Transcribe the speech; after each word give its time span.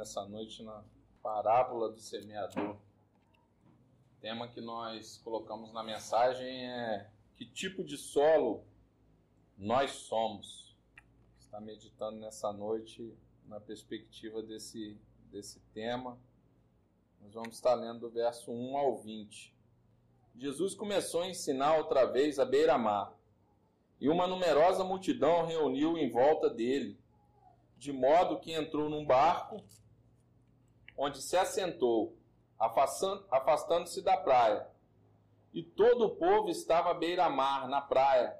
nessa 0.00 0.24
noite 0.24 0.62
na 0.62 0.82
parábola 1.22 1.90
do 1.90 2.00
semeador. 2.00 2.74
O 2.74 4.20
tema 4.22 4.48
que 4.48 4.58
nós 4.58 5.18
colocamos 5.22 5.74
na 5.74 5.82
mensagem 5.82 6.66
é 6.70 7.10
que 7.36 7.44
tipo 7.44 7.84
de 7.84 7.98
solo 7.98 8.64
nós 9.58 9.90
somos. 9.90 10.74
Está 11.38 11.60
meditando 11.60 12.18
nessa 12.18 12.50
noite 12.50 13.14
na 13.44 13.60
perspectiva 13.60 14.42
desse, 14.42 14.98
desse 15.30 15.60
tema. 15.74 16.18
Nós 17.20 17.34
vamos 17.34 17.56
estar 17.56 17.74
lendo 17.74 18.00
do 18.00 18.08
verso 18.10 18.50
1 18.50 18.78
ao 18.78 18.96
20. 18.96 19.54
Jesus 20.34 20.74
começou 20.74 21.20
a 21.20 21.28
ensinar 21.28 21.76
outra 21.76 22.06
vez 22.06 22.38
à 22.38 22.46
beira-mar, 22.46 23.14
e 24.00 24.08
uma 24.08 24.26
numerosa 24.26 24.82
multidão 24.82 25.44
reuniu 25.44 25.98
em 25.98 26.08
volta 26.08 26.48
dele 26.48 26.98
de 27.80 27.94
modo 27.94 28.38
que 28.38 28.52
entrou 28.52 28.90
num 28.90 29.06
barco, 29.06 29.56
onde 31.02 31.22
se 31.22 31.34
assentou, 31.34 32.14
afastando-se 32.58 34.02
da 34.02 34.18
praia. 34.18 34.68
E 35.50 35.62
todo 35.62 36.04
o 36.04 36.16
povo 36.16 36.50
estava 36.50 36.90
à 36.90 36.94
beira-mar, 36.94 37.66
na 37.68 37.80
praia. 37.80 38.38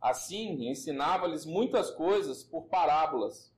Assim, 0.00 0.66
ensinava-lhes 0.66 1.44
muitas 1.44 1.90
coisas 1.90 2.42
por 2.42 2.68
parábolas. 2.68 3.52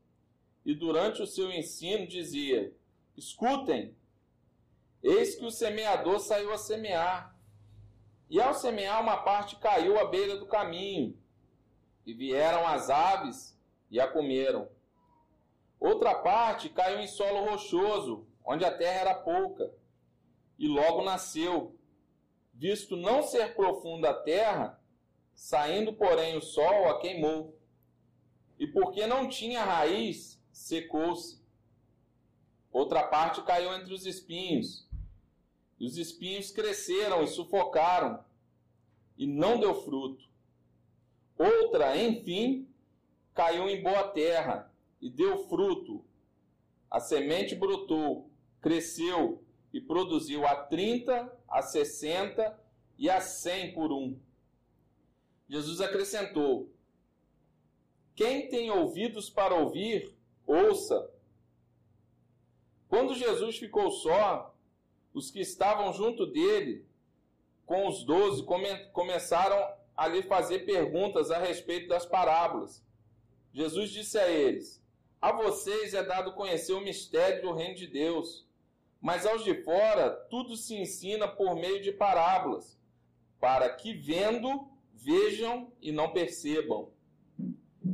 E 0.66 0.74
durante 0.74 1.22
o 1.22 1.26
seu 1.26 1.52
ensino 1.52 2.08
dizia: 2.08 2.74
Escutem, 3.16 3.94
eis 5.00 5.36
que 5.36 5.44
o 5.44 5.50
semeador 5.50 6.18
saiu 6.18 6.52
a 6.52 6.58
semear. 6.58 7.38
E 8.28 8.40
ao 8.40 8.54
semear, 8.54 9.00
uma 9.00 9.18
parte 9.18 9.54
caiu 9.56 10.00
à 10.00 10.04
beira 10.06 10.36
do 10.36 10.46
caminho, 10.46 11.16
e 12.04 12.12
vieram 12.12 12.66
as 12.66 12.90
aves 12.90 13.56
e 13.88 14.00
a 14.00 14.08
comeram. 14.08 14.68
Outra 15.80 16.14
parte 16.14 16.68
caiu 16.68 17.00
em 17.00 17.06
solo 17.06 17.50
rochoso, 17.50 18.26
onde 18.44 18.66
a 18.66 18.76
terra 18.76 19.00
era 19.00 19.14
pouca, 19.14 19.74
e 20.58 20.68
logo 20.68 21.02
nasceu. 21.02 21.74
Visto 22.52 22.96
não 22.96 23.22
ser 23.22 23.54
profunda 23.54 24.10
a 24.10 24.14
terra, 24.14 24.78
saindo, 25.34 25.94
porém, 25.94 26.36
o 26.36 26.42
sol 26.42 26.90
a 26.90 27.00
queimou. 27.00 27.58
E 28.58 28.66
porque 28.66 29.06
não 29.06 29.26
tinha 29.26 29.64
raiz, 29.64 30.38
secou-se. 30.52 31.40
Outra 32.70 33.02
parte 33.04 33.40
caiu 33.42 33.72
entre 33.72 33.94
os 33.94 34.04
espinhos, 34.04 34.86
e 35.78 35.86
os 35.86 35.96
espinhos 35.96 36.50
cresceram 36.50 37.22
e 37.22 37.26
sufocaram, 37.26 38.22
e 39.16 39.26
não 39.26 39.58
deu 39.58 39.74
fruto. 39.74 40.28
Outra, 41.38 41.96
enfim, 41.96 42.68
caiu 43.32 43.66
em 43.66 43.82
boa 43.82 44.08
terra 44.08 44.69
e 45.00 45.08
deu 45.08 45.48
fruto. 45.48 46.04
A 46.90 47.00
semente 47.00 47.54
brotou, 47.54 48.30
cresceu 48.60 49.42
e 49.72 49.80
produziu 49.80 50.46
a 50.46 50.56
30, 50.56 51.32
a 51.48 51.62
60 51.62 52.60
e 52.98 53.08
a 53.08 53.20
100 53.20 53.72
por 53.72 53.92
um. 53.92 54.18
Jesus 55.48 55.80
acrescentou: 55.80 56.70
Quem 58.14 58.48
tem 58.48 58.70
ouvidos 58.70 59.30
para 59.30 59.54
ouvir, 59.54 60.14
ouça. 60.46 61.10
Quando 62.88 63.14
Jesus 63.14 63.56
ficou 63.56 63.90
só, 63.90 64.54
os 65.14 65.30
que 65.30 65.40
estavam 65.40 65.92
junto 65.92 66.26
dele, 66.26 66.84
com 67.64 67.86
os 67.86 68.04
doze, 68.04 68.42
come 68.42 68.76
começaram 68.86 69.56
a 69.96 70.08
lhe 70.08 70.22
fazer 70.22 70.60
perguntas 70.60 71.30
a 71.30 71.38
respeito 71.38 71.88
das 71.88 72.04
parábolas. 72.04 72.84
Jesus 73.52 73.90
disse 73.90 74.18
a 74.18 74.28
eles: 74.28 74.79
a 75.20 75.32
vocês 75.32 75.92
é 75.92 76.02
dado 76.02 76.32
conhecer 76.32 76.72
o 76.72 76.80
mistério 76.80 77.42
do 77.42 77.52
reino 77.52 77.74
de 77.74 77.86
Deus, 77.86 78.46
mas 79.00 79.26
aos 79.26 79.44
de 79.44 79.62
fora 79.62 80.10
tudo 80.30 80.56
se 80.56 80.74
ensina 80.74 81.28
por 81.28 81.54
meio 81.54 81.82
de 81.82 81.92
parábolas, 81.92 82.78
para 83.38 83.68
que 83.70 83.92
vendo, 83.92 84.68
vejam 84.92 85.72
e 85.80 85.92
não 85.92 86.12
percebam, 86.12 86.90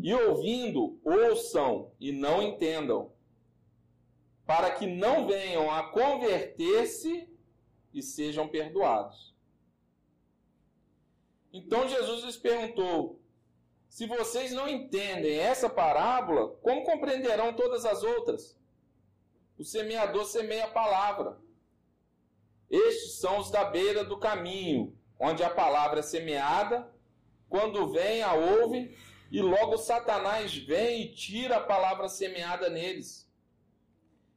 e 0.02 0.14
ouvindo, 0.14 1.00
ouçam 1.04 1.90
e 1.98 2.12
não 2.12 2.42
entendam, 2.42 3.12
para 4.44 4.70
que 4.70 4.86
não 4.86 5.26
venham 5.26 5.70
a 5.70 5.90
converter-se 5.90 7.28
e 7.92 8.02
sejam 8.02 8.46
perdoados. 8.46 9.34
Então 11.52 11.88
Jesus 11.88 12.22
lhes 12.22 12.36
perguntou: 12.36 13.20
se 13.96 14.06
vocês 14.06 14.52
não 14.52 14.68
entendem 14.68 15.38
essa 15.38 15.70
parábola, 15.70 16.48
como 16.60 16.84
compreenderão 16.84 17.54
todas 17.54 17.86
as 17.86 18.02
outras? 18.02 18.54
O 19.56 19.64
semeador 19.64 20.26
semeia 20.26 20.66
a 20.66 20.70
palavra. 20.70 21.38
Estes 22.68 23.14
são 23.14 23.38
os 23.38 23.50
da 23.50 23.64
beira 23.64 24.04
do 24.04 24.18
caminho, 24.18 24.94
onde 25.18 25.42
a 25.42 25.48
palavra 25.48 26.00
é 26.00 26.02
semeada, 26.02 26.92
quando 27.48 27.90
vem, 27.90 28.22
a 28.22 28.34
ouve, 28.34 28.94
e 29.32 29.40
logo 29.40 29.78
Satanás 29.78 30.54
vem 30.54 31.00
e 31.00 31.14
tira 31.14 31.56
a 31.56 31.64
palavra 31.64 32.06
semeada 32.06 32.68
neles. 32.68 33.26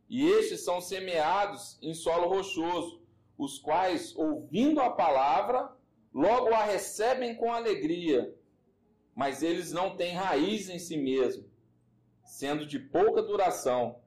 E 0.10 0.26
estes 0.26 0.64
são 0.64 0.80
semeados 0.80 1.78
em 1.82 1.94
solo 1.94 2.30
rochoso, 2.30 3.02
os 3.38 3.60
quais, 3.60 4.16
ouvindo 4.16 4.80
a 4.80 4.90
palavra, 4.90 5.70
logo 6.14 6.54
a 6.54 6.64
recebem 6.64 7.36
com 7.36 7.54
alegria 7.54 8.39
mas 9.20 9.44
eles 9.44 9.74
não 9.74 9.98
têm 9.98 10.14
raiz 10.14 10.70
em 10.70 10.80
si 10.80 10.96
mesmo, 10.96 11.44
sendo 12.24 12.66
de 12.66 12.80
pouca 12.80 13.22
duração. 13.22 14.00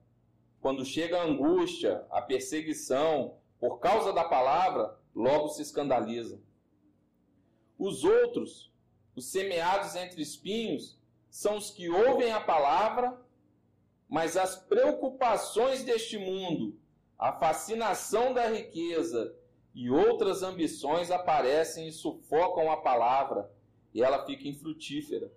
Quando 0.59 0.87
chega 0.87 1.19
a 1.19 1.25
angústia, 1.25 2.07
a 2.11 2.23
perseguição, 2.23 3.37
por 3.61 3.79
causa 3.79 4.11
da 4.11 4.25
palavra, 4.25 4.99
logo 5.15 5.49
se 5.49 5.61
escandalizam. 5.61 6.41
Os 7.79 8.05
outros, 8.05 8.73
os 9.15 9.31
semeados 9.31 9.97
entre 9.97 10.23
espinhos, 10.23 10.99
são 11.29 11.59
os 11.59 11.69
que 11.69 11.91
ouvem 11.91 12.33
a 12.33 12.41
palavra, 12.41 13.21
mas 14.09 14.35
as 14.35 14.57
preocupações 14.57 15.85
deste 15.85 16.17
mundo, 16.17 16.81
a 17.19 17.35
fascinação 17.35 18.33
da 18.33 18.49
riqueza 18.49 19.37
e 19.75 19.91
outras 19.91 20.43
ambições 20.43 21.11
aparecem 21.11 21.87
e 21.87 21.93
sufocam 21.93 22.73
a 22.73 22.79
palavra 22.79 23.53
e 23.95 24.03
ela 24.03 24.25
fica 24.25 24.49
infrutífera. 24.49 25.31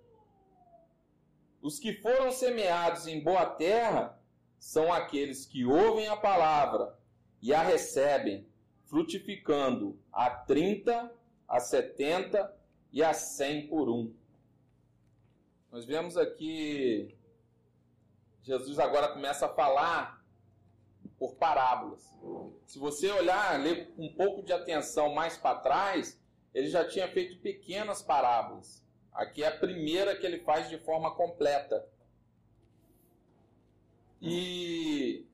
Os 1.60 1.78
que 1.78 1.94
foram 1.94 2.30
semeados 2.30 3.06
em 3.06 3.22
boa 3.22 3.46
terra 3.46 4.20
são 4.58 4.92
aqueles 4.92 5.46
que 5.46 5.64
ouvem 5.64 6.08
a 6.08 6.16
palavra 6.16 6.96
e 7.42 7.52
a 7.52 7.62
recebem, 7.62 8.46
frutificando 8.86 9.98
a 10.12 10.30
30, 10.30 11.12
a 11.48 11.60
70 11.60 12.56
e 12.92 13.02
a 13.02 13.12
100 13.12 13.68
por 13.68 13.88
um. 13.88 14.14
Nós 15.70 15.84
vemos 15.84 16.16
aqui 16.16 17.16
Jesus 18.46 18.78
agora 18.78 19.08
começa 19.08 19.46
a 19.46 19.48
falar 19.48 20.24
por 21.18 21.34
parábolas. 21.34 22.08
Se 22.64 22.78
você 22.78 23.10
olhar, 23.10 23.60
ler 23.60 23.88
com 23.88 24.06
um 24.06 24.14
pouco 24.14 24.44
de 24.44 24.52
atenção 24.52 25.12
mais 25.12 25.36
para 25.36 25.58
trás, 25.58 26.16
ele 26.56 26.70
já 26.70 26.88
tinha 26.88 27.06
feito 27.06 27.36
pequenas 27.36 28.00
parábolas. 28.00 28.82
Aqui 29.12 29.42
é 29.42 29.48
a 29.48 29.58
primeira 29.58 30.16
que 30.16 30.24
ele 30.24 30.38
faz 30.38 30.70
de 30.70 30.78
forma 30.78 31.14
completa. 31.14 31.86
E 34.22 35.26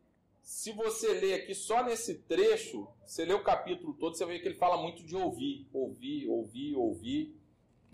se 0.42 0.72
você 0.72 1.14
ler 1.14 1.34
aqui 1.34 1.54
só 1.54 1.84
nesse 1.84 2.24
trecho, 2.24 2.88
você 3.06 3.24
lê 3.24 3.32
o 3.34 3.44
capítulo 3.44 3.94
todo, 3.94 4.16
você 4.16 4.26
vê 4.26 4.40
que 4.40 4.48
ele 4.48 4.56
fala 4.56 4.82
muito 4.82 5.04
de 5.04 5.14
ouvir, 5.14 5.68
ouvir, 5.72 6.26
ouvir, 6.28 6.74
ouvir. 6.74 7.36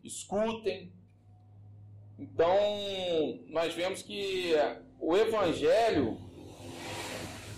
Escutem. 0.03 0.91
Então, 2.19 2.57
nós 3.49 3.75
vemos 3.75 4.01
que 4.01 4.55
o 4.99 5.15
evangelho 5.15 6.17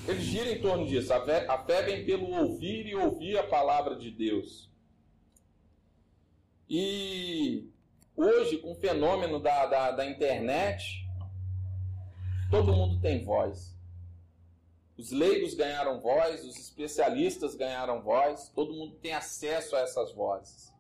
ele 0.08 0.20
gira 0.20 0.50
em 0.50 0.60
torno 0.60 0.84
disso. 0.84 1.14
A 1.14 1.24
fé, 1.24 1.46
a 1.48 1.64
fé 1.64 1.82
vem 1.84 2.04
pelo 2.04 2.28
ouvir 2.28 2.88
e 2.88 2.96
ouvir 2.96 3.38
a 3.38 3.46
palavra 3.46 3.94
de 3.94 4.10
Deus. 4.10 4.69
E 6.72 7.68
hoje, 8.16 8.58
com 8.58 8.70
o 8.70 8.76
fenômeno 8.76 9.40
da, 9.40 9.66
da, 9.66 9.90
da 9.90 10.06
internet, 10.06 11.04
todo 12.48 12.72
mundo 12.72 13.00
tem 13.00 13.24
voz. 13.24 13.76
Os 14.96 15.10
leigos 15.10 15.52
ganharam 15.54 15.98
voz, 15.98 16.44
os 16.44 16.56
especialistas 16.56 17.56
ganharam 17.56 18.00
voz, 18.00 18.52
todo 18.54 18.72
mundo 18.72 18.94
tem 19.02 19.12
acesso 19.12 19.74
a 19.74 19.80
essas 19.80 20.12
vozes. 20.12 20.72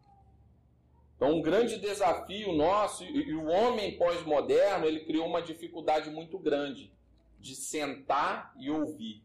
Então, 1.16 1.36
um 1.36 1.42
grande 1.42 1.76
desafio 1.76 2.52
nosso, 2.52 3.02
e 3.02 3.34
o 3.34 3.46
homem 3.46 3.98
pós-moderno, 3.98 4.86
ele 4.86 5.04
criou 5.04 5.26
uma 5.26 5.42
dificuldade 5.42 6.08
muito 6.08 6.38
grande 6.38 6.92
de 7.40 7.56
sentar 7.56 8.54
e 8.60 8.70
ouvir. 8.70 9.24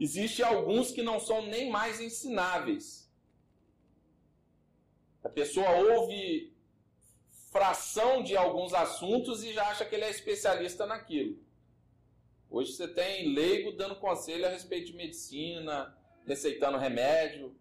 Existem 0.00 0.46
alguns 0.46 0.90
que 0.92 1.02
não 1.02 1.20
são 1.20 1.46
nem 1.46 1.70
mais 1.70 2.00
ensináveis. 2.00 3.01
A 5.22 5.28
pessoa 5.28 5.70
ouve 5.70 6.52
fração 7.50 8.22
de 8.22 8.36
alguns 8.36 8.72
assuntos 8.72 9.44
e 9.44 9.52
já 9.52 9.68
acha 9.68 9.84
que 9.84 9.94
ele 9.94 10.04
é 10.04 10.10
especialista 10.10 10.86
naquilo. 10.86 11.38
Hoje 12.50 12.72
você 12.72 12.88
tem 12.88 13.32
leigo 13.32 13.72
dando 13.72 13.96
conselho 13.96 14.46
a 14.46 14.50
respeito 14.50 14.86
de 14.86 14.96
medicina, 14.96 15.96
receitando 16.26 16.78
remédio. 16.78 17.54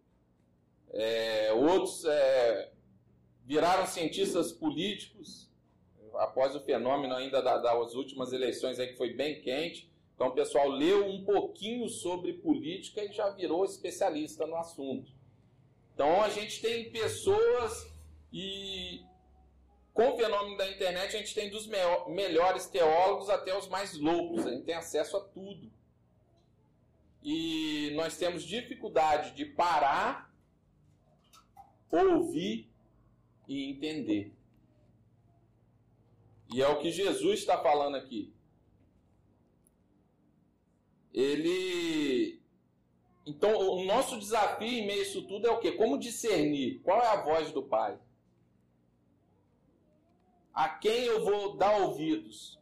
É, 0.93 1.53
outros 1.53 2.03
é, 2.05 2.71
viraram 3.45 3.85
cientistas 3.85 4.51
políticos 4.51 5.49
após 6.15 6.55
o 6.55 6.59
fenômeno 6.61 7.13
ainda 7.13 7.41
das 7.41 7.93
últimas 7.93 8.33
eleições 8.33 8.79
aí 8.79 8.87
que 8.87 8.97
foi 8.97 9.13
bem 9.13 9.41
quente. 9.41 9.91
Então 10.15 10.27
o 10.27 10.33
pessoal 10.33 10.67
leu 10.69 11.05
um 11.05 11.23
pouquinho 11.23 11.87
sobre 11.89 12.33
política 12.33 13.03
e 13.03 13.11
já 13.11 13.29
virou 13.29 13.65
especialista 13.65 14.45
no 14.45 14.55
assunto. 14.55 15.11
Então 15.93 16.21
a 16.21 16.29
gente 16.29 16.61
tem 16.61 16.91
pessoas 16.91 17.87
e 18.31 19.03
com 19.93 20.09
o 20.09 20.17
fenômeno 20.17 20.57
da 20.57 20.69
internet 20.69 21.15
a 21.15 21.19
gente 21.19 21.35
tem 21.35 21.49
dos 21.49 21.67
melhores 22.07 22.67
teólogos 22.67 23.29
até 23.29 23.57
os 23.57 23.67
mais 23.67 23.97
loucos, 23.97 24.45
a 24.45 24.51
gente 24.51 24.65
tem 24.65 24.75
acesso 24.75 25.17
a 25.17 25.21
tudo. 25.21 25.71
E 27.23 27.91
nós 27.95 28.17
temos 28.17 28.43
dificuldade 28.43 29.35
de 29.35 29.45
parar, 29.45 30.33
ouvir 31.91 32.67
e 33.47 33.69
entender. 33.69 34.33
E 36.53 36.61
é 36.61 36.67
o 36.67 36.79
que 36.79 36.91
Jesus 36.91 37.39
está 37.39 37.57
falando 37.57 37.95
aqui. 37.95 38.33
Ele. 41.13 42.40
Então, 43.25 43.57
o 43.57 43.85
nosso 43.85 44.17
desafio 44.17 44.67
em 44.67 44.85
meio 44.85 44.99
a 44.99 45.03
isso 45.03 45.21
tudo 45.27 45.47
é 45.47 45.51
o 45.51 45.59
quê? 45.59 45.73
Como 45.73 45.97
discernir? 45.97 46.79
Qual 46.81 46.99
é 46.99 47.07
a 47.07 47.21
voz 47.21 47.51
do 47.51 47.61
Pai? 47.61 47.99
A 50.53 50.67
quem 50.69 51.03
eu 51.03 51.23
vou 51.23 51.55
dar 51.55 51.77
ouvidos? 51.81 52.59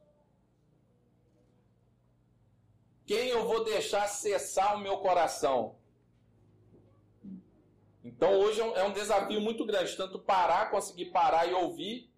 Quem 3.06 3.30
eu 3.30 3.48
vou 3.48 3.64
deixar 3.64 4.08
cessar 4.08 4.76
o 4.76 4.80
meu 4.80 4.98
coração? 4.98 5.76
Então 8.04 8.40
hoje 8.40 8.62
é 8.62 8.84
um 8.84 8.94
desafio 8.94 9.42
muito 9.42 9.66
grande, 9.66 9.96
tanto 9.96 10.20
parar, 10.20 10.70
conseguir 10.70 11.06
parar 11.06 11.48
e 11.48 11.54
ouvir, 11.54 12.10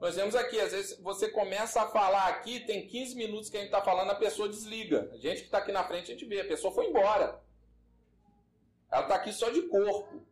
nós 0.00 0.14
vemos 0.14 0.36
aqui, 0.36 0.60
às 0.60 0.70
vezes 0.70 0.98
você 1.00 1.28
começa 1.28 1.82
a 1.82 1.88
falar 1.88 2.28
aqui, 2.28 2.60
tem 2.60 2.86
15 2.86 3.16
minutos 3.16 3.50
que 3.50 3.56
a 3.56 3.60
gente 3.60 3.70
está 3.70 3.82
falando, 3.82 4.10
a 4.10 4.14
pessoa 4.14 4.48
desliga. 4.48 5.10
A 5.12 5.16
gente 5.16 5.40
que 5.40 5.46
está 5.46 5.58
aqui 5.58 5.72
na 5.72 5.82
frente, 5.84 6.04
a 6.04 6.14
gente 6.14 6.24
vê, 6.24 6.40
a 6.40 6.46
pessoa 6.46 6.72
foi 6.72 6.86
embora. 6.86 7.42
Ela 8.90 9.02
está 9.02 9.14
aqui 9.14 9.32
só 9.32 9.50
de 9.50 9.62
corpo. 9.62 10.22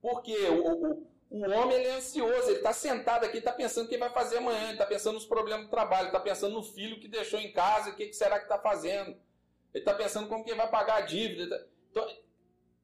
Porque 0.00 0.34
o, 0.48 0.66
o, 0.66 1.06
o 1.30 1.50
homem 1.50 1.76
ele 1.76 1.88
é 1.88 1.94
ansioso, 1.96 2.48
ele 2.48 2.58
está 2.58 2.72
sentado 2.72 3.24
aqui, 3.24 3.38
está 3.38 3.52
pensando 3.52 3.86
o 3.86 3.88
que 3.88 3.98
vai 3.98 4.10
fazer 4.10 4.38
amanhã, 4.38 4.64
ele 4.64 4.72
está 4.72 4.86
pensando 4.86 5.14
nos 5.14 5.24
problemas 5.24 5.66
do 5.66 5.70
trabalho, 5.70 6.06
está 6.06 6.20
pensando 6.20 6.54
no 6.54 6.62
filho 6.62 7.00
que 7.00 7.08
deixou 7.08 7.38
em 7.38 7.52
casa, 7.52 7.90
o 7.90 7.96
que, 7.96 8.06
que 8.06 8.16
será 8.16 8.38
que 8.38 8.44
está 8.44 8.58
fazendo. 8.58 9.10
Ele 9.72 9.82
está 9.82 9.94
pensando 9.94 10.28
como 10.28 10.44
que 10.44 10.54
vai 10.54 10.68
pagar 10.68 10.96
a 10.96 11.00
dívida. 11.02 11.48
Tá, 11.48 11.66
então, 11.90 12.08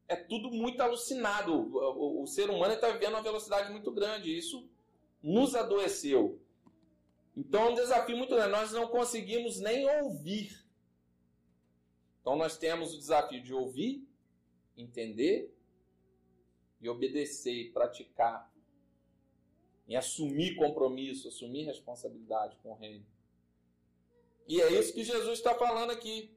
é 0.08 0.16
tudo 0.16 0.50
muito 0.50 0.81
alucinado. 0.81 1.52
O, 1.52 2.20
o, 2.20 2.22
o 2.22 2.26
ser 2.26 2.49
humano 2.49 2.72
está 2.72 2.88
vivendo 2.90 3.14
uma 3.14 3.22
velocidade 3.22 3.70
muito 3.70 3.93
grande. 3.93 4.37
Isso 4.37 4.66
nos 5.22 5.54
adoeceu. 5.54 6.40
Então 7.37 7.66
é 7.66 7.70
um 7.70 7.75
desafio 7.75 8.16
muito 8.16 8.34
grande. 8.34 8.50
Nós 8.50 8.72
não 8.72 8.88
conseguimos 8.88 9.61
nem 9.61 9.87
ouvir. 10.00 10.66
Então 12.20 12.37
nós 12.37 12.56
temos 12.56 12.94
o 12.94 12.99
desafio 12.99 13.43
de 13.43 13.54
ouvir, 13.54 14.07
entender 14.80 15.54
e 16.80 16.88
obedecer 16.88 17.52
e 17.52 17.70
praticar. 17.70 18.50
E 19.86 19.96
assumir 19.96 20.54
compromisso, 20.56 21.28
assumir 21.28 21.64
responsabilidade 21.64 22.56
com 22.62 22.72
o 22.72 22.76
reino. 22.76 23.06
E 24.46 24.60
é 24.60 24.70
isso 24.72 24.92
que 24.92 25.04
Jesus 25.04 25.38
está 25.38 25.54
falando 25.54 25.90
aqui. 25.90 26.34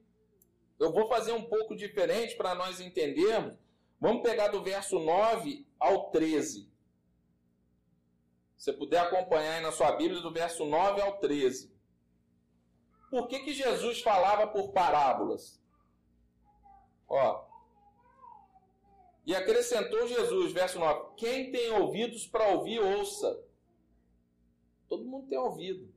Eu 0.79 0.91
vou 0.91 1.07
fazer 1.07 1.33
um 1.33 1.43
pouco 1.43 1.75
diferente 1.75 2.35
para 2.35 2.55
nós 2.55 2.79
entendermos. 2.79 3.57
Vamos 3.99 4.23
pegar 4.23 4.47
do 4.47 4.63
verso 4.63 4.99
9 4.99 5.65
ao 5.79 6.09
13 6.09 6.71
você 8.61 8.71
puder 8.71 8.99
acompanhar 8.99 9.55
aí 9.55 9.61
na 9.63 9.71
sua 9.71 9.91
Bíblia, 9.93 10.21
do 10.21 10.31
verso 10.31 10.63
9 10.65 11.01
ao 11.01 11.17
13. 11.17 11.75
Por 13.09 13.27
que, 13.27 13.39
que 13.39 13.55
Jesus 13.55 14.01
falava 14.01 14.45
por 14.45 14.71
parábolas? 14.71 15.59
Ó. 17.07 17.43
E 19.25 19.35
acrescentou 19.35 20.07
Jesus, 20.07 20.51
verso 20.51 20.79
9: 20.79 21.15
Quem 21.18 21.51
tem 21.51 21.71
ouvidos 21.71 22.25
para 22.25 22.50
ouvir, 22.50 22.79
ouça. 22.79 23.44
Todo 24.89 25.06
mundo 25.06 25.27
tem 25.27 25.38
ouvido. 25.38 25.94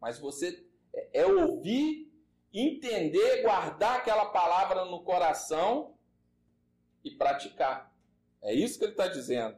Mas 0.00 0.18
você 0.18 0.64
é, 0.92 1.20
é 1.20 1.26
ouvir, 1.26 2.10
entender, 2.52 3.42
guardar 3.42 3.98
aquela 3.98 4.26
palavra 4.26 4.84
no 4.84 5.02
coração 5.02 5.94
e 7.04 7.10
praticar. 7.10 7.94
É 8.42 8.52
isso 8.52 8.78
que 8.78 8.84
ele 8.84 8.92
está 8.92 9.06
dizendo. 9.06 9.56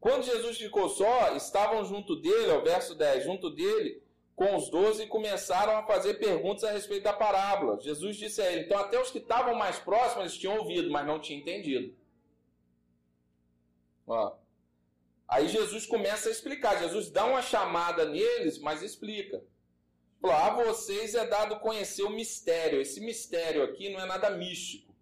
Quando 0.00 0.22
Jesus 0.22 0.56
ficou 0.56 0.88
só, 0.88 1.34
estavam 1.36 1.84
junto 1.84 2.16
dele, 2.16 2.52
ao 2.52 2.62
verso 2.62 2.94
10, 2.94 3.24
junto 3.24 3.50
dele, 3.50 4.02
com 4.38 4.54
os 4.54 4.70
doze, 4.70 5.02
e 5.02 5.08
começaram 5.08 5.76
a 5.76 5.82
fazer 5.82 6.14
perguntas 6.14 6.62
a 6.62 6.70
respeito 6.70 7.02
da 7.02 7.12
parábola. 7.12 7.80
Jesus 7.80 8.16
disse 8.16 8.40
a 8.40 8.52
ele, 8.52 8.66
então 8.66 8.78
até 8.78 8.96
os 8.98 9.10
que 9.10 9.18
estavam 9.18 9.52
mais 9.56 9.80
próximos, 9.80 10.26
eles 10.26 10.38
tinham 10.38 10.58
ouvido, 10.58 10.92
mas 10.92 11.04
não 11.04 11.18
tinham 11.18 11.40
entendido. 11.40 11.92
Ó. 14.06 14.36
Aí 15.26 15.48
Jesus 15.48 15.86
começa 15.86 16.28
a 16.28 16.32
explicar, 16.32 16.78
Jesus 16.78 17.10
dá 17.10 17.24
uma 17.26 17.42
chamada 17.42 18.04
neles, 18.04 18.60
mas 18.60 18.80
explica. 18.80 19.42
A 20.22 20.50
vocês 20.50 21.16
é 21.16 21.26
dado 21.26 21.58
conhecer 21.58 22.04
o 22.04 22.10
mistério. 22.10 22.80
Esse 22.80 23.00
mistério 23.00 23.64
aqui 23.64 23.88
não 23.88 24.00
é 24.00 24.06
nada 24.06 24.30
místico. 24.30 24.94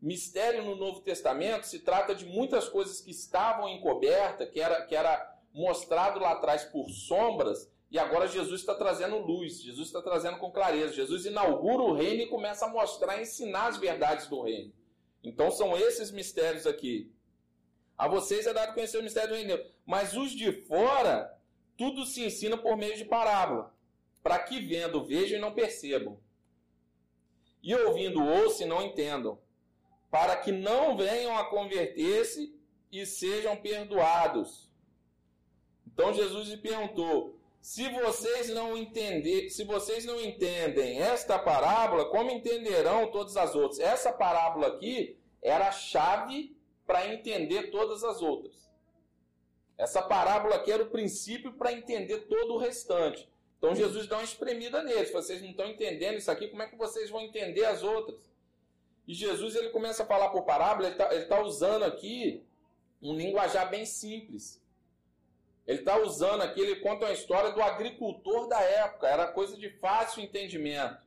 Mistério 0.00 0.64
no 0.64 0.76
Novo 0.76 1.00
Testamento 1.00 1.66
se 1.66 1.80
trata 1.80 2.14
de 2.14 2.24
muitas 2.24 2.70
coisas 2.70 3.02
que 3.02 3.10
estavam 3.10 3.68
encobertas, 3.68 4.48
que 4.48 4.60
era, 4.60 4.80
que 4.86 4.96
era 4.96 5.38
mostrado 5.52 6.20
lá 6.20 6.32
atrás 6.32 6.64
por 6.64 6.88
sombras, 6.88 7.70
e 7.90 7.98
agora 7.98 8.26
Jesus 8.26 8.60
está 8.60 8.74
trazendo 8.74 9.18
luz, 9.18 9.62
Jesus 9.62 9.88
está 9.88 10.02
trazendo 10.02 10.38
com 10.38 10.50
clareza. 10.50 10.92
Jesus 10.92 11.24
inaugura 11.24 11.82
o 11.82 11.94
reino 11.94 12.22
e 12.22 12.28
começa 12.28 12.66
a 12.66 12.68
mostrar, 12.68 13.20
ensinar 13.20 13.68
as 13.68 13.78
verdades 13.78 14.26
do 14.26 14.42
reino. 14.42 14.72
Então 15.22 15.50
são 15.50 15.76
esses 15.76 16.10
mistérios 16.10 16.66
aqui. 16.66 17.10
A 17.96 18.06
vocês 18.06 18.46
é 18.46 18.52
dado 18.52 18.74
conhecer 18.74 18.98
o 18.98 19.02
mistério 19.02 19.30
do 19.30 19.34
reino, 19.34 19.58
mas 19.84 20.16
os 20.16 20.32
de 20.32 20.52
fora, 20.52 21.36
tudo 21.76 22.04
se 22.04 22.24
ensina 22.24 22.56
por 22.56 22.76
meio 22.76 22.96
de 22.96 23.04
parábola, 23.04 23.74
para 24.22 24.38
que 24.38 24.60
vendo 24.60 25.04
vejam 25.04 25.38
e 25.38 25.40
não 25.40 25.54
percebam, 25.54 26.20
e 27.62 27.74
ouvindo 27.74 28.22
ouçam 28.22 28.66
e 28.66 28.68
não 28.68 28.82
entendam 28.82 29.38
para 30.10 30.36
que 30.36 30.50
não 30.50 30.96
venham 30.96 31.36
a 31.36 31.44
converter-se 31.44 32.54
e 32.90 33.04
sejam 33.04 33.56
perdoados. 33.56 34.70
Então 35.86 36.12
Jesus 36.12 36.48
lhe 36.48 36.56
perguntou: 36.56 37.37
se 37.60 37.88
vocês 37.88 38.48
não 38.48 38.76
entender, 38.76 39.50
se 39.50 39.64
vocês 39.64 40.04
não 40.04 40.20
entendem 40.20 41.00
esta 41.00 41.38
parábola, 41.38 42.06
como 42.06 42.30
entenderão 42.30 43.10
todas 43.10 43.36
as 43.36 43.54
outras? 43.54 43.80
Essa 43.80 44.12
parábola 44.12 44.68
aqui 44.68 45.18
era 45.42 45.68
a 45.68 45.72
chave 45.72 46.56
para 46.86 47.12
entender 47.12 47.70
todas 47.70 48.02
as 48.04 48.22
outras. 48.22 48.68
Essa 49.76 50.02
parábola 50.02 50.56
aqui 50.56 50.72
era 50.72 50.82
o 50.82 50.90
princípio 50.90 51.52
para 51.52 51.72
entender 51.72 52.26
todo 52.26 52.54
o 52.54 52.58
restante. 52.58 53.28
Então 53.58 53.74
Jesus 53.74 54.06
dá 54.06 54.16
uma 54.16 54.24
espremida 54.24 54.82
neles. 54.82 55.12
Vocês 55.12 55.42
não 55.42 55.50
estão 55.50 55.66
entendendo 55.66 56.16
isso 56.16 56.30
aqui, 56.30 56.48
como 56.48 56.62
é 56.62 56.66
que 56.66 56.76
vocês 56.76 57.10
vão 57.10 57.20
entender 57.20 57.64
as 57.64 57.82
outras? 57.82 58.18
E 59.06 59.14
Jesus 59.14 59.56
ele 59.56 59.70
começa 59.70 60.02
a 60.02 60.06
falar 60.06 60.30
por 60.30 60.42
parábola, 60.42 60.88
ele 60.88 60.94
está 60.94 61.36
tá 61.36 61.42
usando 61.42 61.82
aqui 61.84 62.44
um 63.00 63.14
linguajar 63.14 63.70
bem 63.70 63.84
simples. 63.84 64.62
Ele 65.68 65.80
está 65.80 65.98
usando 65.98 66.40
aqui, 66.40 66.62
ele 66.62 66.76
conta 66.76 67.04
uma 67.04 67.12
história 67.12 67.52
do 67.52 67.62
agricultor 67.62 68.48
da 68.48 68.58
época, 68.58 69.06
era 69.06 69.30
coisa 69.30 69.54
de 69.54 69.68
fácil 69.68 70.22
entendimento. 70.22 71.06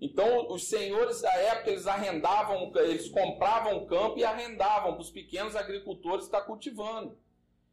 Então, 0.00 0.50
os 0.50 0.70
senhores 0.70 1.20
da 1.20 1.32
época, 1.34 1.70
eles 1.70 1.86
arrendavam, 1.86 2.72
eles 2.76 3.10
compravam 3.10 3.76
o 3.76 3.86
campo 3.86 4.18
e 4.18 4.24
arrendavam 4.24 4.94
para 4.94 5.02
os 5.02 5.10
pequenos 5.10 5.54
agricultores 5.54 6.24
estar 6.24 6.40
cultivando. 6.40 7.18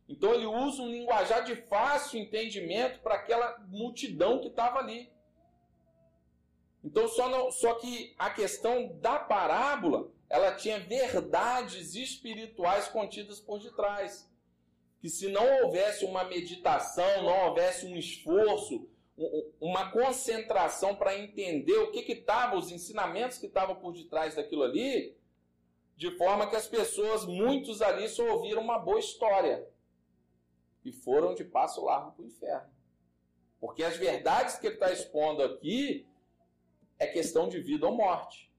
Então, 0.09 0.33
ele 0.33 0.45
usa 0.45 0.81
um 0.81 0.91
linguajar 0.91 1.45
de 1.45 1.55
fácil 1.55 2.19
entendimento 2.19 2.99
para 2.99 3.15
aquela 3.15 3.57
multidão 3.69 4.41
que 4.41 4.49
estava 4.49 4.79
ali. 4.79 5.09
Então, 6.83 7.07
só, 7.07 7.29
não, 7.29 7.49
só 7.49 7.75
que 7.75 8.13
a 8.19 8.29
questão 8.29 8.97
da 8.99 9.19
parábola, 9.19 10.11
ela 10.29 10.53
tinha 10.53 10.81
verdades 10.81 11.95
espirituais 11.95 12.89
contidas 12.89 13.39
por 13.39 13.59
detrás. 13.59 14.32
Que 15.03 15.09
se 15.09 15.27
não 15.27 15.63
houvesse 15.63 16.05
uma 16.05 16.23
meditação, 16.23 17.23
não 17.23 17.49
houvesse 17.49 17.85
um 17.85 17.97
esforço, 17.97 18.87
uma 19.59 19.91
concentração 19.91 20.95
para 20.95 21.19
entender 21.19 21.77
o 21.77 21.91
que 21.91 22.09
estava, 22.09 22.55
os 22.55 22.71
ensinamentos 22.71 23.37
que 23.37 23.47
estavam 23.47 23.75
por 23.75 23.91
detrás 23.91 24.35
daquilo 24.35 24.63
ali, 24.63 25.13
de 25.97 26.09
forma 26.11 26.49
que 26.49 26.55
as 26.55 26.69
pessoas, 26.69 27.25
muitos 27.25 27.81
ali, 27.81 28.07
só 28.07 28.25
ouviram 28.31 28.61
uma 28.61 28.79
boa 28.79 28.97
história 28.97 29.67
e 30.85 30.93
foram 30.93 31.35
de 31.35 31.43
passo 31.43 31.83
largo 31.83 32.13
para 32.13 32.23
o 32.23 32.27
inferno. 32.27 32.71
Porque 33.59 33.83
as 33.83 33.97
verdades 33.97 34.55
que 34.55 34.67
ele 34.67 34.75
está 34.75 34.89
expondo 34.89 35.43
aqui 35.43 36.07
é 36.97 37.07
questão 37.07 37.49
de 37.49 37.59
vida 37.59 37.85
ou 37.85 37.93
morte. 37.93 38.49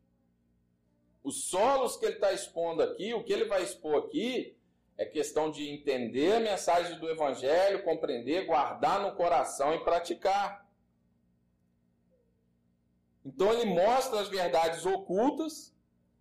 Os 1.23 1.45
solos 1.45 1.97
que 1.97 2.05
ele 2.05 2.17
está 2.17 2.35
expondo 2.35 2.83
aqui, 2.83 3.15
o 3.15 3.25
que 3.25 3.33
ele 3.33 3.47
vai 3.47 3.63
expor 3.63 3.97
aqui, 3.97 4.55
é 4.97 5.05
questão 5.05 5.51
de 5.51 5.69
entender 5.69 6.37
a 6.37 6.41
mensagem 6.41 6.99
do 6.99 7.11
Evangelho, 7.11 7.83
compreender, 7.83 8.47
guardar 8.47 9.01
no 9.01 9.17
coração 9.17 9.75
e 9.75 9.83
praticar. 9.83 10.65
Então 13.25 13.53
ele 13.53 13.67
mostra 13.67 14.21
as 14.21 14.29
verdades 14.29 14.87
ocultas. 14.87 15.75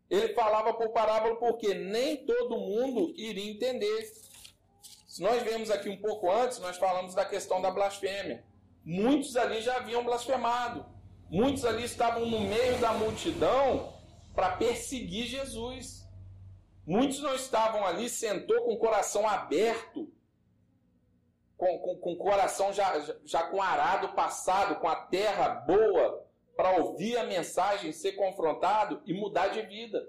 Ele 0.10 0.34
falava 0.34 0.74
por 0.74 0.90
parábola 0.90 1.36
porque 1.38 1.74
nem 1.74 2.26
todo 2.26 2.58
mundo 2.58 3.14
iria 3.16 3.52
entender. 3.52 4.12
Se 5.08 5.22
nós 5.22 5.44
vemos 5.44 5.70
aqui 5.70 5.90
um 5.90 6.02
pouco 6.02 6.32
antes, 6.32 6.60
nós 6.60 6.78
falamos 6.78 7.14
da 7.14 7.26
questão 7.26 7.62
da 7.62 7.70
blasfêmia. 7.70 8.44
Muitos 8.84 9.36
ali 9.36 9.62
já 9.62 9.78
haviam 9.78 10.04
blasfemado. 10.04 10.86
Muitos 11.30 11.64
ali 11.66 11.84
estavam 11.84 12.26
no 12.26 12.42
meio 12.42 12.78
da 12.80 12.94
multidão 12.94 13.94
para 14.34 14.58
perseguir 14.58 15.28
Jesus. 15.28 16.03
Muitos 16.86 17.22
não 17.22 17.34
estavam 17.34 17.86
ali, 17.86 18.10
sentou 18.10 18.64
com 18.64 18.74
o 18.74 18.78
coração 18.78 19.28
aberto, 19.28 20.12
com, 21.56 21.80
com, 21.80 21.98
com 21.98 22.14
o 22.14 22.18
coração 22.18 22.74
já, 22.74 23.00
já, 23.24 23.44
com 23.44 23.62
arado 23.62 24.10
passado, 24.10 24.80
com 24.82 24.88
a 24.88 24.96
terra 24.96 25.50
boa, 25.50 26.28
para 26.58 26.78
ouvir 26.78 27.18
a 27.18 27.24
mensagem, 27.24 27.94
ser 27.94 28.14
confrontado 28.14 29.02
e 29.06 29.14
mudar 29.14 29.48
de 29.48 29.62
vida. 29.62 30.06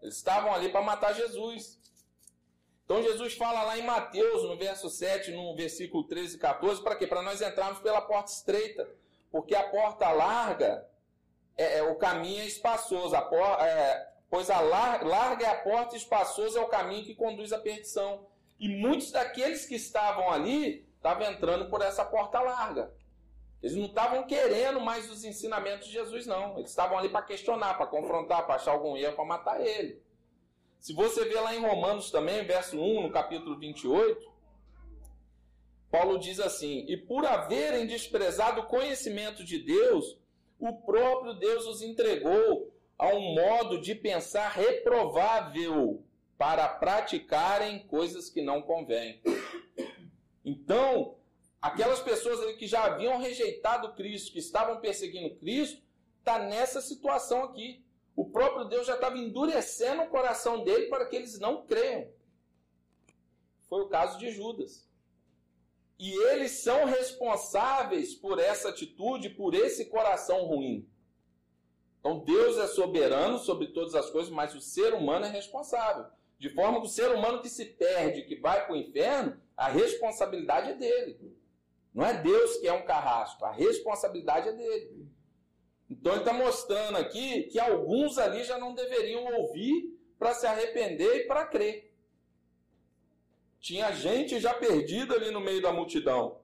Eles 0.00 0.16
estavam 0.16 0.54
ali 0.54 0.70
para 0.70 0.82
matar 0.82 1.14
Jesus. 1.14 1.80
Então 2.84 3.02
Jesus 3.02 3.34
fala 3.34 3.62
lá 3.62 3.78
em 3.78 3.82
Mateus, 3.82 4.44
no 4.44 4.56
verso 4.56 4.88
7, 4.88 5.32
no 5.32 5.56
versículo 5.56 6.04
13 6.04 6.36
e 6.36 6.38
14, 6.38 6.82
para 6.82 6.96
quê? 6.96 7.06
Para 7.06 7.22
nós 7.22 7.40
entrarmos 7.40 7.80
pela 7.80 8.02
porta 8.02 8.30
estreita. 8.30 8.88
Porque 9.32 9.54
a 9.54 9.68
porta 9.68 10.10
larga, 10.12 10.88
é, 11.56 11.78
é 11.78 11.82
o 11.82 11.96
caminho 11.96 12.42
é 12.42 12.46
espaçoso. 12.46 13.16
A 13.16 13.22
por, 13.22 13.40
é, 13.60 14.13
pois 14.34 14.50
a 14.50 14.58
lar, 14.58 15.06
larga 15.06 15.46
é 15.46 15.48
a 15.48 15.62
porta 15.62 15.94
e 15.94 15.96
espaçoso 15.96 16.58
é 16.58 16.60
o 16.60 16.66
caminho 16.66 17.04
que 17.04 17.14
conduz 17.14 17.52
à 17.52 17.58
perdição. 17.60 18.26
E 18.58 18.68
muitos 18.68 19.12
daqueles 19.12 19.64
que 19.64 19.76
estavam 19.76 20.28
ali 20.28 20.84
estavam 20.96 21.30
entrando 21.30 21.70
por 21.70 21.80
essa 21.80 22.04
porta 22.04 22.40
larga. 22.40 22.92
Eles 23.62 23.76
não 23.76 23.86
estavam 23.86 24.26
querendo 24.26 24.80
mais 24.80 25.08
os 25.08 25.22
ensinamentos 25.22 25.86
de 25.86 25.92
Jesus, 25.92 26.26
não. 26.26 26.58
Eles 26.58 26.70
estavam 26.70 26.98
ali 26.98 27.10
para 27.10 27.22
questionar, 27.22 27.74
para 27.74 27.86
confrontar, 27.86 28.44
para 28.44 28.56
achar 28.56 28.72
algum 28.72 28.96
erro, 28.96 29.14
para 29.14 29.24
matar 29.24 29.64
ele. 29.64 30.02
Se 30.80 30.92
você 30.92 31.26
vê 31.26 31.38
lá 31.38 31.54
em 31.54 31.60
Romanos 31.60 32.10
também, 32.10 32.44
verso 32.44 32.76
1, 32.76 33.02
no 33.02 33.12
capítulo 33.12 33.56
28, 33.56 34.32
Paulo 35.92 36.18
diz 36.18 36.40
assim: 36.40 36.84
E 36.88 36.96
por 36.96 37.24
haverem 37.24 37.86
desprezado 37.86 38.62
o 38.62 38.66
conhecimento 38.66 39.44
de 39.44 39.60
Deus, 39.60 40.18
o 40.58 40.72
próprio 40.82 41.34
Deus 41.34 41.66
os 41.66 41.82
entregou 41.82 42.73
a 42.98 43.08
um 43.08 43.34
modo 43.34 43.80
de 43.80 43.94
pensar 43.94 44.48
reprovável 44.50 46.04
para 46.38 46.68
praticarem 46.68 47.86
coisas 47.86 48.28
que 48.28 48.42
não 48.42 48.62
convêm. 48.62 49.20
Então, 50.44 51.16
aquelas 51.60 52.00
pessoas 52.00 52.56
que 52.56 52.66
já 52.66 52.84
haviam 52.84 53.18
rejeitado 53.18 53.94
Cristo, 53.94 54.32
que 54.32 54.38
estavam 54.38 54.80
perseguindo 54.80 55.34
Cristo, 55.36 55.82
está 56.18 56.38
nessa 56.38 56.80
situação 56.80 57.44
aqui. 57.44 57.84
O 58.16 58.30
próprio 58.30 58.66
Deus 58.66 58.86
já 58.86 58.94
estava 58.94 59.18
endurecendo 59.18 60.02
o 60.02 60.08
coração 60.08 60.62
dele 60.62 60.86
para 60.86 61.06
que 61.06 61.16
eles 61.16 61.38
não 61.38 61.66
creiam. 61.66 62.08
Foi 63.68 63.82
o 63.82 63.88
caso 63.88 64.18
de 64.18 64.30
Judas. 64.30 64.88
E 65.98 66.12
eles 66.28 66.52
são 66.52 66.84
responsáveis 66.84 68.14
por 68.14 68.38
essa 68.38 68.68
atitude, 68.68 69.30
por 69.30 69.54
esse 69.54 69.86
coração 69.86 70.44
ruim. 70.44 70.88
Então 72.04 72.18
Deus 72.18 72.58
é 72.58 72.66
soberano 72.66 73.38
sobre 73.38 73.68
todas 73.68 73.94
as 73.94 74.10
coisas, 74.10 74.30
mas 74.30 74.54
o 74.54 74.60
ser 74.60 74.92
humano 74.92 75.24
é 75.24 75.30
responsável. 75.30 76.04
De 76.38 76.50
forma 76.50 76.78
que 76.82 76.86
o 76.86 76.90
ser 76.90 77.10
humano 77.10 77.40
que 77.40 77.48
se 77.48 77.64
perde, 77.64 78.26
que 78.26 78.36
vai 78.36 78.66
para 78.66 78.74
o 78.74 78.76
inferno, 78.76 79.40
a 79.56 79.68
responsabilidade 79.68 80.72
é 80.72 80.74
dele. 80.74 81.34
Não 81.94 82.04
é 82.04 82.12
Deus 82.20 82.58
que 82.58 82.68
é 82.68 82.72
um 82.74 82.84
carrasco, 82.84 83.46
a 83.46 83.52
responsabilidade 83.52 84.50
é 84.50 84.52
dele. 84.52 85.08
Então 85.88 86.12
ele 86.12 86.20
está 86.20 86.34
mostrando 86.34 86.98
aqui 86.98 87.44
que 87.44 87.58
alguns 87.58 88.18
ali 88.18 88.44
já 88.44 88.58
não 88.58 88.74
deveriam 88.74 89.24
ouvir 89.40 89.98
para 90.18 90.34
se 90.34 90.46
arrepender 90.46 91.22
e 91.22 91.26
para 91.26 91.46
crer. 91.46 91.90
Tinha 93.58 93.90
gente 93.92 94.38
já 94.40 94.52
perdida 94.52 95.14
ali 95.14 95.30
no 95.30 95.40
meio 95.40 95.62
da 95.62 95.72
multidão. 95.72 96.42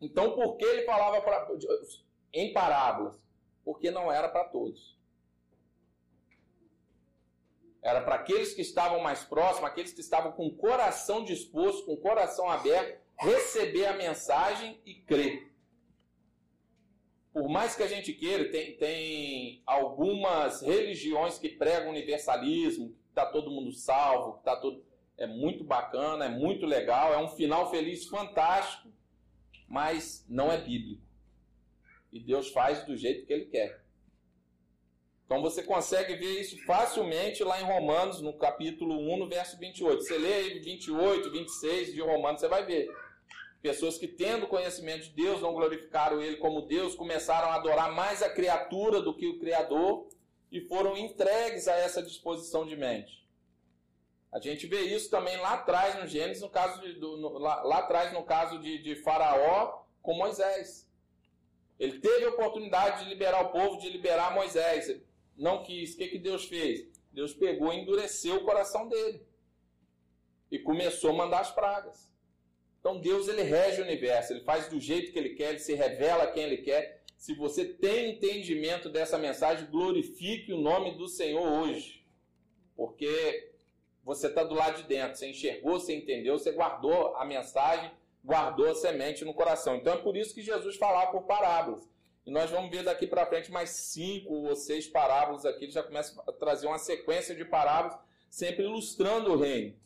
Então 0.00 0.36
por 0.36 0.56
que 0.56 0.64
ele 0.64 0.82
falava 0.82 1.20
pra, 1.20 1.48
em 2.32 2.52
parábolas? 2.52 3.23
Porque 3.64 3.90
não 3.90 4.12
era 4.12 4.28
para 4.28 4.44
todos. 4.44 4.98
Era 7.82 8.00
para 8.00 8.16
aqueles 8.16 8.54
que 8.54 8.62
estavam 8.62 9.00
mais 9.00 9.24
próximos, 9.24 9.68
aqueles 9.68 9.92
que 9.92 10.00
estavam 10.00 10.32
com 10.32 10.46
o 10.46 10.56
coração 10.56 11.24
disposto, 11.24 11.84
com 11.84 11.92
o 11.92 12.00
coração 12.00 12.50
aberto, 12.50 12.98
receber 13.18 13.86
a 13.86 13.96
mensagem 13.96 14.80
e 14.86 14.94
crer 14.94 15.54
por 17.34 17.48
mais 17.48 17.74
que 17.74 17.82
a 17.82 17.88
gente 17.88 18.12
queira, 18.12 18.48
tem, 18.48 18.76
tem 18.76 19.60
algumas 19.66 20.62
religiões 20.62 21.36
que 21.36 21.48
pregam 21.48 21.90
universalismo, 21.90 22.90
que 22.90 23.08
está 23.08 23.26
todo 23.26 23.50
mundo 23.50 23.72
salvo, 23.72 24.34
que 24.34 24.38
está 24.38 24.54
todo. 24.54 24.84
É 25.18 25.26
muito 25.26 25.64
bacana, 25.64 26.26
é 26.26 26.28
muito 26.28 26.64
legal, 26.64 27.12
é 27.12 27.18
um 27.18 27.26
final 27.26 27.68
feliz 27.72 28.06
fantástico, 28.06 28.88
mas 29.68 30.24
não 30.28 30.50
é 30.50 30.58
bíblico. 30.58 31.03
E 32.14 32.20
Deus 32.20 32.48
faz 32.50 32.84
do 32.84 32.96
jeito 32.96 33.26
que 33.26 33.32
Ele 33.32 33.46
quer. 33.46 33.84
Então 35.26 35.42
você 35.42 35.64
consegue 35.64 36.14
ver 36.14 36.40
isso 36.40 36.56
facilmente 36.64 37.42
lá 37.42 37.60
em 37.60 37.64
Romanos, 37.64 38.20
no 38.20 38.32
capítulo 38.38 38.96
1, 39.14 39.18
no 39.18 39.28
verso 39.28 39.58
28. 39.58 40.00
Você 40.00 40.16
lê 40.16 40.32
aí 40.32 40.58
28, 40.60 41.30
26 41.30 41.92
de 41.92 42.00
Romanos, 42.00 42.40
você 42.40 42.48
vai 42.48 42.64
ver. 42.64 42.88
Pessoas 43.60 43.98
que, 43.98 44.06
tendo 44.06 44.46
conhecimento 44.46 45.04
de 45.04 45.10
Deus, 45.10 45.40
não 45.40 45.54
glorificaram 45.54 46.22
Ele 46.22 46.36
como 46.36 46.62
Deus, 46.62 46.94
começaram 46.94 47.48
a 47.48 47.56
adorar 47.56 47.92
mais 47.92 48.22
a 48.22 48.30
criatura 48.30 49.02
do 49.02 49.16
que 49.16 49.26
o 49.26 49.38
Criador 49.40 50.06
e 50.52 50.60
foram 50.60 50.96
entregues 50.96 51.66
a 51.66 51.74
essa 51.74 52.00
disposição 52.00 52.64
de 52.64 52.76
mente. 52.76 53.26
A 54.30 54.38
gente 54.38 54.66
vê 54.68 54.82
isso 54.82 55.10
também 55.10 55.36
lá 55.38 55.54
atrás 55.54 55.98
no 55.98 56.06
Gênesis, 56.06 56.42
no 56.42 56.50
caso 56.50 56.80
de, 56.80 56.92
do, 56.92 57.16
no, 57.16 57.38
lá, 57.38 57.62
lá, 57.62 57.78
atrás 57.78 58.12
no 58.12 58.22
caso 58.22 58.60
de, 58.60 58.78
de 58.82 58.94
Faraó 58.96 59.82
com 60.02 60.14
Moisés. 60.14 60.88
Ele 61.78 61.98
teve 61.98 62.24
a 62.24 62.30
oportunidade 62.30 63.02
de 63.02 63.08
liberar 63.08 63.42
o 63.46 63.50
povo, 63.50 63.80
de 63.80 63.88
liberar 63.88 64.34
Moisés. 64.34 65.00
Não 65.36 65.62
quis. 65.62 65.94
O 65.94 65.96
que, 65.98 66.08
que 66.08 66.18
Deus 66.18 66.44
fez? 66.44 66.86
Deus 67.12 67.32
pegou 67.32 67.72
e 67.72 67.78
endureceu 67.78 68.36
o 68.36 68.44
coração 68.44 68.88
dele. 68.88 69.26
E 70.50 70.58
começou 70.58 71.10
a 71.10 71.14
mandar 71.14 71.40
as 71.40 71.50
pragas. 71.50 72.12
Então 72.78 73.00
Deus 73.00 73.28
ele 73.28 73.42
rege 73.42 73.80
o 73.80 73.84
universo, 73.84 74.34
ele 74.34 74.44
faz 74.44 74.68
do 74.68 74.78
jeito 74.78 75.10
que 75.10 75.18
ele 75.18 75.30
quer, 75.30 75.50
ele 75.50 75.58
se 75.58 75.72
revela 75.72 76.26
quem 76.26 76.42
ele 76.42 76.58
quer. 76.58 77.02
Se 77.16 77.34
você 77.34 77.64
tem 77.64 78.10
entendimento 78.10 78.90
dessa 78.90 79.16
mensagem, 79.16 79.70
glorifique 79.70 80.52
o 80.52 80.60
nome 80.60 80.94
do 80.98 81.08
Senhor 81.08 81.42
hoje. 81.42 82.06
Porque 82.76 83.52
você 84.04 84.26
está 84.26 84.44
do 84.44 84.54
lado 84.54 84.82
de 84.82 84.88
dentro, 84.88 85.16
você 85.16 85.30
enxergou, 85.30 85.80
você 85.80 85.94
entendeu, 85.94 86.38
você 86.38 86.52
guardou 86.52 87.16
a 87.16 87.24
mensagem, 87.24 87.90
guardou 88.24 88.70
a 88.70 88.74
semente 88.74 89.24
no 89.24 89.34
coração. 89.34 89.76
Então 89.76 89.92
é 89.92 89.98
por 89.98 90.16
isso 90.16 90.34
que 90.34 90.42
Jesus 90.42 90.76
falava 90.76 91.12
por 91.12 91.22
parábolas. 91.22 91.88
E 92.24 92.30
nós 92.30 92.50
vamos 92.50 92.70
ver 92.70 92.82
daqui 92.82 93.06
para 93.06 93.26
frente 93.26 93.52
mais 93.52 93.70
cinco 93.70 94.32
ou 94.32 94.56
seis 94.56 94.88
parábolas 94.88 95.44
aqui. 95.44 95.64
Ele 95.64 95.72
já 95.72 95.82
começa 95.82 96.18
a 96.26 96.32
trazer 96.32 96.66
uma 96.66 96.78
sequência 96.78 97.34
de 97.34 97.44
parábolas, 97.44 97.98
sempre 98.30 98.64
ilustrando 98.64 99.32
o 99.32 99.36
reino. 99.36 99.76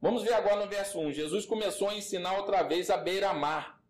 Vamos 0.00 0.24
ver 0.24 0.34
agora 0.34 0.64
no 0.64 0.68
verso 0.68 0.98
1. 0.98 1.12
Jesus 1.12 1.46
começou 1.46 1.88
a 1.88 1.94
ensinar 1.94 2.36
outra 2.36 2.62
vez 2.62 2.90
a 2.90 2.96
beira-mar. 2.96 3.80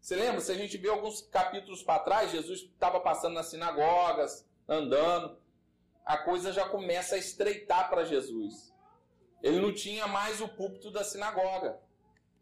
Você 0.00 0.14
lembra? 0.14 0.40
Se 0.40 0.52
a 0.52 0.54
gente 0.54 0.76
vê 0.76 0.88
alguns 0.88 1.22
capítulos 1.22 1.82
para 1.82 2.00
trás, 2.00 2.30
Jesus 2.30 2.60
estava 2.60 3.00
passando 3.00 3.34
nas 3.34 3.46
sinagogas, 3.46 4.46
andando. 4.68 5.38
A 6.04 6.18
coisa 6.18 6.52
já 6.52 6.68
começa 6.68 7.14
a 7.14 7.18
estreitar 7.18 7.90
para 7.90 8.04
Jesus. 8.04 8.72
Ele 9.42 9.58
não 9.58 9.72
tinha 9.72 10.06
mais 10.06 10.40
o 10.40 10.48
púlpito 10.48 10.90
da 10.90 11.02
sinagoga. 11.02 11.80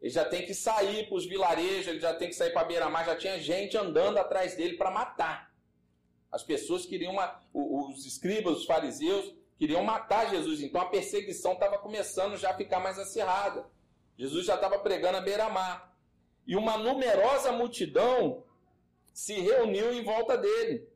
Ele 0.00 0.10
já 0.10 0.24
tem 0.24 0.44
que 0.44 0.54
sair 0.54 1.08
para 1.08 1.16
os 1.16 1.26
vilarejos, 1.26 1.88
ele 1.88 2.00
já 2.00 2.14
tem 2.14 2.28
que 2.28 2.34
sair 2.34 2.52
para 2.52 2.66
beira-mar. 2.66 3.04
Já 3.04 3.16
tinha 3.16 3.38
gente 3.40 3.76
andando 3.76 4.18
atrás 4.18 4.54
dele 4.54 4.76
para 4.76 4.90
matar. 4.90 5.54
As 6.30 6.42
pessoas 6.42 6.84
queriam, 6.84 7.12
uma, 7.12 7.40
os 7.54 8.04
escribas, 8.04 8.58
os 8.58 8.66
fariseus, 8.66 9.34
Queriam 9.58 9.82
matar 9.82 10.28
Jesus, 10.28 10.60
então 10.60 10.80
a 10.80 10.86
perseguição 10.86 11.54
estava 11.54 11.78
começando 11.78 12.36
já 12.36 12.50
a 12.50 12.56
ficar 12.56 12.78
mais 12.78 12.98
acirrada. 12.98 13.66
Jesus 14.16 14.44
já 14.44 14.54
estava 14.54 14.78
pregando 14.78 15.16
a 15.16 15.22
beira-mar. 15.22 15.96
E 16.46 16.54
uma 16.54 16.76
numerosa 16.76 17.52
multidão 17.52 18.44
se 19.14 19.32
reuniu 19.40 19.94
em 19.94 20.04
volta 20.04 20.36
dele, 20.36 20.86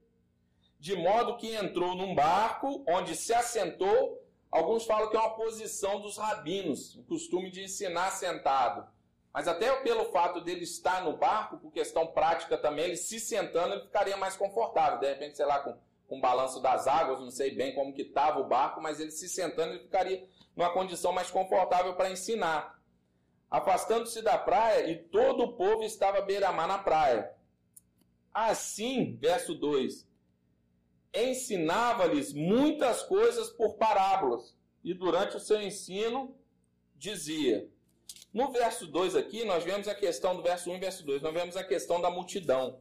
de 0.79 0.95
modo 0.95 1.39
que 1.39 1.55
entrou 1.55 1.95
num 1.95 2.15
barco 2.15 2.85
onde 2.87 3.17
se 3.17 3.33
assentou. 3.33 4.20
Alguns 4.51 4.85
falam 4.85 5.09
que 5.09 5.17
é 5.17 5.21
uma 5.21 5.37
posição 5.37 6.01
dos 6.01 6.17
rabinos, 6.17 6.97
o 6.97 7.05
costume 7.05 7.51
de 7.51 7.63
ensinar 7.63 8.11
sentado. 8.11 8.89
Mas 9.33 9.47
até 9.47 9.73
pelo 9.83 10.07
fato 10.07 10.41
dele 10.41 10.65
estar 10.65 11.05
no 11.05 11.17
barco, 11.17 11.59
por 11.59 11.71
questão 11.73 12.09
prática 12.09 12.59
também, 12.59 12.87
ele 12.87 12.97
se 12.97 13.21
sentando, 13.21 13.75
ele 13.75 13.83
ficaria 13.83 14.17
mais 14.17 14.37
confortável. 14.37 14.99
De 14.99 15.07
repente, 15.07 15.37
sei 15.37 15.47
lá, 15.47 15.61
com, 15.61 15.79
com 16.09 16.19
o 16.19 16.21
balanço 16.21 16.61
das 16.61 16.89
águas, 16.89 17.21
não 17.21 17.31
sei 17.31 17.55
bem 17.55 17.73
como 17.75 17.93
que 17.93 18.03
estava 18.03 18.41
o 18.41 18.49
barco, 18.49 18.81
mas 18.81 18.99
ele 18.99 19.13
se 19.13 19.29
sentando, 19.29 19.75
ele 19.75 19.85
ficaria 19.85 20.29
numa 20.57 20.73
condição 20.73 21.13
mais 21.13 21.31
confortável 21.31 21.95
para 21.95 22.11
ensinar. 22.11 22.77
Afastando-se 23.49 24.21
da 24.21 24.37
praia, 24.37 24.91
e 24.91 24.97
todo 24.97 25.45
o 25.45 25.53
povo 25.53 25.85
estava 25.85 26.21
beira-mar 26.23 26.67
na 26.67 26.79
praia. 26.79 27.33
Assim, 28.35 29.17
verso 29.21 29.55
2, 29.55 30.09
ensinava-lhes 31.15 32.33
muitas 32.33 33.03
coisas 33.03 33.51
por 33.51 33.75
parábolas, 33.75 34.57
e 34.83 34.95
durante 34.95 35.37
o 35.37 35.41
seu 35.41 35.61
ensino 35.61 36.37
dizia. 36.97 37.69
No 38.33 38.53
verso 38.53 38.87
2 38.87 39.17
aqui, 39.17 39.45
nós 39.45 39.65
vemos 39.65 39.89
a 39.89 39.95
questão 39.95 40.37
do 40.37 40.43
verso 40.43 40.71
1 40.71 40.77
e 40.77 40.79
verso 40.79 41.05
2, 41.05 41.23
nós 41.23 41.35
vemos 41.35 41.57
a 41.57 41.65
questão 41.65 42.01
da 42.01 42.11
multidão. 42.11 42.81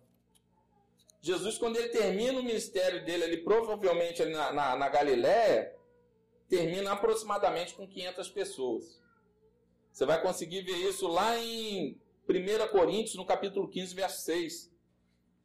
Jesus, 1.21 1.57
quando 1.57 1.77
ele 1.77 1.89
termina 1.89 2.39
o 2.39 2.43
ministério 2.43 3.03
dele 3.03 3.25
ali, 3.25 3.37
provavelmente 3.37 4.21
ali 4.21 4.31
na, 4.31 4.53
na, 4.53 4.75
na 4.75 4.89
Galiléia, 4.89 5.75
termina 6.47 6.93
aproximadamente 6.93 7.73
com 7.73 7.87
500 7.87 8.29
pessoas. 8.29 9.01
Você 9.91 10.05
vai 10.05 10.21
conseguir 10.21 10.61
ver 10.61 10.77
isso 10.77 11.07
lá 11.07 11.37
em 11.37 11.99
1 12.27 12.67
Coríntios, 12.71 13.15
no 13.15 13.25
capítulo 13.25 13.67
15, 13.67 13.93
verso 13.93 14.21
6. 14.21 14.71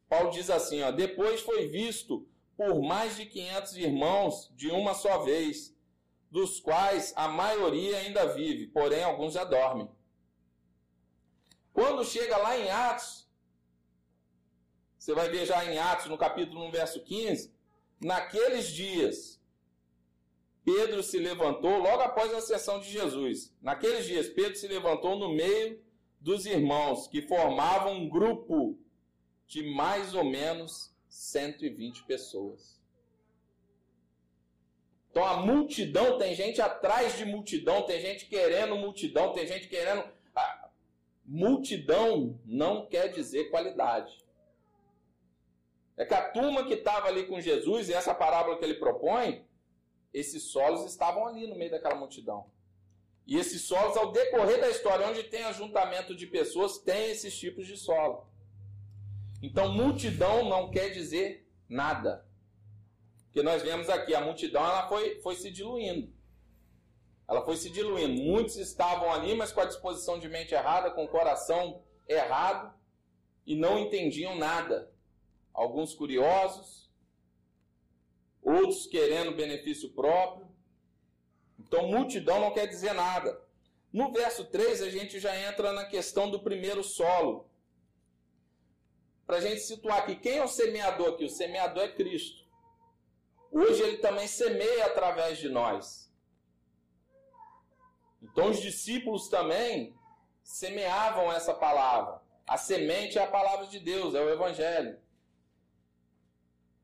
Paulo 0.07 0.29
diz 0.29 0.49
assim, 0.49 0.81
ó, 0.81 0.91
depois 0.91 1.41
foi 1.41 1.67
visto 1.67 2.27
por 2.55 2.81
mais 2.81 3.15
de 3.17 3.25
500 3.25 3.77
irmãos 3.77 4.51
de 4.55 4.69
uma 4.69 4.93
só 4.93 5.19
vez, 5.23 5.75
dos 6.31 6.59
quais 6.59 7.13
a 7.15 7.27
maioria 7.27 7.97
ainda 7.97 8.33
vive, 8.33 8.67
porém 8.67 9.03
alguns 9.03 9.33
já 9.33 9.43
dormem. 9.43 9.89
Quando 11.73 12.05
chega 12.05 12.37
lá 12.37 12.57
em 12.57 12.69
Atos, 12.69 13.29
você 14.97 15.13
vai 15.13 15.29
ver 15.29 15.45
já 15.45 15.63
em 15.65 15.77
Atos, 15.77 16.07
no 16.07 16.17
capítulo 16.17 16.65
1, 16.65 16.71
verso 16.71 17.03
15, 17.03 17.53
naqueles 17.99 18.69
dias, 18.69 19.41
Pedro 20.63 21.03
se 21.03 21.19
levantou 21.19 21.77
logo 21.77 22.01
após 22.01 22.33
a 22.33 22.37
ascensão 22.37 22.79
de 22.79 22.89
Jesus. 22.89 23.53
Naqueles 23.61 24.05
dias, 24.05 24.27
Pedro 24.27 24.55
se 24.55 24.67
levantou 24.67 25.15
no 25.15 25.29
meio 25.29 25.79
dos 26.19 26.45
irmãos, 26.47 27.07
que 27.07 27.21
formavam 27.21 27.93
um 27.93 28.09
grupo 28.09 28.79
de 29.45 29.61
mais 29.61 30.15
ou 30.15 30.23
menos 30.23 30.94
120 31.15 32.03
pessoas. 32.03 32.77
Então 35.09 35.23
a 35.23 35.37
multidão, 35.37 36.17
tem 36.17 36.35
gente 36.35 36.61
atrás 36.61 37.17
de 37.17 37.23
multidão, 37.23 37.83
tem 37.83 38.01
gente 38.01 38.25
querendo 38.25 38.75
multidão, 38.75 39.31
tem 39.31 39.47
gente 39.47 39.69
querendo. 39.69 40.03
Ah, 40.35 40.69
multidão 41.23 42.37
não 42.45 42.85
quer 42.85 43.07
dizer 43.13 43.49
qualidade. 43.49 44.25
É 45.95 46.03
que 46.03 46.13
a 46.13 46.29
turma 46.31 46.65
que 46.65 46.73
estava 46.73 47.07
ali 47.07 47.25
com 47.25 47.39
Jesus, 47.39 47.87
e 47.87 47.93
essa 47.93 48.13
parábola 48.13 48.57
que 48.57 48.65
ele 48.65 48.73
propõe, 48.73 49.47
esses 50.13 50.43
solos 50.43 50.83
estavam 50.83 51.25
ali 51.25 51.47
no 51.47 51.55
meio 51.55 51.71
daquela 51.71 51.95
multidão. 51.95 52.51
E 53.25 53.37
esses 53.37 53.61
solos, 53.61 53.95
ao 53.95 54.11
decorrer 54.11 54.59
da 54.59 54.69
história, 54.69 55.07
onde 55.07 55.23
tem 55.23 55.45
ajuntamento 55.45 56.13
de 56.13 56.27
pessoas, 56.27 56.77
tem 56.77 57.11
esses 57.11 57.33
tipos 57.37 57.65
de 57.65 57.77
solo. 57.77 58.27
Então, 59.45 59.71
multidão 59.71 60.49
não 60.49 60.71
quer 60.71 60.89
dizer 60.89 61.47
nada. 61.69 62.25
Porque 63.25 63.43
nós 63.43 63.61
vemos 63.61 63.89
aqui, 63.89 64.15
a 64.15 64.21
multidão 64.21 64.63
ela 64.63 64.87
foi, 64.87 65.21
foi 65.21 65.35
se 65.35 65.51
diluindo. 65.51 66.11
Ela 67.27 67.45
foi 67.45 67.55
se 67.55 67.69
diluindo. 67.69 68.23
Muitos 68.23 68.55
estavam 68.55 69.13
ali, 69.13 69.35
mas 69.35 69.51
com 69.51 69.61
a 69.61 69.65
disposição 69.65 70.17
de 70.17 70.27
mente 70.27 70.55
errada, 70.55 70.89
com 70.89 71.05
o 71.05 71.07
coração 71.07 71.83
errado, 72.09 72.73
e 73.45 73.55
não 73.55 73.77
entendiam 73.77 74.35
nada. 74.35 74.91
Alguns 75.53 75.93
curiosos, 75.93 76.91
outros 78.41 78.87
querendo 78.87 79.35
benefício 79.35 79.91
próprio. 79.91 80.47
Então, 81.59 81.87
multidão 81.87 82.39
não 82.39 82.51
quer 82.51 82.65
dizer 82.65 82.93
nada. 82.93 83.39
No 83.93 84.11
verso 84.11 84.43
3, 84.45 84.81
a 84.81 84.89
gente 84.89 85.19
já 85.19 85.39
entra 85.39 85.71
na 85.71 85.85
questão 85.85 86.31
do 86.31 86.39
primeiro 86.39 86.83
solo 86.83 87.47
para 89.25 89.37
a 89.37 89.41
gente 89.41 89.61
situar 89.61 89.99
aqui, 89.99 90.15
quem 90.15 90.37
é 90.37 90.43
o 90.43 90.47
semeador 90.47 91.13
aqui? 91.13 91.25
O 91.25 91.29
semeador 91.29 91.83
é 91.83 91.91
Cristo. 91.91 92.45
Hoje 93.51 93.81
ele 93.81 93.97
também 93.97 94.27
semeia 94.27 94.85
através 94.85 95.37
de 95.37 95.49
nós. 95.49 96.13
Então 98.21 98.49
os 98.49 98.61
discípulos 98.61 99.29
também 99.29 99.97
semeavam 100.43 101.31
essa 101.31 101.53
palavra. 101.53 102.21
A 102.45 102.57
semente 102.57 103.17
é 103.17 103.23
a 103.23 103.31
palavra 103.31 103.65
de 103.67 103.79
Deus, 103.79 104.13
é 104.13 104.21
o 104.21 104.29
Evangelho. 104.29 104.99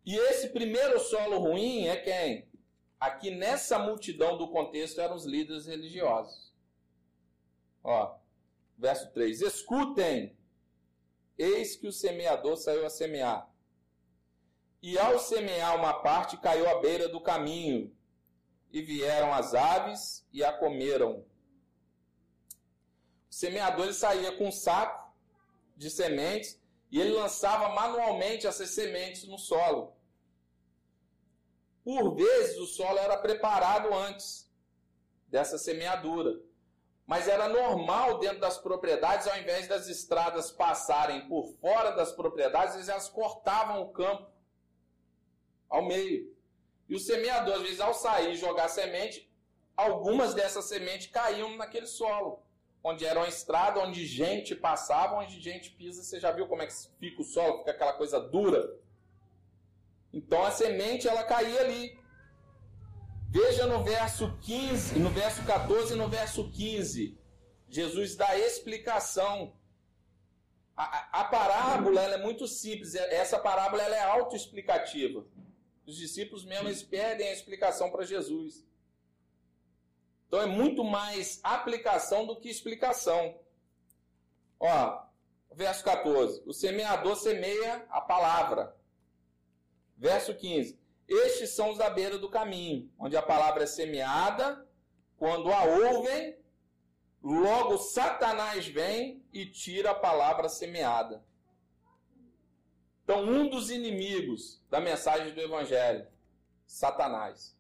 E 0.04 0.15
esse 0.15 0.49
primeiro 0.49 0.99
solo 0.99 1.38
ruim 1.38 1.88
é 1.88 1.97
quem? 1.97 2.49
Aqui 2.99 3.32
nessa 3.32 3.77
multidão 3.77 4.38
do 4.38 4.47
contexto 4.49 4.99
eram 4.99 5.15
os 5.15 5.25
líderes 5.25 5.67
religiosos. 5.67 6.51
Ó, 7.84 8.15
verso 8.77 9.12
3: 9.12 9.41
Escutem, 9.41 10.36
Eis 11.41 11.75
que 11.75 11.88
o 11.88 11.91
semeador 11.91 12.56
saiu 12.56 12.86
a 12.86 12.89
semear. 12.89 13.49
E 14.82 14.97
ao 14.99 15.17
semear 15.17 15.75
uma 15.75 15.93
parte, 15.93 16.38
caiu 16.38 16.69
à 16.69 16.80
beira 16.80 17.08
do 17.10 17.19
caminho, 17.19 17.95
e 18.71 18.82
vieram 18.82 19.34
as 19.34 19.54
aves 19.54 20.25
e 20.32 20.43
a 20.43 20.54
comeram. 20.54 21.25
O 23.30 23.34
semeador 23.34 23.86
ele 23.86 23.93
saía 23.93 24.38
com 24.38 24.49
um 24.49 24.51
saco 24.51 25.13
de 25.75 25.89
sementes 25.89 26.62
e 26.91 26.99
ele 26.99 27.12
lançava 27.12 27.69
manualmente 27.69 28.45
essas 28.45 28.69
sementes 28.69 29.27
no 29.27 29.39
solo. 29.39 29.95
Por 31.84 32.15
vezes 32.15 32.58
o 32.58 32.67
solo 32.67 32.99
era 32.99 33.17
preparado 33.17 33.91
antes 33.93 34.47
dessa 35.27 35.58
semeadura. 35.58 36.39
Mas 37.12 37.28
era 37.28 37.50
normal 37.50 38.19
dentro 38.19 38.39
das 38.39 38.58
propriedades, 38.58 39.28
ao 39.28 39.38
invés 39.38 39.67
das 39.67 39.89
estradas 39.89 40.50
passarem 40.50 41.28
por 41.28 41.45
fora 41.60 41.91
das 41.91 42.13
propriedades, 42.13 42.88
elas 42.88 43.10
cortavam 43.10 43.82
o 43.82 43.89
campo 43.89 44.32
ao 45.69 45.84
meio. 45.84 46.34
E 46.88 46.95
o 46.95 47.00
semeador, 47.00 47.56
às 47.56 47.63
vezes, 47.63 47.82
ao 47.82 47.93
sair 47.93 48.32
e 48.32 48.38
jogar 48.38 48.69
semente, 48.69 49.30
algumas 49.76 50.34
dessas 50.34 50.69
sementes 50.69 51.08
caíam 51.08 51.58
naquele 51.58 51.86
solo, 51.86 52.45
onde 52.82 53.06
era 53.06 53.19
uma 53.19 53.28
estrada, 53.28 53.82
onde 53.82 54.06
gente 54.06 54.56
passava, 54.56 55.17
onde 55.17 55.38
gente 55.41 55.69
pisa. 55.71 56.02
Você 56.02 56.17
já 56.17 56.32
viu 56.32 56.47
como 56.47 56.62
é 56.62 56.65
que 56.65 56.74
fica 56.97 57.21
o 57.21 57.26
solo? 57.26 57.58
Fica 57.58 57.71
aquela 57.71 57.91
coisa 57.91 58.21
dura. 58.21 58.74
Então 60.13 60.45
a 60.45 60.52
semente 60.52 61.10
ela 61.10 61.26
caía 61.26 61.60
ali. 61.60 62.01
Veja 63.34 63.65
no 63.65 63.82
verso 63.82 64.38
15, 64.41 65.00
no 65.00 65.10
verso 65.10 65.41
14 65.46 65.94
e 65.94 65.96
no 65.96 66.10
verso 66.10 66.52
15. 66.52 67.17
Jesus 67.70 68.13
dá 68.17 68.38
explicação. 68.38 69.56
A, 70.76 70.84
a, 70.84 71.22
a 71.22 71.24
parábola 71.24 72.02
é 72.02 72.17
muito 72.17 72.46
simples. 72.46 72.94
É, 72.94 73.15
essa 73.15 73.39
parábola 73.39 73.84
é 73.84 74.04
autoexplicativa. 74.04 75.26
Os 75.88 75.96
discípulos 75.96 76.44
mesmo 76.44 76.67
eles 76.67 76.84
pedem 76.84 77.30
a 77.30 77.32
explicação 77.32 77.89
para 77.89 78.04
Jesus. 78.04 78.67
Então 80.28 80.41
é 80.41 80.46
muito 80.46 80.84
mais 80.84 81.39
aplicação 81.41 82.28
do 82.28 82.38
que 82.38 82.50
explicação. 82.50 83.39
Ó, 84.60 85.06
verso 85.54 85.86
14. 85.86 86.44
O 86.46 86.52
semeador 86.52 87.15
semeia 87.15 87.86
a 87.89 88.02
palavra. 88.02 88.76
Verso 89.98 90.36
15. 90.36 90.81
Estes 91.12 91.50
são 91.50 91.71
os 91.71 91.78
da 91.78 91.89
beira 91.89 92.17
do 92.17 92.30
caminho, 92.30 92.89
onde 92.97 93.17
a 93.17 93.21
palavra 93.21 93.63
é 93.63 93.67
semeada, 93.67 94.65
quando 95.17 95.52
a 95.52 95.65
ouvem, 95.65 96.38
logo 97.21 97.78
Satanás 97.78 98.65
vem 98.65 99.21
e 99.34 99.45
tira 99.45 99.91
a 99.91 99.95
palavra 99.95 100.47
semeada. 100.47 101.21
Então, 103.04 103.26
um 103.26 103.50
dos 103.50 103.69
inimigos 103.69 104.63
da 104.69 104.80
mensagem 104.80 105.34
do 105.34 105.41
Evangelho, 105.41 106.08
Satanás. 106.65 107.58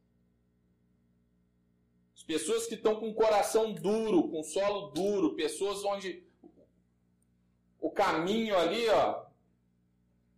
As 2.15 2.23
pessoas 2.23 2.67
que 2.67 2.75
estão 2.75 3.01
com 3.01 3.09
o 3.09 3.13
coração 3.13 3.73
duro, 3.73 4.29
com 4.29 4.41
solo 4.43 4.91
duro, 4.91 5.35
pessoas 5.35 5.83
onde 5.83 6.25
o 7.81 7.91
caminho 7.91 8.57
ali, 8.57 8.87
ó, 8.87 9.25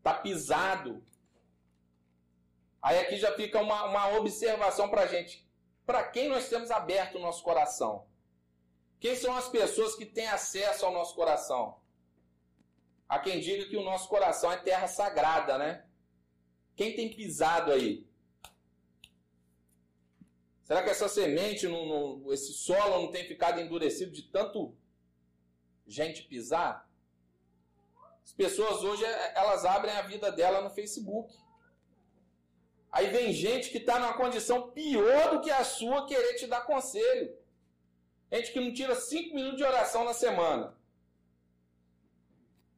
tá 0.01 0.15
pisado, 0.15 1.05
Aí 2.83 2.99
aqui 2.99 3.15
já 3.15 3.33
fica 3.33 3.61
uma, 3.61 3.85
uma 3.85 4.17
observação 4.17 4.89
para 4.89 5.03
a 5.03 5.07
gente. 5.07 5.47
Para 5.85 6.03
quem 6.03 6.27
nós 6.27 6.49
temos 6.49 6.69
aberto 6.69 7.15
o 7.15 7.21
nosso 7.21 7.41
coração? 7.41 8.05
Quem 8.99 9.15
são 9.15 9.33
as 9.37 9.47
pessoas 9.47 9.95
que 9.95 10.05
têm 10.05 10.27
acesso 10.27 10.85
ao 10.85 10.91
nosso 10.91 11.15
coração? 11.15 11.79
Há 13.07 13.19
quem 13.19 13.39
diga 13.39 13.69
que 13.69 13.77
o 13.77 13.83
nosso 13.83 14.09
coração 14.09 14.51
é 14.51 14.57
terra 14.57 14.87
sagrada, 14.87 15.57
né? 15.57 15.85
Quem 16.75 16.93
tem 16.93 17.09
pisado 17.09 17.71
aí? 17.71 18.05
Será 20.63 20.83
que 20.83 20.89
essa 20.89 21.07
semente, 21.07 21.67
no, 21.67 21.85
no, 22.17 22.33
esse 22.33 22.51
solo 22.53 23.01
não 23.01 23.11
tem 23.11 23.25
ficado 23.25 23.61
endurecido 23.61 24.11
de 24.11 24.23
tanto 24.23 24.75
gente 25.87 26.23
pisar? 26.23 26.89
As 28.23 28.33
pessoas 28.33 28.83
hoje, 28.83 29.03
elas 29.35 29.63
abrem 29.63 29.93
a 29.93 30.01
vida 30.01 30.31
dela 30.31 30.61
no 30.61 30.69
Facebook. 30.69 31.33
Aí 32.93 33.07
vem 33.07 33.33
gente 33.33 33.71
que 33.71 33.79
está 33.79 33.97
numa 33.97 34.13
condição 34.13 34.69
pior 34.69 35.31
do 35.31 35.41
que 35.41 35.49
a 35.49 35.63
sua 35.63 36.05
querer 36.05 36.35
te 36.35 36.45
dar 36.45 36.61
conselho. 36.61 37.35
Gente 38.31 38.51
que 38.51 38.59
não 38.59 38.71
tira 38.71 38.93
cinco 38.93 39.33
minutos 39.33 39.57
de 39.57 39.63
oração 39.63 40.05
na 40.05 40.13
semana. 40.13 40.77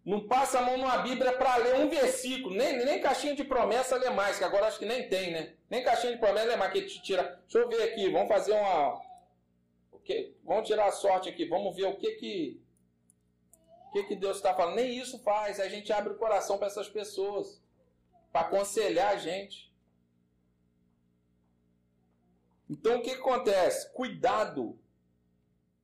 Não 0.06 0.26
passa 0.26 0.60
a 0.60 0.62
mão 0.62 0.78
numa 0.78 1.00
Bíblia 1.00 1.34
para 1.34 1.58
ler 1.58 1.76
um 1.82 1.90
versículo, 1.90 2.56
nem, 2.56 2.86
nem 2.86 3.02
caixinha 3.02 3.36
de 3.36 3.44
promessa 3.44 3.98
lê 3.98 4.10
mais, 4.10 4.38
que 4.38 4.46
agora 4.46 4.68
acho 4.68 4.80
que 4.80 4.86
nem 4.86 5.10
tem, 5.10 5.32
né? 5.32 5.56
Nem 5.70 5.84
caixinha 5.84 6.14
de 6.14 6.20
promessa 6.20 6.48
lê 6.48 6.56
mais, 6.56 6.72
que 6.72 6.84
te 6.84 7.02
tira. 7.02 7.42
Deixa 7.44 7.58
eu 7.58 7.68
ver 7.68 7.84
aqui, 7.84 8.10
vamos 8.10 8.30
fazer 8.30 8.54
uma. 8.54 9.02
O 9.92 10.00
que, 10.00 10.34
vamos 10.46 10.66
tirar 10.66 10.88
a 10.88 10.92
sorte 10.94 11.28
aqui, 11.28 11.44
vamos 11.44 11.76
ver 11.76 11.88
o 11.88 11.98
que 11.98 12.12
que. 12.12 12.62
O 13.90 13.92
que, 13.92 14.04
que 14.04 14.16
Deus 14.16 14.38
está 14.38 14.54
falando. 14.54 14.76
Nem 14.76 14.98
isso 14.98 15.20
faz, 15.24 15.60
a 15.60 15.68
gente 15.68 15.92
abre 15.92 16.14
o 16.14 16.18
coração 16.18 16.58
para 16.58 16.68
essas 16.68 16.88
pessoas, 16.88 17.62
para 18.32 18.48
aconselhar 18.48 19.12
a 19.12 19.18
gente. 19.18 19.75
Então 22.70 22.98
o 22.98 23.02
que, 23.02 23.12
acontece? 23.12 23.92
Cuidado 23.94 24.78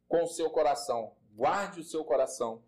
com 0.08 0.24
o 0.24 0.28
seu 0.28 0.50
coração, 0.50 1.14
guarde 1.36 1.80
o 1.80 1.84
seu 1.84 2.04
coração. 2.04 2.64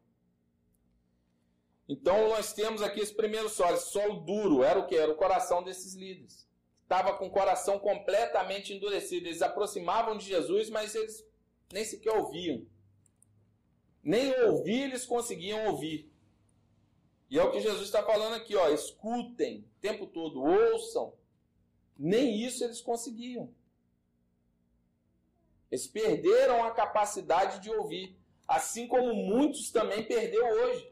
Então 1.89 2.29
nós 2.29 2.53
temos 2.53 2.81
aqui 2.81 2.99
esse 2.99 3.13
primeiro 3.13 3.49
solo, 3.49 3.75
esse 3.75 3.91
solo 3.91 4.21
duro, 4.21 4.63
era 4.63 4.79
o 4.79 4.87
que? 4.87 4.95
Era 4.95 5.11
o 5.11 5.15
coração 5.15 5.63
desses 5.63 5.93
líderes. 5.95 6.47
Estava 6.83 7.17
com 7.17 7.27
o 7.27 7.31
coração 7.31 7.79
completamente 7.79 8.73
endurecido. 8.73 9.27
Eles 9.27 9.41
aproximavam 9.41 10.17
de 10.17 10.25
Jesus, 10.25 10.69
mas 10.69 10.93
eles 10.93 11.25
nem 11.71 11.83
sequer 11.83 12.15
ouviam. 12.15 12.65
Nem 14.03 14.31
ouvir 14.41 14.83
eles 14.83 15.05
conseguiam 15.05 15.71
ouvir. 15.71 16.11
E 17.29 17.39
é 17.39 17.43
o 17.43 17.51
que 17.51 17.61
Jesus 17.61 17.83
está 17.83 18.03
falando 18.03 18.35
aqui, 18.35 18.55
ó. 18.55 18.69
Escutem 18.69 19.61
o 19.61 19.81
tempo 19.81 20.05
todo, 20.05 20.43
ouçam. 20.43 21.13
Nem 21.97 22.43
isso 22.43 22.63
eles 22.63 22.79
conseguiam. 22.79 23.51
Eles 25.73 25.87
perderam 25.87 26.63
a 26.63 26.69
capacidade 26.69 27.59
de 27.59 27.71
ouvir. 27.71 28.15
Assim 28.47 28.87
como 28.87 29.11
muitos 29.11 29.71
também 29.71 30.03
perdeu 30.05 30.45
hoje. 30.45 30.87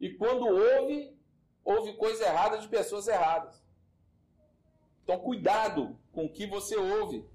E 0.00 0.08
quando 0.14 0.46
ouve, 0.46 1.14
ouve 1.62 1.92
coisa 1.92 2.24
errada 2.24 2.56
de 2.56 2.66
pessoas 2.66 3.08
erradas. 3.08 3.62
Então, 5.02 5.20
cuidado 5.20 6.00
com 6.12 6.24
o 6.24 6.32
que 6.32 6.46
você 6.46 6.74
ouve. 6.78 7.28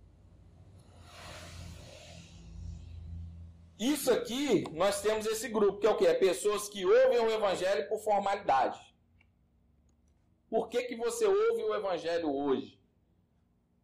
Isso 3.78 4.12
aqui, 4.12 4.64
nós 4.72 5.04
temos 5.04 5.28
esse 5.28 5.50
grupo, 5.50 5.78
que 5.78 5.86
é 5.86 5.92
o 5.92 5.98
quê? 5.98 6.08
É 6.08 6.16
pessoas 6.16 6.68
que 6.68 6.84
ouvem 6.84 7.20
o 7.20 7.30
evangelho 7.30 7.88
por 7.88 8.00
formalidade. 8.00 8.80
Por 10.50 10.68
que, 10.68 10.82
que 10.86 10.96
você 10.96 11.28
ouve 11.28 11.62
o 11.62 11.76
evangelho 11.76 12.36
hoje? 12.36 12.79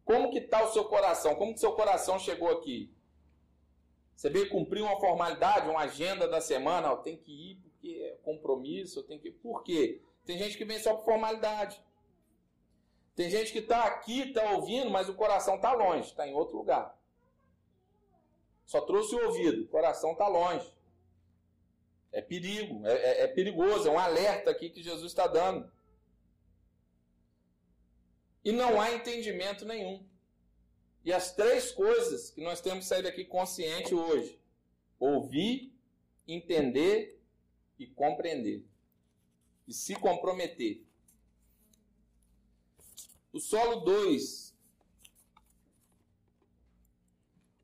Como 0.06 0.30
que 0.30 0.38
está 0.38 0.62
o 0.62 0.72
seu 0.72 0.84
coração? 0.84 1.34
Como 1.34 1.52
que 1.52 1.58
seu 1.58 1.72
coração 1.72 2.16
chegou 2.16 2.48
aqui? 2.48 2.94
Você 4.14 4.30
veio 4.30 4.48
cumprir 4.48 4.80
uma 4.80 4.98
formalidade, 5.00 5.68
uma 5.68 5.80
agenda 5.80 6.28
da 6.28 6.40
semana, 6.40 6.92
ó, 6.92 6.96
tem 6.96 7.16
que 7.16 7.50
ir 7.50 7.56
porque 7.56 8.00
é 8.02 8.16
compromisso, 8.22 9.02
tem 9.02 9.18
que. 9.18 9.32
Por 9.32 9.64
quê? 9.64 10.00
Tem 10.24 10.38
gente 10.38 10.56
que 10.56 10.64
vem 10.64 10.78
só 10.78 10.94
por 10.94 11.04
formalidade. 11.04 11.84
Tem 13.16 13.28
gente 13.28 13.50
que 13.50 13.58
está 13.58 13.84
aqui, 13.84 14.28
está 14.28 14.52
ouvindo, 14.52 14.90
mas 14.90 15.08
o 15.08 15.14
coração 15.14 15.56
está 15.56 15.72
longe, 15.72 16.10
está 16.10 16.26
em 16.26 16.34
outro 16.34 16.56
lugar. 16.56 16.96
Só 18.64 18.80
trouxe 18.82 19.12
o 19.12 19.26
ouvido, 19.26 19.64
o 19.64 19.68
coração 19.68 20.12
está 20.12 20.28
longe. 20.28 20.72
É 22.12 22.22
perigo, 22.22 22.86
é, 22.86 22.92
é, 22.92 23.22
é, 23.22 23.26
perigoso, 23.26 23.88
é 23.88 23.90
um 23.90 23.98
alerta 23.98 24.52
aqui 24.52 24.70
que 24.70 24.84
Jesus 24.84 25.10
está 25.10 25.26
dando. 25.26 25.68
E 28.46 28.52
não 28.52 28.80
há 28.80 28.92
entendimento 28.92 29.64
nenhum. 29.64 30.06
E 31.04 31.12
as 31.12 31.34
três 31.34 31.72
coisas 31.72 32.30
que 32.30 32.40
nós 32.40 32.60
temos 32.60 32.84
que 32.84 32.88
sair 32.88 33.02
daqui 33.02 33.24
consciente 33.24 33.92
hoje: 33.92 34.40
ouvir, 35.00 35.74
entender 36.28 37.20
e 37.76 37.88
compreender 37.88 38.64
e 39.66 39.74
se 39.74 39.96
comprometer. 39.96 40.86
O 43.32 43.40
solo 43.40 43.80
2. 43.80 44.54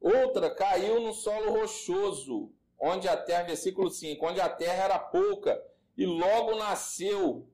Outra 0.00 0.52
caiu 0.52 1.00
no 1.00 1.14
solo 1.14 1.52
rochoso, 1.60 2.52
onde 2.76 3.06
a 3.06 3.16
terra, 3.16 3.44
versículo 3.44 3.88
5, 3.88 4.26
onde 4.26 4.40
a 4.40 4.48
terra 4.48 4.82
era 4.82 4.98
pouca 4.98 5.64
e 5.96 6.04
logo 6.04 6.56
nasceu, 6.56 7.48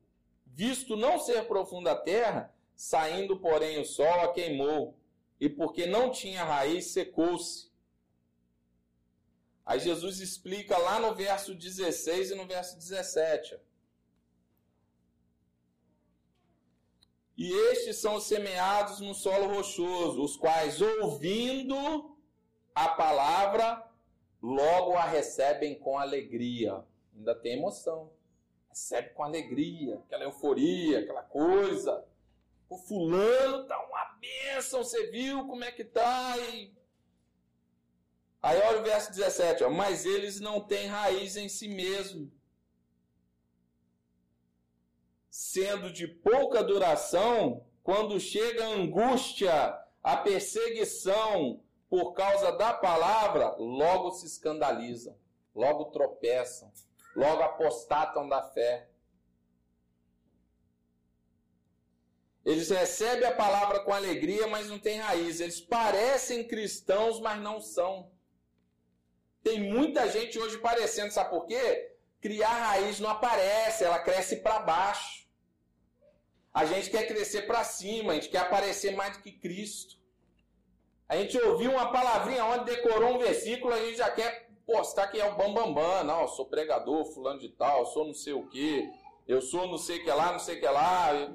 visto 0.47 0.97
não 0.97 1.19
ser 1.19 1.47
profunda 1.47 1.93
a 1.93 1.95
terra, 1.95 2.57
saindo, 2.79 3.41
porém, 3.41 3.81
o 3.81 3.85
sol 3.85 4.21
a 4.21 4.33
queimou, 4.33 4.97
e 5.41 5.49
porque 5.49 5.85
não 5.85 6.12
tinha 6.12 6.45
raiz, 6.45 6.93
secou-se. 6.93 7.73
Aí 9.67 9.81
Jesus 9.81 10.21
explica 10.21 10.79
lá 10.79 11.01
no 11.01 11.12
verso 11.12 11.57
16 11.57 12.31
e 12.31 12.35
no 12.37 12.47
verso 12.47 12.79
17. 12.79 13.59
E 17.37 17.53
estes 17.73 17.97
são 17.97 18.21
semeados 18.21 19.01
no 19.01 19.12
solo 19.12 19.53
rochoso, 19.53 20.23
os 20.23 20.37
quais, 20.37 20.81
ouvindo 20.81 22.17
a 22.75 22.88
palavra, 22.91 23.85
logo 24.41 24.95
a 24.95 25.05
recebem 25.05 25.77
com 25.77 25.99
alegria. 25.99 26.85
Ainda 27.14 27.35
tem 27.35 27.59
emoção. 27.59 28.12
Recebe 28.69 29.11
com 29.11 29.25
alegria, 29.25 29.97
aquela 29.97 30.23
euforia, 30.23 31.01
aquela 31.01 31.23
coisa. 31.25 32.08
O 32.68 32.76
fulano 32.76 33.66
tá 33.66 33.78
uma 33.87 34.16
bênção, 34.20 34.85
você 34.85 35.11
viu 35.11 35.46
como 35.46 35.64
é 35.64 35.72
que 35.72 35.85
tá? 35.85 36.37
E 36.38 36.76
Aí 38.40 38.61
olha 38.62 38.81
o 38.81 38.85
verso 38.85 39.11
17, 39.11 39.64
ó, 39.64 39.70
mas 39.70 40.07
eles 40.07 40.40
não 40.40 40.61
têm 40.61 40.87
raiz 40.87 41.37
em 41.37 41.48
si 41.48 41.66
mesmo, 41.66 42.31
sendo 45.28 45.92
de 45.92 46.07
pouca 46.07 46.62
duração, 46.62 47.66
quando 47.83 48.20
chega 48.20 48.64
a 48.64 48.74
angústia, 48.74 49.52
a 50.02 50.16
perseguição 50.16 51.62
por 51.90 52.12
causa 52.12 52.52
da 52.52 52.72
palavra, 52.72 53.57
logo 53.57 54.12
se 54.12 54.26
escandalizam, 54.26 55.16
logo 55.54 55.87
tropeçam, 55.87 56.72
logo 57.16 57.42
apostatam 57.42 58.28
da 58.28 58.42
fé. 58.42 58.88
Eles 62.49 62.71
recebem 62.71 63.29
a 63.29 63.35
palavra 63.35 63.81
com 63.81 63.93
alegria, 63.93 64.47
mas 64.47 64.69
não 64.69 64.79
têm 64.79 64.97
raiz. 65.01 65.39
Eles 65.39 65.61
parecem 65.61 66.49
cristãos, 66.49 67.21
mas 67.21 67.39
não 67.43 67.61
são. 67.61 68.11
Tem 69.43 69.61
muita 69.61 70.09
gente 70.09 70.39
hoje 70.39 70.57
parecendo, 70.57 71.13
sabe 71.13 71.29
por 71.29 71.45
quê? 71.45 71.93
Criar 72.23 72.49
raiz 72.49 73.01
não 73.01 73.11
aparece, 73.11 73.85
ela 73.85 73.99
cresce 73.99 74.37
para 74.37 74.61
baixo. 74.61 75.29
A 76.51 76.65
gente 76.65 76.89
quer 76.89 77.07
crescer 77.07 77.43
para 77.43 77.63
cima, 77.65 78.13
a 78.13 78.15
gente 78.15 78.31
quer 78.31 78.39
aparecer 78.39 78.97
mais 78.97 79.19
do 79.19 79.23
que 79.23 79.31
Cristo. 79.31 79.99
A 81.07 81.19
gente 81.19 81.39
ouviu 81.39 81.73
uma 81.73 81.93
palavrinha 81.93 82.47
onde 82.47 82.65
decorou 82.65 83.17
um 83.17 83.19
versículo, 83.19 83.75
a 83.75 83.85
gente 83.85 83.99
já 83.99 84.11
quer 84.11 84.49
postar 84.67 85.09
que 85.09 85.21
é 85.21 85.27
o 85.27 85.37
bambambam. 85.37 85.75
Bam, 85.75 85.83
bam. 85.99 86.05
Não, 86.05 86.23
eu 86.23 86.29
sou 86.29 86.47
pregador, 86.47 87.05
fulano 87.13 87.41
de 87.41 87.51
tal, 87.51 87.81
eu 87.81 87.87
sou 87.87 88.07
não 88.07 88.15
sei 88.15 88.33
o 88.33 88.49
quê, 88.49 88.91
eu 89.27 89.43
sou 89.43 89.67
não 89.67 89.77
sei 89.77 89.99
o 89.99 90.05
que 90.05 90.11
lá, 90.11 90.33
não 90.33 90.39
sei 90.39 90.57
o 90.57 90.61
que 90.61 90.67
lá. 90.67 91.31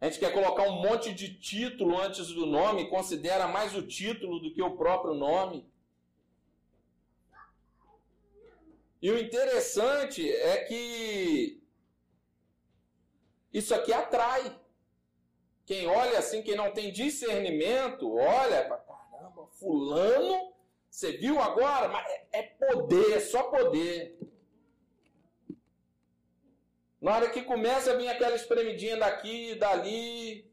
A 0.00 0.06
gente 0.06 0.18
quer 0.18 0.32
colocar 0.32 0.62
um 0.62 0.80
monte 0.80 1.12
de 1.12 1.34
título 1.34 2.00
antes 2.00 2.28
do 2.28 2.46
nome, 2.46 2.88
considera 2.88 3.46
mais 3.46 3.76
o 3.76 3.86
título 3.86 4.40
do 4.40 4.52
que 4.52 4.62
o 4.62 4.76
próprio 4.76 5.12
nome. 5.12 5.68
E 9.02 9.10
o 9.10 9.18
interessante 9.18 10.30
é 10.30 10.64
que 10.64 11.62
isso 13.52 13.74
aqui 13.74 13.92
atrai. 13.92 14.58
Quem 15.66 15.86
olha 15.86 16.18
assim, 16.18 16.42
quem 16.42 16.56
não 16.56 16.72
tem 16.72 16.90
discernimento, 16.90 18.16
olha, 18.16 18.64
caramba, 18.64 19.46
fulano, 19.58 20.52
você 20.90 21.12
viu 21.12 21.38
agora? 21.40 21.88
Mas 21.88 22.06
é, 22.10 22.26
é 22.32 22.42
poder, 22.42 23.12
é 23.12 23.20
só 23.20 23.44
poder. 23.44 24.18
Na 27.00 27.14
hora 27.14 27.30
que 27.30 27.42
começa 27.42 27.92
a 27.92 27.96
vir 27.96 28.08
aquela 28.08 28.36
espremidinha 28.36 28.96
daqui, 28.96 29.54
dali, 29.54 30.50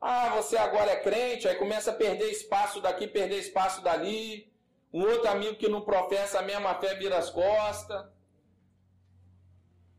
ah, 0.00 0.30
você 0.30 0.56
agora 0.56 0.90
é 0.90 0.96
crente, 0.96 1.46
aí 1.46 1.54
começa 1.54 1.92
a 1.92 1.94
perder 1.94 2.28
espaço 2.30 2.80
daqui, 2.80 3.06
perder 3.06 3.38
espaço 3.38 3.80
dali. 3.82 4.52
Um 4.92 5.02
outro 5.02 5.30
amigo 5.30 5.56
que 5.56 5.68
não 5.68 5.80
professa 5.80 6.40
a 6.40 6.42
mesma 6.42 6.74
fé 6.74 6.96
vira 6.96 7.16
as 7.16 7.30
costas. 7.30 8.04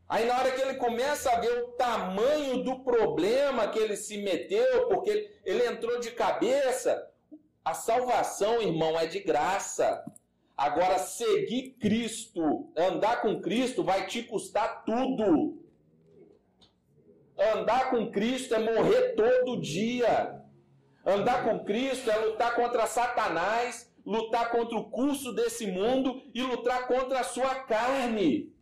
Aí 0.09 0.25
na 0.25 0.37
hora 0.37 0.51
que 0.51 0.61
ele 0.61 0.75
começa 0.75 1.31
a 1.31 1.39
ver 1.39 1.63
o 1.63 1.67
tamanho 1.69 2.63
do 2.63 2.83
problema 2.83 3.69
que 3.69 3.79
ele 3.79 3.95
se 3.95 4.17
meteu, 4.17 4.87
porque 4.89 5.09
ele, 5.09 5.31
ele 5.45 5.65
entrou 5.65 5.97
de 5.99 6.11
cabeça, 6.11 7.09
a 7.63 7.73
salvação, 7.73 8.61
irmão, 8.61 8.99
é 8.99 9.05
de 9.07 9.21
graça. 9.21 10.03
Agora, 10.55 10.99
seguir 10.99 11.71
Cristo, 11.79 12.71
andar 12.77 13.21
com 13.21 13.41
Cristo, 13.41 13.83
vai 13.83 14.05
te 14.05 14.23
custar 14.23 14.83
tudo. 14.85 15.59
Andar 17.55 17.89
com 17.89 18.11
Cristo 18.11 18.53
é 18.53 18.59
morrer 18.59 19.15
todo 19.15 19.59
dia. 19.59 20.41
Andar 21.05 21.43
com 21.43 21.65
Cristo 21.65 22.09
é 22.09 22.17
lutar 22.17 22.55
contra 22.55 22.85
Satanás, 22.85 23.91
lutar 24.05 24.51
contra 24.51 24.77
o 24.77 24.89
curso 24.89 25.33
desse 25.33 25.67
mundo 25.67 26.21
e 26.33 26.41
lutar 26.41 26.87
contra 26.87 27.21
a 27.21 27.23
sua 27.23 27.55
carne. 27.55 28.53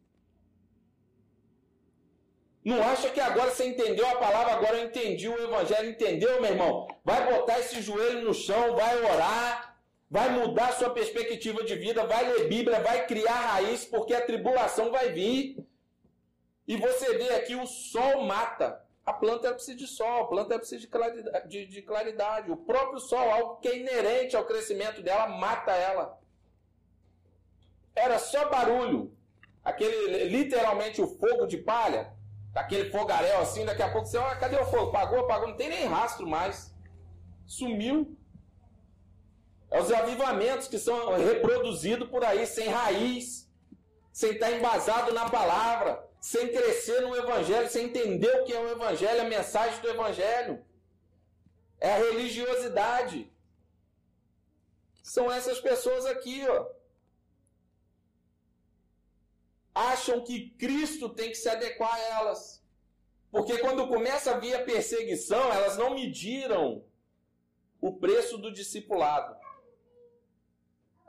Não 2.63 2.81
acha 2.81 3.09
que 3.09 3.19
agora 3.19 3.49
você 3.49 3.65
entendeu 3.65 4.07
a 4.07 4.15
palavra, 4.15 4.53
agora 4.53 4.77
eu 4.77 4.85
entendi 4.85 5.27
o 5.27 5.43
evangelho, 5.43 5.89
entendeu, 5.89 6.39
meu 6.39 6.51
irmão? 6.51 6.87
Vai 7.03 7.31
botar 7.33 7.59
esse 7.59 7.81
joelho 7.81 8.23
no 8.23 8.33
chão, 8.33 8.75
vai 8.75 9.03
orar, 9.03 9.70
vai 10.11 10.29
mudar 10.29 10.73
sua 10.73 10.89
perspectiva 10.89 11.63
de 11.63 11.75
vida, 11.75 12.05
vai 12.05 12.27
ler 12.27 12.49
Bíblia, 12.49 12.81
vai 12.81 13.07
criar 13.07 13.53
raiz, 13.53 13.85
porque 13.85 14.13
a 14.13 14.25
tribulação 14.25 14.91
vai 14.91 15.13
vir. 15.13 15.65
E 16.67 16.75
você 16.75 17.17
vê 17.17 17.29
aqui 17.35 17.55
o 17.55 17.65
sol 17.65 18.23
mata. 18.25 18.85
A 19.05 19.13
planta 19.13 19.53
precisa 19.53 19.77
de 19.77 19.87
sol, 19.87 20.23
a 20.23 20.27
planta 20.27 20.59
precisa 20.59 20.81
de 20.81 20.87
claridade, 20.87 21.47
de, 21.47 21.65
de 21.65 21.81
claridade. 21.81 22.51
O 22.51 22.57
próprio 22.57 22.99
sol, 22.99 23.31
algo 23.31 23.55
que 23.61 23.69
é 23.69 23.77
inerente 23.77 24.35
ao 24.35 24.45
crescimento 24.45 25.01
dela, 25.01 25.27
mata 25.27 25.71
ela. 25.71 26.19
Era 27.95 28.19
só 28.19 28.49
barulho. 28.49 29.15
Aquele, 29.63 30.25
literalmente, 30.25 31.01
o 31.01 31.07
fogo 31.07 31.47
de 31.47 31.57
palha 31.57 32.13
Aquele 32.53 32.89
fogaréu 32.89 33.39
assim, 33.39 33.65
daqui 33.65 33.81
a 33.81 33.89
pouco 33.89 34.07
você, 34.07 34.17
olha, 34.17 34.35
cadê 34.35 34.57
o 34.57 34.65
fogo? 34.65 34.91
Pagou, 34.91 35.19
apagou, 35.21 35.47
não 35.47 35.55
tem 35.55 35.69
nem 35.69 35.85
rastro 35.85 36.27
mais. 36.27 36.75
Sumiu. 37.45 38.17
É 39.71 39.81
os 39.81 39.91
avivamentos 39.91 40.67
que 40.67 40.77
são 40.77 41.15
reproduzidos 41.17 42.09
por 42.09 42.23
aí, 42.23 42.45
sem 42.45 42.67
raiz, 42.67 43.49
sem 44.11 44.33
estar 44.33 44.51
embasado 44.51 45.13
na 45.13 45.29
palavra, 45.29 46.05
sem 46.19 46.49
crescer 46.49 47.01
no 47.01 47.15
Evangelho, 47.15 47.69
sem 47.69 47.85
entender 47.85 48.41
o 48.41 48.43
que 48.43 48.53
é 48.53 48.59
o 48.59 48.69
Evangelho, 48.69 49.21
a 49.21 49.25
mensagem 49.25 49.79
do 49.81 49.89
Evangelho. 49.89 50.63
É 51.79 51.93
a 51.93 51.97
religiosidade. 51.97 53.31
São 55.01 55.31
essas 55.31 55.59
pessoas 55.59 56.05
aqui, 56.05 56.45
ó 56.47 56.81
acham 59.73 60.21
que 60.21 60.49
Cristo 60.51 61.09
tem 61.09 61.29
que 61.29 61.35
se 61.35 61.49
adequar 61.49 61.93
a 61.93 61.99
elas. 61.99 62.61
Porque 63.31 63.57
quando 63.59 63.87
começa 63.87 64.31
a 64.31 64.39
vir 64.39 64.53
a 64.55 64.63
perseguição, 64.63 65.51
elas 65.51 65.77
não 65.77 65.95
mediram 65.95 66.83
o 67.79 67.93
preço 67.93 68.37
do 68.37 68.51
discipulado. 68.51 69.39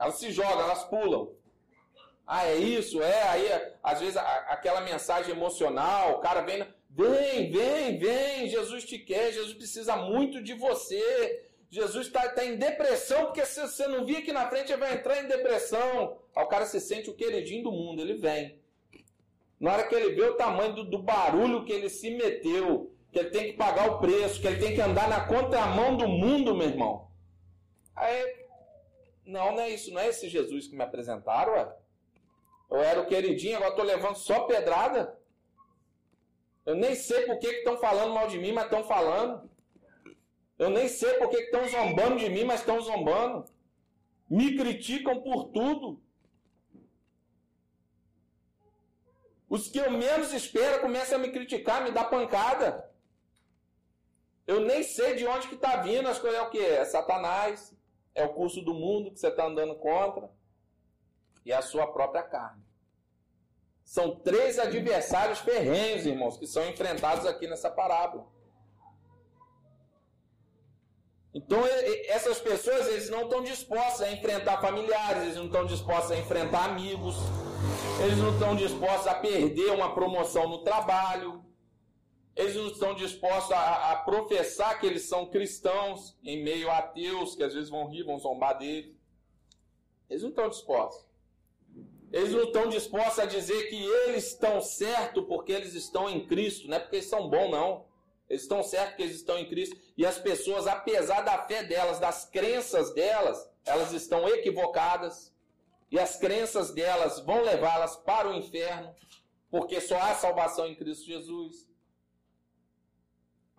Elas 0.03 0.17
se 0.17 0.33
jogam, 0.33 0.61
elas 0.61 0.83
pulam. 0.85 1.31
Ah, 2.27 2.47
é 2.47 2.57
isso? 2.57 3.01
É, 3.01 3.23
aí 3.29 3.49
às 3.83 4.01
vezes 4.01 4.17
a, 4.17 4.23
aquela 4.49 4.81
mensagem 4.81 5.33
emocional, 5.33 6.15
o 6.15 6.19
cara 6.19 6.41
vem, 6.41 6.67
vem, 6.91 7.53
vem, 7.53 7.99
vem, 7.99 8.49
Jesus 8.49 8.85
te 8.85 8.99
quer, 8.99 9.33
Jesus 9.33 9.55
precisa 9.55 9.97
muito 9.97 10.43
de 10.43 10.55
você. 10.55 11.49
Jesus 11.71 12.09
está 12.09 12.29
tá 12.31 12.45
em 12.45 12.57
depressão, 12.57 13.27
porque 13.27 13.47
se 13.47 13.61
você 13.61 13.87
não 13.87 14.05
vir 14.05 14.19
aqui 14.19 14.33
na 14.33 14.49
frente, 14.49 14.73
ele 14.73 14.81
vai 14.81 14.93
entrar 14.93 15.23
em 15.23 15.29
depressão. 15.29 16.19
Aí 16.35 16.45
o 16.45 16.49
cara 16.49 16.67
se 16.67 16.81
sente 16.81 17.09
o 17.09 17.15
queridinho 17.15 17.63
do 17.63 17.73
mundo, 17.73 18.03
ele 18.03 18.15
vem. 18.15 18.59
Na 19.61 19.73
hora 19.73 19.87
que 19.87 19.95
ele 19.95 20.15
vê 20.15 20.23
o 20.23 20.37
tamanho 20.37 20.75
do, 20.75 20.85
do 20.85 20.99
barulho 20.99 21.65
que 21.65 21.73
ele 21.73 21.89
se 21.89 22.11
meteu, 22.11 22.93
que 23.13 23.21
ele 23.21 23.31
tem 23.31 23.45
que 23.47 23.53
pagar 23.53 23.89
o 23.89 24.01
preço, 24.01 24.41
que 24.41 24.49
ele 24.49 24.59
tem 24.59 24.75
que 24.75 24.81
andar 24.81 25.09
na 25.09 25.21
contramão 25.27 25.97
do 25.97 26.09
mundo, 26.09 26.57
meu 26.57 26.69
irmão. 26.69 27.09
Aí, 27.95 28.42
não, 29.25 29.53
não 29.53 29.61
é 29.61 29.71
isso, 29.71 29.93
não 29.93 30.01
é 30.01 30.09
esse 30.09 30.29
Jesus 30.29 30.67
que 30.67 30.77
me 30.77 30.83
apresentaram, 30.83 31.53
ué. 31.53 31.77
Eu 32.71 32.81
era 32.81 33.01
o 33.01 33.07
queridinho, 33.07 33.57
agora 33.57 33.71
estou 33.71 33.85
levando 33.85 34.17
só 34.17 34.45
pedrada. 34.45 35.19
Eu 36.65 36.75
nem 36.75 36.95
sei 36.95 37.27
por 37.27 37.39
que 37.39 37.47
estão 37.47 37.77
falando 37.77 38.15
mal 38.15 38.29
de 38.29 38.39
mim, 38.39 38.53
mas 38.53 38.65
estão 38.65 38.85
falando. 38.85 39.51
Eu 40.59 40.71
nem 40.71 40.89
sei 40.89 41.15
por 41.15 41.29
que 41.29 41.37
estão 41.37 41.67
zombando 41.69 42.19
de 42.19 42.29
mim, 42.29 42.45
mas 42.45 42.61
estão 42.61 42.81
zombando. 42.81 43.45
Me 44.31 44.57
criticam 44.57 45.21
por 45.21 45.51
tudo. 45.51 46.01
Os 49.49 49.69
que 49.69 49.79
eu 49.79 49.91
menos 49.91 50.33
espero 50.33 50.81
começam 50.81 51.19
a 51.19 51.21
me 51.21 51.31
criticar, 51.31 51.83
me 51.83 51.91
dar 51.91 52.05
pancada. 52.05 52.91
Eu 54.47 54.61
nem 54.61 54.83
sei 54.83 55.15
de 55.15 55.27
onde 55.27 55.49
que 55.49 55.57
está 55.57 55.77
vindo 55.83 56.09
as 56.09 56.19
coisas. 56.19 56.39
É 56.39 56.43
o 56.43 56.51
que? 56.51 56.59
É 56.59 56.85
Satanás. 56.85 57.75
É 58.15 58.25
o 58.25 58.35
curso 58.35 58.61
do 58.61 58.75
mundo 58.75 59.11
que 59.11 59.19
você 59.19 59.29
está 59.29 59.47
andando 59.47 59.75
contra. 59.77 60.31
E 61.45 61.53
a 61.53 61.61
sua 61.61 61.87
própria 61.87 62.23
carne. 62.23 62.63
São 63.85 64.15
três 64.17 64.59
adversários 64.59 65.41
ferrenhos, 65.41 66.07
irmãos, 66.07 66.37
que 66.37 66.47
são 66.47 66.67
enfrentados 66.69 67.27
aqui 67.27 67.47
nessa 67.49 67.71
parábola. 67.71 68.27
Então, 71.35 71.61
essas 72.09 72.39
pessoas 72.39 72.87
eles 72.89 73.09
não 73.09 73.23
estão 73.23 73.43
dispostas 73.43 74.03
a 74.03 74.13
enfrentar 74.13 74.61
familiares, 74.61 75.23
eles 75.23 75.37
não 75.37 75.47
estão 75.47 75.65
dispostos 75.65 76.11
a 76.11 76.19
enfrentar 76.19 76.67
amigos, 76.67 77.17
eles 78.05 78.19
não 78.19 78.33
estão 78.35 78.55
dispostos 78.55 79.07
a 79.07 79.15
perder 79.15 79.71
uma 79.71 79.95
promoção 79.95 80.47
no 80.47 80.63
trabalho, 80.63 81.42
eles 82.35 82.57
não 82.57 82.69
estão 82.69 82.95
dispostos 82.95 83.53
a, 83.53 83.93
a 83.93 83.97
professar 83.97 84.81
que 84.81 84.87
eles 84.87 85.03
são 85.03 85.27
cristãos 85.27 86.17
em 86.25 86.43
meio 86.43 86.71
a 86.71 86.79
ateus 86.79 87.35
que 87.35 87.43
às 87.43 87.53
vezes 87.53 87.69
vão 87.69 87.87
rir, 87.89 88.05
vão 88.05 88.19
zombar 88.19 88.59
deles. 88.59 88.95
Eles 90.09 90.23
não 90.23 90.31
estão 90.31 90.49
dispostos. 90.49 91.07
Eles 92.11 92.33
não 92.33 92.45
estão 92.45 92.69
dispostos 92.69 93.19
a 93.19 93.27
dizer 93.27 93.69
que 93.69 93.83
eles 93.83 94.29
estão 94.29 94.61
certos 94.61 95.25
porque 95.27 95.53
eles 95.53 95.75
estão 95.75 96.09
em 96.09 96.27
Cristo, 96.27 96.69
não 96.69 96.77
é 96.77 96.81
porque 96.81 96.97
eles 96.97 97.09
são 97.09 97.29
bons, 97.29 97.51
não. 97.51 97.87
Eles 98.29 98.43
estão 98.43 98.63
certos 98.63 98.97
que 98.97 99.03
eles 99.03 99.17
estão 99.17 99.39
em 99.39 99.49
Cristo. 99.49 99.77
E 99.97 100.07
as 100.07 100.19
pessoas, 100.19 100.67
apesar 100.67 101.21
da 101.23 101.47
fé 101.47 101.63
delas, 101.63 101.99
das 101.99 102.25
crenças 102.25 102.93
delas, 102.95 103.51
elas 103.65 103.93
estão 103.93 104.27
equivocadas. 104.29 105.33
E 105.91 105.99
as 105.99 106.17
crenças 106.17 106.71
delas 106.71 107.21
vão 107.21 107.43
levá-las 107.43 107.97
para 107.97 108.31
o 108.31 108.35
inferno. 108.35 108.95
Porque 109.51 109.83
só 109.83 109.99
há 109.99 110.15
salvação 110.15 110.67
em 110.67 110.75
Cristo 110.75 111.05
Jesus. 111.05 111.72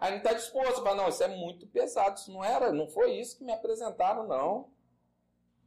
Aí 0.03 0.11
não 0.11 0.17
está 0.17 0.33
disposto 0.33 0.83
para 0.83 0.95
não, 0.95 1.07
isso 1.07 1.23
é 1.23 1.29
muito 1.29 1.65
pesado, 1.65 2.19
isso 2.19 2.29
não 2.29 2.43
era, 2.43 2.73
não 2.73 2.89
foi 2.89 3.13
isso 3.13 3.37
que 3.37 3.43
me 3.45 3.53
apresentaram, 3.53 4.27
não. 4.27 4.69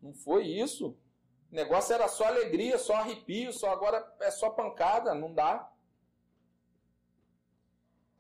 Não 0.03 0.13
foi 0.13 0.47
isso. 0.47 0.89
O 1.51 1.55
negócio 1.55 1.95
era 1.95 2.07
só 2.07 2.27
alegria, 2.27 2.77
só 2.77 2.97
arrepio, 2.97 3.51
só 3.51 3.71
agora 3.71 4.07
é 4.21 4.31
só 4.31 4.51
pancada, 4.51 5.15
não 5.15 5.33
dá. 5.33 5.73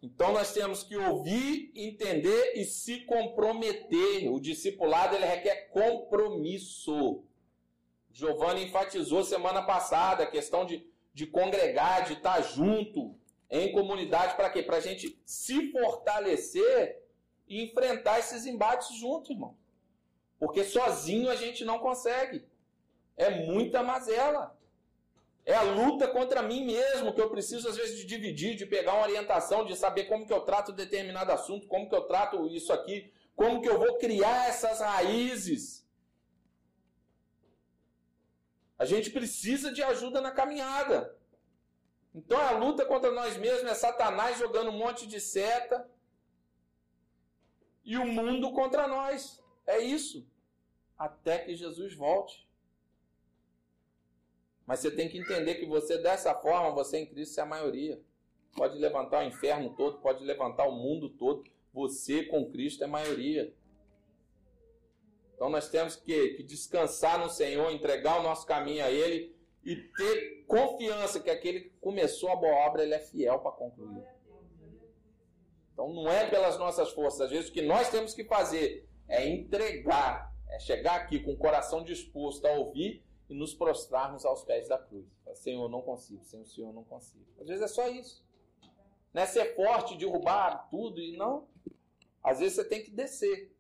Então 0.03 0.33
nós 0.33 0.55
temos 0.55 0.83
que 0.83 0.97
ouvir, 0.97 1.71
entender 1.75 2.55
e 2.55 2.65
se 2.65 3.05
comprometer. 3.05 4.33
O 4.33 4.41
discipulado 4.41 5.15
ele 5.15 5.27
requer 5.27 5.69
compromisso. 5.69 7.25
Giovanni 8.11 8.65
enfatizou 8.65 9.23
semana 9.23 9.61
passada 9.67 10.23
a 10.23 10.31
questão 10.31 10.65
de, 10.65 10.91
de 11.13 11.27
congregar, 11.27 12.07
de 12.07 12.15
estar 12.15 12.41
junto 12.41 13.15
em 13.51 13.73
comunidade, 13.73 14.35
para 14.35 14.51
quê? 14.51 14.63
Para 14.63 14.79
a 14.79 14.81
gente 14.81 15.21
se 15.25 15.71
fortalecer 15.71 17.03
e 17.47 17.63
enfrentar 17.63 18.19
esses 18.19 18.45
embates 18.45 18.97
junto, 18.97 19.33
irmão. 19.33 19.57
Porque 20.39 20.65
sozinho 20.65 21.31
a 21.31 21.37
gente 21.37 21.65
não 21.65 21.79
consegue. 21.79 22.45
É 23.17 23.31
muita 23.31 23.83
mazela. 23.83 24.57
É 25.45 25.55
a 25.55 25.63
luta 25.63 26.09
contra 26.09 26.43
mim 26.43 26.65
mesmo, 26.65 27.15
que 27.15 27.21
eu 27.21 27.31
preciso 27.31 27.69
às 27.69 27.77
vezes 27.77 27.97
de 27.97 28.05
dividir, 28.05 28.57
de 28.57 28.67
pegar 28.67 28.95
uma 28.95 29.05
orientação, 29.05 29.65
de 29.65 29.77
saber 29.77 30.05
como 30.05 30.27
que 30.27 30.33
eu 30.33 30.41
trato 30.41 30.73
determinado 30.73 31.31
assunto, 31.31 31.69
como 31.69 31.89
que 31.89 31.95
eu 31.95 32.03
trato 32.03 32.49
isso 32.49 32.73
aqui, 32.73 33.13
como 33.37 33.63
que 33.63 33.69
eu 33.69 33.79
vou 33.79 33.97
criar 33.97 34.49
essas 34.49 34.81
raízes. 34.81 35.87
A 38.77 38.85
gente 38.85 39.09
precisa 39.11 39.73
de 39.73 39.83
ajuda 39.83 40.21
na 40.21 40.33
caminhada. 40.33 41.16
Então 42.17 42.41
a 42.41 42.53
luta 42.53 42.87
contra 42.87 43.13
nós 43.13 43.37
mesmos 43.37 43.71
é 43.71 43.75
Satanás 43.75 44.39
jogando 44.39 44.71
um 44.71 44.79
monte 44.79 45.07
de 45.07 45.21
seta 45.21 45.87
e 47.85 47.99
o 47.99 48.07
mundo 48.07 48.53
contra 48.53 48.89
nós. 48.89 49.45
É 49.67 49.81
isso. 49.81 50.27
Até 50.99 51.41
que 51.41 51.55
Jesus 51.55 51.95
volte. 51.95 52.49
Mas 54.65 54.81
você 54.81 54.91
tem 54.91 55.11
que 55.11 55.19
entender 55.19 55.57
que 55.57 55.67
você, 55.67 55.99
dessa 55.99 56.35
forma, 56.35 56.71
você 56.71 56.99
em 57.01 57.07
Cristo 57.07 57.39
é 57.39 57.43
a 57.43 57.47
maioria. 57.47 58.01
Pode 58.57 58.79
levantar 58.79 59.23
o 59.23 59.29
inferno 59.29 59.77
todo, 59.77 59.99
pode 59.99 60.25
levantar 60.25 60.67
o 60.67 60.73
mundo 60.73 61.11
todo. 61.11 61.45
Você 61.75 62.25
com 62.25 62.51
Cristo 62.51 62.81
é 62.83 62.87
a 62.87 62.89
maioria. 62.89 63.55
Então 65.35 65.51
nós 65.51 65.69
temos 65.69 65.97
que, 65.97 66.29
que 66.31 66.43
descansar 66.43 67.19
no 67.19 67.29
Senhor, 67.29 67.71
entregar 67.71 68.19
o 68.19 68.23
nosso 68.23 68.47
caminho 68.47 68.83
a 68.83 68.91
Ele 68.91 69.36
e 69.67 69.75
ter 69.75 70.45
confiança 70.47 71.19
que 71.19 71.29
aquele 71.29 71.61
que 71.63 71.71
começou 71.81 72.31
a 72.31 72.37
boa 72.37 72.55
obra, 72.67 72.85
ele 72.85 72.95
é 72.95 73.01
fiel 73.01 73.41
para 73.41 73.51
concluir. 73.51 74.07
Então 75.73 75.93
não 75.93 76.09
é 76.09 76.31
pelas 76.31 76.57
nossas 76.57 76.93
forças. 76.93 77.23
Às 77.23 77.31
vezes 77.31 77.51
o 77.51 77.53
que 77.53 77.63
nós 77.63 77.91
temos 77.91 78.15
que 78.15 78.23
fazer 78.25 78.89
é 79.09 79.29
entregar, 79.29 80.33
é 80.49 80.61
chegar 80.61 80.95
aqui 80.95 81.19
com 81.19 81.33
o 81.33 81.37
coração 81.37 81.83
disposto 81.83 82.47
a 82.47 82.53
ouvir 82.53 83.05
e 83.29 83.35
nos 83.35 83.53
prostrarmos 83.53 84.25
aos 84.25 84.45
pés 84.45 84.69
da 84.69 84.79
cruz. 84.79 85.05
Senhor, 85.35 85.69
não 85.69 85.83
consigo, 85.83 86.25
Senhor, 86.25 86.43
o 86.45 86.47
Senhor 86.47 86.73
não 86.73 86.85
consigo. 86.85 87.27
Às 87.41 87.49
vezes 87.49 87.63
é 87.63 87.69
só 87.69 87.89
isso. 87.89 88.25
Não 89.13 89.23
é 89.23 89.27
ser 89.27 89.57
forte, 89.57 89.99
derrubar 89.99 90.69
tudo 90.71 91.01
e 91.01 91.17
não. 91.17 91.49
Às 92.23 92.39
vezes 92.39 92.55
você 92.55 92.65
tem 92.65 92.85
que 92.85 92.91
descer. 92.93 93.53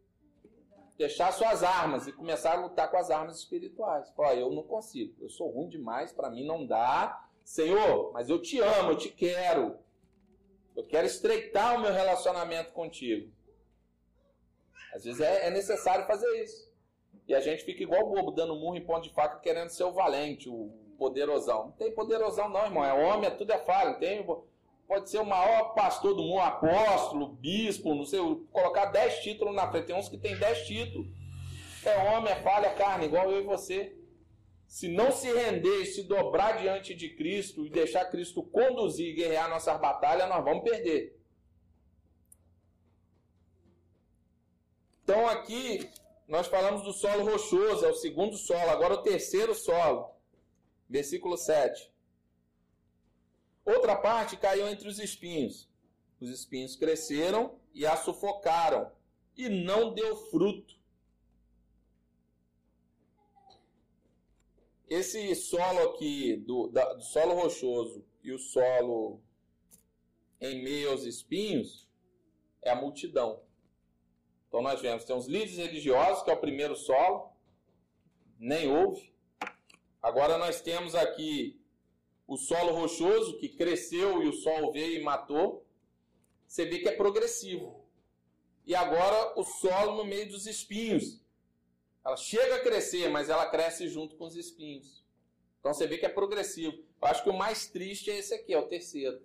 Deixar 0.96 1.32
suas 1.32 1.62
armas 1.62 2.06
e 2.06 2.12
começar 2.12 2.52
a 2.52 2.60
lutar 2.60 2.90
com 2.90 2.96
as 2.96 3.10
armas 3.10 3.38
espirituais. 3.38 4.10
Falar, 4.10 4.34
eu 4.34 4.50
não 4.50 4.62
consigo, 4.62 5.14
eu 5.22 5.28
sou 5.28 5.50
ruim 5.50 5.68
demais, 5.68 6.12
para 6.12 6.30
mim 6.30 6.46
não 6.46 6.66
dá. 6.66 7.22
Senhor, 7.44 8.12
mas 8.12 8.28
eu 8.28 8.40
te 8.40 8.58
amo, 8.58 8.92
eu 8.92 8.96
te 8.96 9.10
quero. 9.10 9.78
Eu 10.74 10.86
quero 10.86 11.06
estreitar 11.06 11.76
o 11.76 11.80
meu 11.80 11.92
relacionamento 11.92 12.72
contigo. 12.72 13.32
Às 14.94 15.04
vezes 15.04 15.20
é, 15.20 15.46
é 15.46 15.50
necessário 15.50 16.06
fazer 16.06 16.28
isso. 16.42 16.66
E 17.28 17.34
a 17.34 17.40
gente 17.40 17.64
fica 17.64 17.82
igual 17.82 18.08
bobo, 18.08 18.30
dando 18.30 18.56
murro 18.56 18.76
em 18.76 18.84
ponto 18.84 19.02
de 19.02 19.12
faca, 19.12 19.40
querendo 19.40 19.68
ser 19.68 19.84
o 19.84 19.92
valente, 19.92 20.48
o 20.48 20.70
poderosão. 20.98 21.66
Não 21.66 21.72
tem 21.72 21.92
poderosão, 21.92 22.48
não, 22.48 22.64
irmão. 22.64 22.84
É 22.84 22.92
homem, 22.92 23.28
é 23.28 23.30
tudo 23.30 23.52
é 23.52 23.58
falho. 23.58 23.98
Tem, 23.98 24.24
pode 24.86 25.10
ser 25.10 25.18
o 25.18 25.26
maior 25.26 25.74
pastor 25.74 26.14
do 26.14 26.22
mundo, 26.22 26.40
apóstolo, 26.40 27.28
bispo, 27.28 27.94
não 27.94 28.04
sei, 28.04 28.20
colocar 28.52 28.86
dez 28.86 29.20
títulos 29.20 29.54
na 29.54 29.70
frente. 29.70 29.86
Tem 29.86 29.96
uns 29.96 30.08
que 30.08 30.18
tem 30.18 30.36
dez 30.36 30.66
títulos. 30.66 31.08
É 31.84 31.96
homem, 32.10 32.32
é 32.32 32.36
falha, 32.36 32.66
é 32.66 32.74
carne, 32.74 33.06
igual 33.06 33.30
eu 33.30 33.40
e 33.42 33.44
você. 33.44 33.96
Se 34.66 34.88
não 34.88 35.12
se 35.12 35.32
render 35.32 35.84
se 35.86 36.02
dobrar 36.02 36.58
diante 36.58 36.94
de 36.94 37.10
Cristo 37.10 37.64
e 37.64 37.70
deixar 37.70 38.06
Cristo 38.06 38.42
conduzir 38.42 39.08
e 39.08 39.14
guerrear 39.14 39.48
nossas 39.48 39.80
batalhas, 39.80 40.28
nós 40.28 40.44
vamos 40.44 40.64
perder. 40.64 41.16
Então 45.02 45.28
aqui 45.28 45.88
nós 46.26 46.48
falamos 46.48 46.82
do 46.82 46.92
solo 46.92 47.24
rochoso, 47.24 47.86
é 47.86 47.90
o 47.90 47.94
segundo 47.94 48.36
solo, 48.36 48.70
agora 48.70 48.94
o 48.94 49.02
terceiro 49.02 49.54
solo. 49.54 50.10
Versículo 50.88 51.36
7. 51.36 51.92
Outra 53.66 53.96
parte 53.96 54.36
caiu 54.36 54.68
entre 54.68 54.88
os 54.88 55.00
espinhos. 55.00 55.68
Os 56.20 56.30
espinhos 56.30 56.76
cresceram 56.76 57.58
e 57.74 57.84
a 57.84 57.96
sufocaram, 57.96 58.90
e 59.36 59.48
não 59.48 59.92
deu 59.92 60.16
fruto. 60.30 60.76
Esse 64.88 65.34
solo 65.34 65.90
aqui, 65.90 66.36
do, 66.36 66.68
da, 66.68 66.94
do 66.94 67.02
solo 67.02 67.34
rochoso 67.34 68.06
e 68.22 68.32
o 68.32 68.38
solo 68.38 69.20
em 70.40 70.62
meio 70.62 70.92
aos 70.92 71.04
espinhos, 71.04 71.88
é 72.62 72.70
a 72.70 72.76
multidão. 72.76 73.42
Então 74.46 74.62
nós 74.62 74.80
vemos, 74.80 75.04
tem 75.04 75.16
os 75.16 75.26
líderes 75.26 75.56
religiosos, 75.56 76.22
que 76.22 76.30
é 76.30 76.34
o 76.34 76.40
primeiro 76.40 76.76
solo, 76.76 77.32
nem 78.38 78.68
houve. 78.68 79.12
Agora 80.00 80.38
nós 80.38 80.60
temos 80.60 80.94
aqui 80.94 81.55
o 82.26 82.36
solo 82.36 82.72
rochoso, 82.72 83.38
que 83.38 83.48
cresceu 83.48 84.22
e 84.22 84.28
o 84.28 84.32
sol 84.32 84.72
veio 84.72 85.00
e 85.00 85.02
matou. 85.02 85.64
Você 86.46 86.64
vê 86.66 86.78
que 86.78 86.88
é 86.88 86.92
progressivo. 86.92 87.84
E 88.66 88.74
agora 88.74 89.38
o 89.38 89.44
solo 89.44 89.96
no 89.96 90.04
meio 90.04 90.28
dos 90.28 90.46
espinhos. 90.46 91.24
Ela 92.04 92.16
chega 92.16 92.56
a 92.56 92.62
crescer, 92.62 93.08
mas 93.08 93.28
ela 93.28 93.46
cresce 93.46 93.88
junto 93.88 94.16
com 94.16 94.26
os 94.26 94.36
espinhos. 94.36 95.04
Então 95.60 95.72
você 95.72 95.86
vê 95.86 95.98
que 95.98 96.06
é 96.06 96.08
progressivo. 96.08 96.76
Eu 97.00 97.08
acho 97.08 97.22
que 97.22 97.30
o 97.30 97.36
mais 97.36 97.66
triste 97.66 98.10
é 98.10 98.18
esse 98.18 98.34
aqui, 98.34 98.52
é 98.52 98.58
o 98.58 98.68
terceiro 98.68 99.20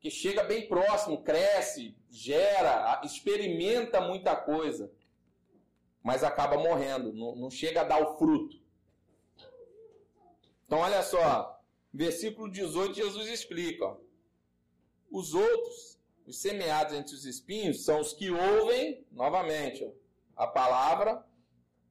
que 0.00 0.10
chega 0.10 0.42
bem 0.42 0.66
próximo, 0.66 1.22
cresce, 1.22 1.94
gera, 2.10 3.00
experimenta 3.04 4.00
muita 4.00 4.34
coisa, 4.34 4.90
mas 6.02 6.24
acaba 6.24 6.56
morrendo, 6.56 7.12
não, 7.12 7.50
chega 7.50 7.82
a 7.82 7.84
dar 7.84 8.00
o 8.00 8.16
fruto. 8.16 8.58
Então, 10.64 10.78
olha 10.78 11.02
só, 11.02 11.59
versículo 11.92 12.50
18, 12.50 12.94
Jesus 12.94 13.28
explica: 13.28 13.84
ó, 13.84 13.96
os 15.10 15.34
outros, 15.34 15.98
os 16.26 16.40
semeados 16.40 16.94
entre 16.94 17.14
os 17.14 17.24
espinhos, 17.24 17.84
são 17.84 18.00
os 18.00 18.12
que 18.12 18.30
ouvem, 18.30 19.06
novamente, 19.10 19.84
ó, 19.84 19.90
a 20.36 20.46
palavra, 20.46 21.24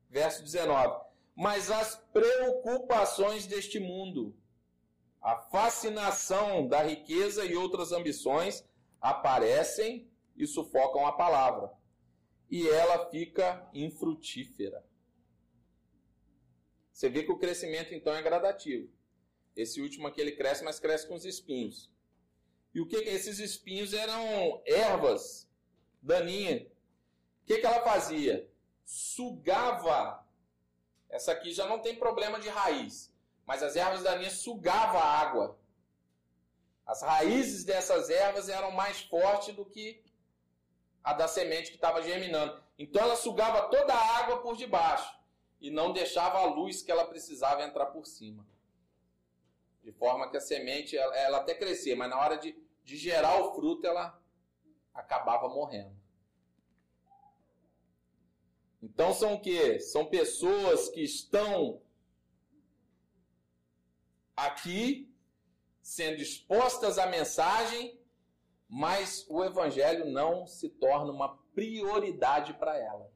verso 0.10 0.44
19, 0.44 1.06
mas 1.36 1.70
as 1.70 1.96
preocupações 2.12 3.46
deste 3.46 3.80
mundo 3.80 4.36
a 5.22 5.36
fascinação 5.36 6.68
da 6.68 6.82
riqueza 6.82 7.46
e 7.46 7.56
outras 7.56 7.92
ambições 7.92 8.66
aparecem 9.02 10.10
e 10.36 10.48
sufocam 10.48 11.06
a 11.06 11.12
palavra. 11.12 11.72
E 12.50 12.68
ela 12.68 13.10
fica 13.10 13.70
infrutífera. 13.74 14.84
Você 16.92 17.10
vê 17.10 17.24
que 17.24 17.32
o 17.32 17.38
crescimento 17.38 17.94
então 17.94 18.14
é 18.14 18.22
gradativo. 18.22 18.90
Esse 19.56 19.82
último 19.82 20.08
aqui 20.08 20.22
ele 20.22 20.34
cresce, 20.34 20.64
mas 20.64 20.80
cresce 20.80 21.08
com 21.08 21.16
os 21.16 21.26
espinhos. 21.26 21.90
E 22.74 22.82
o 22.82 22.88
que 22.88 22.96
esses 22.96 23.40
espinhos 23.40 23.94
eram 23.94 24.62
ervas 24.66 25.50
daninhas. 26.02 26.64
O 27.42 27.46
que, 27.46 27.58
que 27.58 27.66
ela 27.66 27.84
fazia? 27.84 28.50
Sugava. 28.86 30.26
Essa 31.10 31.32
aqui 31.32 31.52
já 31.52 31.68
não 31.68 31.80
tem 31.80 31.96
problema 31.96 32.40
de 32.40 32.48
raiz 32.48 33.10
mas 33.50 33.64
as 33.64 33.76
ervas 33.76 34.04
daninhas 34.04 34.34
sugavam 34.34 35.02
a 35.02 35.04
água. 35.04 35.58
As 36.86 37.02
raízes 37.02 37.64
dessas 37.64 38.08
ervas 38.12 38.48
eram 38.48 38.70
mais 38.70 39.02
fortes 39.02 39.56
do 39.56 39.66
que 39.66 40.04
a 41.04 41.14
da 41.14 41.28
semente 41.28 41.72
que 41.72 41.76
estava 41.78 42.04
germinando. 42.04 42.64
Então 42.78 43.02
ela 43.02 43.16
sugava 43.16 43.64
toda 43.70 43.92
a 43.92 44.18
água 44.20 44.44
por 44.44 44.56
debaixo 44.56 45.18
e 45.60 45.72
não 45.72 45.92
deixava 45.92 46.38
a 46.38 46.46
luz 46.46 46.84
que 46.84 46.92
ela 46.92 47.08
precisava 47.08 47.64
entrar 47.64 47.88
por 47.88 48.06
cima. 48.06 48.46
De 49.84 49.92
forma 49.92 50.30
que 50.30 50.38
a 50.38 50.42
semente, 50.42 50.98
ela, 50.98 51.16
ela 51.18 51.38
até 51.40 51.56
crescia, 51.56 51.96
mas 51.96 52.10
na 52.10 52.20
hora 52.20 52.38
de, 52.38 52.56
de 52.84 52.98
gerar 52.98 53.42
o 53.42 53.54
fruto, 53.56 53.88
ela 53.88 54.22
acabava 54.94 55.48
morrendo. 55.48 55.98
Então 58.82 59.14
são 59.14 59.34
o 59.34 59.42
que? 59.42 59.80
São 59.80 60.06
pessoas 60.06 60.90
que 60.90 61.02
estão 61.02 61.82
aqui 64.36 65.14
sendo 65.82 66.22
expostas 66.22 66.98
à 66.98 67.08
mensagem, 67.08 68.00
mas 68.68 69.26
o 69.28 69.44
evangelho 69.44 70.06
não 70.06 70.46
se 70.46 70.70
torna 70.70 71.12
uma 71.12 71.38
prioridade 71.54 72.54
para 72.54 72.78
ela. 72.78 73.12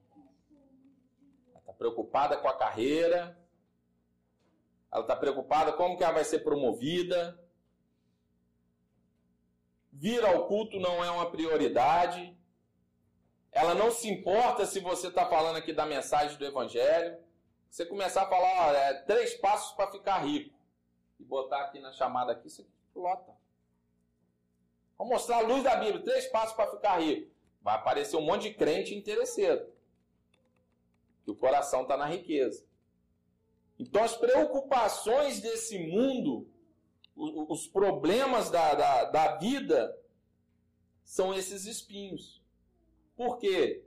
Ela 1.49 1.59
está 1.59 1.73
preocupada 1.73 2.35
com 2.37 2.47
a 2.47 2.57
carreira, 2.57 3.37
ela 4.93 5.01
está 5.01 5.15
preocupada 5.15 5.73
como 5.73 5.97
que 5.97 6.03
ela 6.03 6.13
vai 6.13 6.23
ser 6.23 6.39
promovida. 6.43 7.39
Vir 9.91 10.23
ao 10.23 10.45
culto 10.47 10.79
não 10.79 11.03
é 11.03 11.09
uma 11.09 11.31
prioridade. 11.31 12.37
Ela 13.51 13.73
não 13.73 13.89
se 13.89 14.07
importa 14.07 14.67
se 14.67 14.79
você 14.79 15.07
está 15.07 15.25
falando 15.25 15.55
aqui 15.55 15.73
da 15.73 15.83
mensagem 15.87 16.37
do 16.37 16.45
Evangelho. 16.45 17.17
Você 17.71 17.87
começar 17.87 18.21
a 18.21 18.29
falar, 18.29 18.67
ó, 18.67 18.71
é, 18.71 18.93
três 19.01 19.33
passos 19.33 19.75
para 19.75 19.89
ficar 19.89 20.19
rico 20.19 20.55
e 21.19 21.23
botar 21.23 21.61
aqui 21.61 21.79
na 21.79 21.91
chamada 21.91 22.31
aqui, 22.31 22.47
você 22.47 22.63
lota. 22.95 23.35
Vamos 24.95 25.13
mostrar 25.13 25.37
a 25.37 25.41
luz 25.41 25.63
da 25.63 25.75
Bíblia, 25.75 26.03
três 26.03 26.27
passos 26.27 26.55
para 26.55 26.69
ficar 26.69 26.99
rico. 26.99 27.33
Vai 27.63 27.73
aparecer 27.73 28.15
um 28.15 28.21
monte 28.21 28.43
de 28.43 28.53
crente 28.53 28.93
interesseiro. 28.93 29.73
Que 31.25 31.31
o 31.31 31.35
coração 31.35 31.81
está 31.81 31.97
na 31.97 32.05
riqueza. 32.05 32.63
Então 33.77 34.03
as 34.03 34.15
preocupações 34.15 35.41
desse 35.41 35.77
mundo, 35.79 36.47
os 37.15 37.67
problemas 37.67 38.49
da, 38.49 38.73
da, 38.73 39.05
da 39.05 39.37
vida, 39.37 39.97
são 41.03 41.33
esses 41.33 41.65
espinhos. 41.65 42.41
Por 43.15 43.37
quê? 43.37 43.83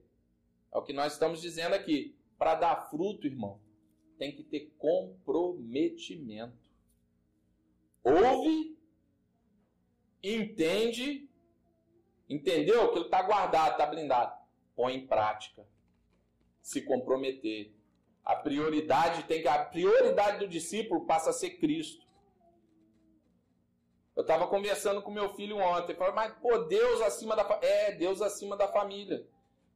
É 0.72 0.78
o 0.78 0.82
que 0.82 0.92
nós 0.92 1.12
estamos 1.14 1.40
dizendo 1.40 1.74
aqui. 1.74 2.14
Para 2.38 2.54
dar 2.54 2.90
fruto, 2.90 3.26
irmão, 3.26 3.58
tem 4.18 4.30
que 4.34 4.42
ter 4.42 4.72
comprometimento 4.78 6.66
ouve, 8.06 8.78
entende, 10.22 11.28
entendeu 12.28 12.92
ele 12.94 13.06
está 13.06 13.22
guardado, 13.22 13.72
está 13.72 13.86
blindado, 13.86 14.38
põe 14.76 14.94
em 14.94 15.06
prática, 15.06 15.66
se 16.62 16.82
comprometer. 16.82 17.74
A 18.26 18.36
prioridade 18.36 19.22
tem 19.22 19.40
que 19.40 19.48
a 19.48 19.64
prioridade 19.64 20.40
do 20.40 20.48
discípulo 20.48 21.06
passa 21.06 21.30
a 21.30 21.32
ser 21.32 21.50
Cristo. 21.58 22.04
Eu 24.14 24.22
estava 24.22 24.46
conversando 24.46 25.00
com 25.00 25.10
meu 25.10 25.32
filho 25.34 25.56
ontem, 25.56 25.94
falei, 25.94 26.14
mas 26.14 26.34
pô, 26.34 26.58
Deus 26.58 27.00
acima 27.00 27.34
da 27.34 27.46
é 27.62 27.92
Deus 27.92 28.20
acima 28.20 28.56
da 28.56 28.68
família. 28.68 29.26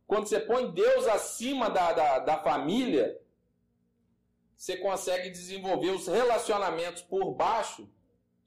Quando 0.06 0.26
você 0.26 0.40
põe 0.40 0.70
Deus 0.70 1.06
acima 1.06 1.70
da, 1.70 1.92
da, 1.92 2.18
da 2.18 2.42
família, 2.42 3.18
você 4.56 4.76
consegue 4.76 5.30
desenvolver 5.30 5.90
os 5.90 6.06
relacionamentos 6.06 7.00
por 7.00 7.32
baixo 7.32 7.88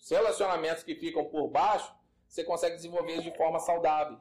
os 0.04 0.10
relacionamentos 0.10 0.84
que 0.84 0.96
ficam 0.96 1.24
por 1.24 1.48
baixo, 1.48 1.90
você 2.28 2.44
consegue 2.44 2.76
desenvolver 2.76 3.22
de 3.22 3.32
forma 3.38 3.58
saudável. 3.60 4.20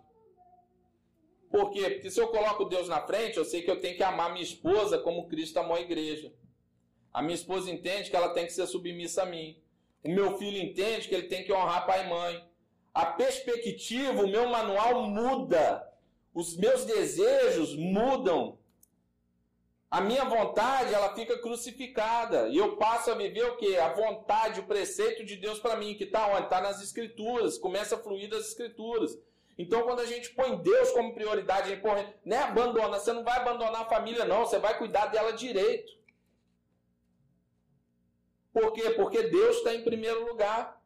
Por 1.53 1.71
quê? 1.71 1.91
Porque 1.91 2.11
se 2.11 2.19
eu 2.19 2.29
coloco 2.29 2.65
Deus 2.65 2.89
na 2.89 3.03
frente, 3.03 3.37
eu 3.37 3.45
sei 3.45 3.61
que 3.61 3.71
eu 3.71 3.79
tenho 3.79 3.95
que 3.95 4.03
amar 4.03 4.33
minha 4.33 4.43
esposa 4.43 4.99
como 4.99 5.29
Cristo 5.29 5.59
amou 5.59 5.77
a 5.77 5.83
igreja. 5.83 6.33
A 7.13 7.21
minha 7.21 7.35
esposa 7.35 7.71
entende 7.71 8.09
que 8.09 8.17
ela 8.17 8.31
tem 8.31 8.47
que 8.47 8.55
ser 8.55 8.67
submissa 8.67 9.25
a 9.25 9.27
mim. 9.27 9.63
O 10.03 10.09
meu 10.09 10.39
filho 10.39 10.57
entende 10.57 11.07
que 11.07 11.15
ele 11.15 11.29
tem 11.29 11.45
que 11.45 11.53
honrar 11.53 11.87
pai 11.87 12.07
e 12.07 12.09
mãe. 12.09 12.49
A 12.95 13.05
perspectiva, 13.05 14.23
o 14.23 14.29
meu 14.29 14.49
manual 14.49 15.03
muda. 15.03 15.87
Os 16.33 16.57
meus 16.57 16.87
desejos 16.87 17.77
mudam. 17.77 18.59
A 19.91 20.01
minha 20.01 20.25
vontade, 20.25 20.95
ela 20.95 21.15
fica 21.15 21.39
crucificada. 21.39 22.49
E 22.49 22.57
eu 22.57 22.79
passo 22.79 23.11
a 23.11 23.15
viver 23.15 23.45
o 23.45 23.57
quê? 23.59 23.77
A 23.77 23.93
vontade, 23.93 24.61
o 24.61 24.67
preceito 24.67 25.23
de 25.23 25.37
Deus 25.37 25.59
para 25.59 25.77
mim, 25.77 25.95
que 25.95 26.05
está 26.05 26.29
onde? 26.29 26.45
Está 26.45 26.63
nas 26.63 26.83
escrituras. 26.83 27.59
Começa 27.59 27.97
a 27.97 27.99
fluir 27.99 28.31
das 28.31 28.49
escrituras. 28.49 29.19
Então, 29.59 29.83
quando 29.83 30.01
a 30.01 30.07
gente 30.07 30.31
põe 30.31 30.57
Deus 30.57 30.91
como 30.93 31.15
prioridade, 31.15 31.81
não 32.25 32.37
é 32.37 32.43
abandona, 32.43 32.99
você 32.99 33.13
não 33.13 33.23
vai 33.23 33.39
abandonar 33.39 33.83
a 33.83 33.89
família, 33.89 34.25
não, 34.25 34.47
você 34.47 34.59
vai 34.59 34.77
cuidar 34.79 35.07
dela 35.07 35.33
direito. 35.33 35.93
Por 38.53 38.73
quê? 38.73 38.91
Porque 38.91 39.23
Deus 39.23 39.57
está 39.57 39.75
em 39.75 39.83
primeiro 39.83 40.27
lugar. 40.27 40.81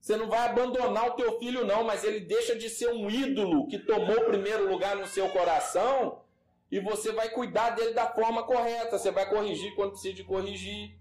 Você 0.00 0.16
não 0.16 0.28
vai 0.28 0.46
abandonar 0.46 1.08
o 1.08 1.14
teu 1.14 1.38
filho, 1.38 1.66
não, 1.66 1.82
mas 1.82 2.04
ele 2.04 2.20
deixa 2.20 2.54
de 2.54 2.70
ser 2.70 2.90
um 2.90 3.10
ídolo 3.10 3.66
que 3.66 3.78
tomou 3.78 4.24
primeiro 4.24 4.68
lugar 4.70 4.94
no 4.96 5.06
seu 5.06 5.28
coração 5.30 6.22
e 6.70 6.78
você 6.78 7.10
vai 7.12 7.30
cuidar 7.30 7.70
dele 7.70 7.92
da 7.92 8.06
forma 8.06 8.44
correta. 8.44 8.98
Você 8.98 9.10
vai 9.10 9.28
corrigir 9.28 9.74
quando 9.74 9.92
precisa 9.92 10.14
de 10.14 10.24
corrigir. 10.24 10.96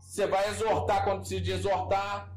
Você 0.00 0.26
vai 0.26 0.48
exortar 0.48 1.04
quando 1.04 1.20
precisa 1.20 1.40
de 1.40 1.52
exortar. 1.52 2.35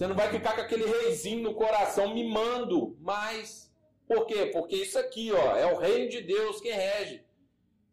Você 0.00 0.06
não 0.06 0.16
vai 0.16 0.30
ficar 0.30 0.54
com 0.54 0.62
aquele 0.62 0.86
reizinho 0.86 1.42
no 1.42 1.54
coração 1.54 2.14
mimando 2.14 2.96
mais. 3.00 3.70
Por 4.08 4.24
quê? 4.24 4.46
Porque 4.46 4.76
isso 4.76 4.98
aqui, 4.98 5.30
ó, 5.30 5.54
é 5.54 5.70
o 5.70 5.76
reino 5.76 6.08
de 6.08 6.22
Deus 6.22 6.58
que 6.58 6.70
rege. 6.70 7.22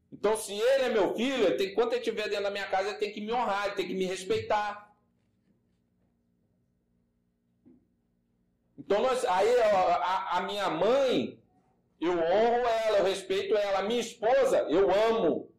Então, 0.09 0.37
se 0.37 0.53
ele 0.53 0.85
é 0.85 0.89
meu 0.89 1.13
filho, 1.13 1.43
ele 1.43 1.57
tem, 1.57 1.67
enquanto 1.67 1.91
ele 1.91 1.99
estiver 1.99 2.29
dentro 2.29 2.45
da 2.45 2.49
minha 2.49 2.69
casa, 2.69 2.91
ele 2.91 2.97
tem 2.97 3.11
que 3.11 3.19
me 3.19 3.33
honrar, 3.33 3.65
ele 3.65 3.75
tem 3.75 3.87
que 3.87 3.93
me 3.93 4.05
respeitar. 4.05 4.95
Então, 8.77 9.01
nós, 9.01 9.25
aí 9.25 9.59
a, 9.59 10.37
a 10.37 10.41
minha 10.43 10.69
mãe, 10.69 11.37
eu 11.99 12.13
honro 12.13 12.67
ela, 12.85 12.99
eu 12.99 13.03
respeito 13.03 13.53
ela. 13.53 13.79
A 13.79 13.83
minha 13.83 13.99
esposa, 13.99 14.65
eu 14.69 14.89
amo. 15.09 15.51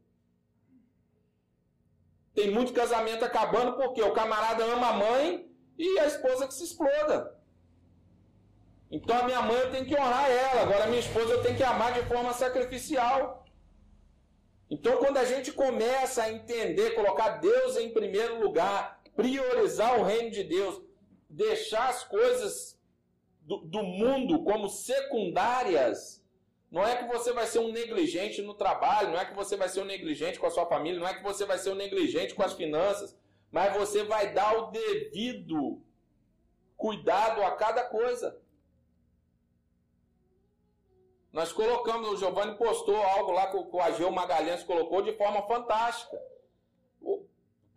Tem 2.34 2.50
muito 2.50 2.72
casamento 2.72 3.22
acabando 3.22 3.76
porque 3.76 4.00
o 4.00 4.14
camarada 4.14 4.64
ama 4.64 4.88
a 4.88 4.92
mãe 4.94 5.47
e 5.78 5.98
a 6.00 6.06
esposa 6.06 6.46
que 6.46 6.54
se 6.54 6.64
exploda. 6.64 7.38
Então 8.90 9.16
a 9.18 9.22
minha 9.24 9.42
mãe 9.42 9.56
eu 9.56 9.70
tenho 9.70 9.86
que 9.86 9.94
honrar 9.94 10.30
ela, 10.30 10.62
agora 10.62 10.84
a 10.84 10.86
minha 10.88 11.00
esposa 11.00 11.34
eu 11.34 11.42
tenho 11.42 11.56
que 11.56 11.62
amar 11.62 11.92
de 11.92 12.02
forma 12.06 12.32
sacrificial. 12.32 13.44
Então, 14.70 14.98
quando 14.98 15.16
a 15.16 15.24
gente 15.24 15.50
começa 15.52 16.24
a 16.24 16.32
entender, 16.32 16.94
colocar 16.94 17.38
Deus 17.38 17.76
em 17.78 17.90
primeiro 17.90 18.38
lugar, 18.38 19.00
priorizar 19.16 19.98
o 19.98 20.04
reino 20.04 20.30
de 20.30 20.44
Deus, 20.44 20.82
deixar 21.28 21.88
as 21.88 22.04
coisas 22.04 22.78
do, 23.40 23.58
do 23.58 23.82
mundo 23.82 24.44
como 24.44 24.68
secundárias, 24.68 26.22
não 26.70 26.86
é 26.86 26.96
que 26.96 27.06
você 27.06 27.32
vai 27.32 27.46
ser 27.46 27.60
um 27.60 27.72
negligente 27.72 28.42
no 28.42 28.52
trabalho, 28.52 29.10
não 29.10 29.18
é 29.18 29.24
que 29.24 29.34
você 29.34 29.56
vai 29.56 29.70
ser 29.70 29.80
um 29.80 29.86
negligente 29.86 30.38
com 30.38 30.46
a 30.46 30.50
sua 30.50 30.66
família, 30.66 31.00
não 31.00 31.08
é 31.08 31.14
que 31.14 31.22
você 31.22 31.46
vai 31.46 31.56
ser 31.56 31.70
um 31.70 31.74
negligente 31.74 32.34
com 32.34 32.42
as 32.42 32.52
finanças, 32.52 33.16
mas 33.50 33.76
você 33.76 34.04
vai 34.04 34.32
dar 34.32 34.56
o 34.58 34.70
devido 34.70 35.82
cuidado 36.76 37.42
a 37.42 37.52
cada 37.52 37.84
coisa. 37.84 38.40
Nós 41.32 41.52
colocamos, 41.52 42.08
o 42.08 42.16
Giovanni 42.16 42.56
postou 42.56 42.96
algo 42.96 43.32
lá 43.32 43.50
que 43.50 43.56
o 43.56 43.80
Ageu 43.80 44.10
Magalhães 44.10 44.62
colocou 44.64 45.02
de 45.02 45.12
forma 45.12 45.46
fantástica. 45.46 46.20
O 47.00 47.26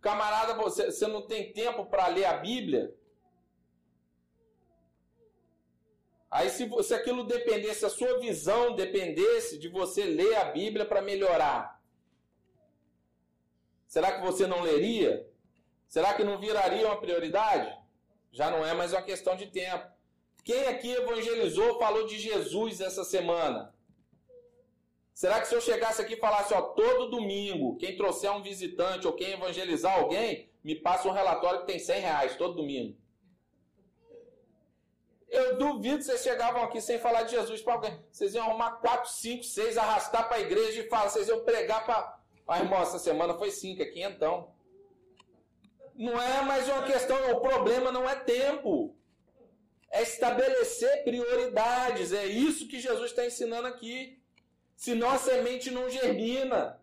camarada, 0.00 0.54
você, 0.54 0.90
você 0.90 1.06
não 1.06 1.26
tem 1.26 1.52
tempo 1.52 1.86
para 1.86 2.08
ler 2.08 2.24
a 2.24 2.38
Bíblia? 2.38 2.94
Aí, 6.30 6.48
se, 6.48 6.68
se 6.82 6.94
aquilo 6.94 7.24
dependesse, 7.24 7.84
a 7.84 7.90
sua 7.90 8.18
visão 8.18 8.74
dependesse 8.74 9.58
de 9.58 9.68
você 9.68 10.04
ler 10.04 10.34
a 10.36 10.44
Bíblia 10.44 10.86
para 10.86 11.02
melhorar, 11.02 11.78
será 13.86 14.12
que 14.12 14.26
você 14.26 14.46
não 14.46 14.62
leria? 14.62 15.30
Será 15.92 16.14
que 16.14 16.24
não 16.24 16.38
viraria 16.38 16.86
uma 16.86 16.96
prioridade? 16.96 17.70
Já 18.30 18.50
não 18.50 18.64
é 18.64 18.72
mais 18.72 18.94
uma 18.94 19.02
questão 19.02 19.36
de 19.36 19.48
tempo. 19.48 19.86
Quem 20.42 20.66
aqui 20.66 20.90
evangelizou, 20.90 21.78
falou 21.78 22.06
de 22.06 22.18
Jesus 22.18 22.80
essa 22.80 23.04
semana? 23.04 23.74
Será 25.12 25.38
que 25.38 25.48
se 25.48 25.54
eu 25.54 25.60
chegasse 25.60 26.00
aqui 26.00 26.14
e 26.14 26.18
falasse, 26.18 26.54
ó, 26.54 26.62
todo 26.62 27.10
domingo, 27.10 27.76
quem 27.76 27.94
trouxer 27.94 28.32
um 28.32 28.42
visitante 28.42 29.06
ou 29.06 29.12
quem 29.12 29.32
evangelizar 29.32 29.98
alguém, 29.98 30.50
me 30.64 30.74
passa 30.74 31.06
um 31.06 31.12
relatório 31.12 31.60
que 31.60 31.66
tem 31.66 31.78
100 31.78 32.00
reais 32.00 32.36
todo 32.36 32.56
domingo? 32.56 32.96
Eu 35.28 35.58
duvido 35.58 35.98
que 35.98 36.04
vocês 36.04 36.22
chegavam 36.22 36.62
aqui 36.62 36.80
sem 36.80 36.98
falar 36.98 37.24
de 37.24 37.32
Jesus 37.32 37.60
para 37.60 37.74
alguém. 37.74 38.02
Vocês 38.10 38.32
iam 38.34 38.46
arrumar 38.46 38.76
4, 38.76 39.10
5, 39.10 39.44
6, 39.44 39.76
arrastar 39.76 40.26
para 40.26 40.38
a 40.38 40.40
igreja 40.40 40.80
e 40.80 40.88
falar, 40.88 41.10
vocês 41.10 41.28
iam 41.28 41.44
pregar 41.44 41.84
para. 41.84 42.18
Ah, 42.48 42.60
irmão, 42.60 42.80
essa 42.80 42.98
semana 42.98 43.34
foi 43.34 43.50
5, 43.50 43.82
é 43.82 43.84
quinhentão. 43.84 44.51
Não 45.94 46.20
é 46.20 46.42
mais 46.42 46.68
uma 46.68 46.84
questão, 46.84 47.32
o 47.32 47.40
problema 47.40 47.92
não 47.92 48.08
é 48.08 48.14
tempo 48.16 48.96
é 49.92 50.02
estabelecer 50.02 51.04
prioridades. 51.04 52.12
É 52.12 52.24
isso 52.24 52.66
que 52.66 52.80
Jesus 52.80 53.10
está 53.10 53.26
ensinando 53.26 53.68
aqui. 53.68 54.18
Senão 54.74 55.10
a 55.10 55.18
semente 55.18 55.70
não 55.70 55.88
germina. 55.90 56.80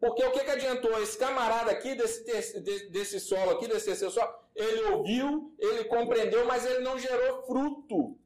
Porque 0.00 0.24
o 0.24 0.32
que, 0.32 0.42
que 0.42 0.50
adiantou? 0.50 1.00
Esse 1.00 1.16
camarada 1.16 1.70
aqui, 1.70 1.94
desse, 1.94 2.24
desse, 2.24 2.88
desse 2.90 3.20
solo 3.20 3.52
aqui, 3.52 3.68
desse 3.68 3.86
terceiro 3.86 4.12
solo, 4.12 4.34
ele 4.56 4.82
ouviu, 4.86 5.54
ele 5.60 5.84
compreendeu, 5.84 6.44
mas 6.46 6.66
ele 6.66 6.80
não 6.80 6.98
gerou 6.98 7.42
fruto. 7.42 8.18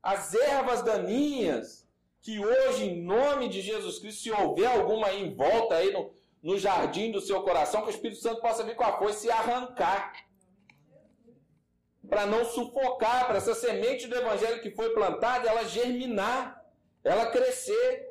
As 0.00 0.34
ervas 0.34 0.82
daninhas, 0.82 1.88
que 2.20 2.38
hoje, 2.44 2.84
em 2.84 3.02
nome 3.02 3.48
de 3.48 3.60
Jesus 3.62 3.98
Cristo, 3.98 4.22
se 4.22 4.30
houver 4.30 4.66
alguma 4.66 5.08
aí 5.08 5.24
em 5.24 5.34
volta 5.34 5.76
aí 5.76 5.92
no, 5.92 6.12
no 6.42 6.58
jardim 6.58 7.12
do 7.12 7.20
seu 7.20 7.42
coração, 7.42 7.82
que 7.82 7.88
o 7.88 7.90
Espírito 7.90 8.20
Santo 8.20 8.40
possa 8.40 8.64
vir 8.64 8.74
com 8.74 8.84
a 8.84 8.98
força 8.98 9.26
e 9.26 9.30
arrancar 9.30 10.12
para 12.08 12.26
não 12.26 12.44
sufocar, 12.44 13.26
para 13.26 13.38
essa 13.38 13.54
semente 13.54 14.06
do 14.06 14.14
evangelho 14.14 14.60
que 14.60 14.70
foi 14.70 14.90
plantada, 14.90 15.48
ela 15.48 15.64
germinar, 15.64 16.62
ela 17.02 17.30
crescer. 17.30 18.06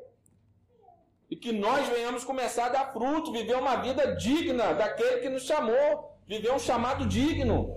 E 1.30 1.36
que 1.36 1.52
nós 1.52 1.88
venhamos 1.88 2.24
começar 2.24 2.66
a 2.66 2.68
dar 2.70 2.92
fruto, 2.92 3.32
viver 3.32 3.56
uma 3.56 3.76
vida 3.76 4.16
digna 4.16 4.74
daquele 4.74 5.20
que 5.20 5.28
nos 5.28 5.44
chamou, 5.44 6.18
viver 6.26 6.52
um 6.52 6.58
chamado 6.58 7.06
digno. 7.06 7.74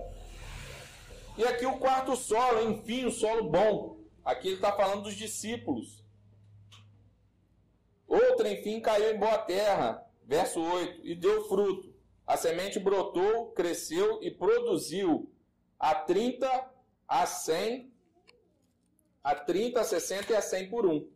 E 1.38 1.44
aqui 1.44 1.64
o 1.64 1.78
quarto 1.78 2.16
solo, 2.16 2.70
enfim, 2.70 3.04
o 3.06 3.12
solo 3.12 3.48
bom. 3.48 3.98
Aqui 4.24 4.48
ele 4.48 4.56
está 4.56 4.72
falando 4.72 5.04
dos 5.04 5.14
discípulos. 5.14 6.04
Outra, 8.08 8.50
enfim, 8.50 8.80
caiu 8.80 9.14
em 9.14 9.18
boa 9.18 9.38
terra. 9.38 10.05
Verso 10.26 10.60
8: 10.60 11.06
E 11.06 11.14
deu 11.14 11.44
fruto. 11.48 11.94
A 12.26 12.36
semente 12.36 12.80
brotou, 12.80 13.52
cresceu 13.52 14.20
e 14.20 14.30
produziu 14.30 15.32
a 15.78 15.94
30, 15.94 16.70
a 17.06 17.24
100, 17.24 17.92
a 19.22 19.34
30, 19.36 19.80
a 19.80 19.84
60 19.84 20.32
e 20.32 20.36
a 20.36 20.42
100 20.42 20.68
por 20.68 20.84
um. 20.86 21.08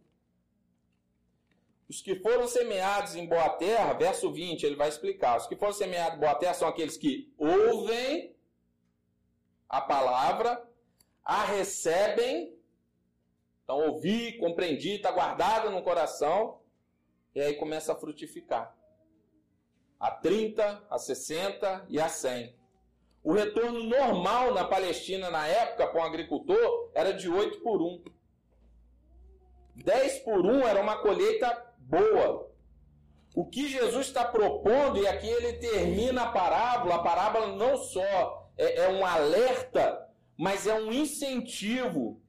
Os 1.89 2.01
que 2.01 2.15
foram 2.15 2.47
semeados 2.47 3.17
em 3.17 3.27
boa 3.27 3.49
terra, 3.51 3.93
verso 3.95 4.33
20, 4.33 4.63
ele 4.63 4.77
vai 4.77 4.89
explicar. 4.89 5.37
Os 5.37 5.49
que 5.49 5.57
foram 5.57 5.73
semeados 5.73 6.17
em 6.17 6.21
boa 6.21 6.37
terra 6.37 6.55
são 6.55 6.69
aqueles 6.69 6.97
que 6.97 7.35
ouvem 7.37 8.37
a 9.69 9.81
palavra, 9.81 10.65
a 11.25 11.45
recebem, 11.45 12.57
então 13.65 13.89
ouvi, 13.89 14.39
compreendi, 14.39 14.97
está 14.97 15.11
guardado 15.11 15.71
no 15.71 15.83
coração, 15.83 16.61
e 17.35 17.41
aí 17.41 17.55
começa 17.55 17.93
a 17.93 17.97
frutificar. 17.97 18.80
A 20.01 20.11
30, 20.11 20.87
a 20.91 20.99
60 20.99 21.85
e 21.89 22.01
a 22.01 22.09
100. 22.09 22.55
O 23.23 23.33
retorno 23.33 23.85
normal 23.85 24.55
na 24.55 24.65
Palestina 24.65 25.31
na 25.31 25.47
época 25.47 25.87
para 25.87 26.01
um 26.01 26.05
agricultor 26.05 26.91
era 26.95 27.13
de 27.13 27.29
8 27.29 27.61
por 27.61 27.83
1. 27.83 28.03
10 29.77 30.19
por 30.21 30.45
1 30.45 30.67
era 30.67 30.81
uma 30.81 31.03
colheita 31.03 31.75
boa. 31.79 32.51
O 33.35 33.45
que 33.45 33.69
Jesus 33.69 34.07
está 34.07 34.25
propondo, 34.25 34.99
e 34.99 35.07
aqui 35.07 35.29
ele 35.29 35.53
termina 35.55 36.23
a 36.23 36.33
parábola, 36.33 36.97
a 36.97 37.03
parábola 37.03 37.49
não 37.55 37.77
só 37.77 38.51
é, 38.57 38.85
é 38.85 38.89
um 38.89 39.05
alerta, 39.05 40.09
mas 40.37 40.67
é 40.67 40.75
um 40.75 40.91
incentivo. 40.91 42.21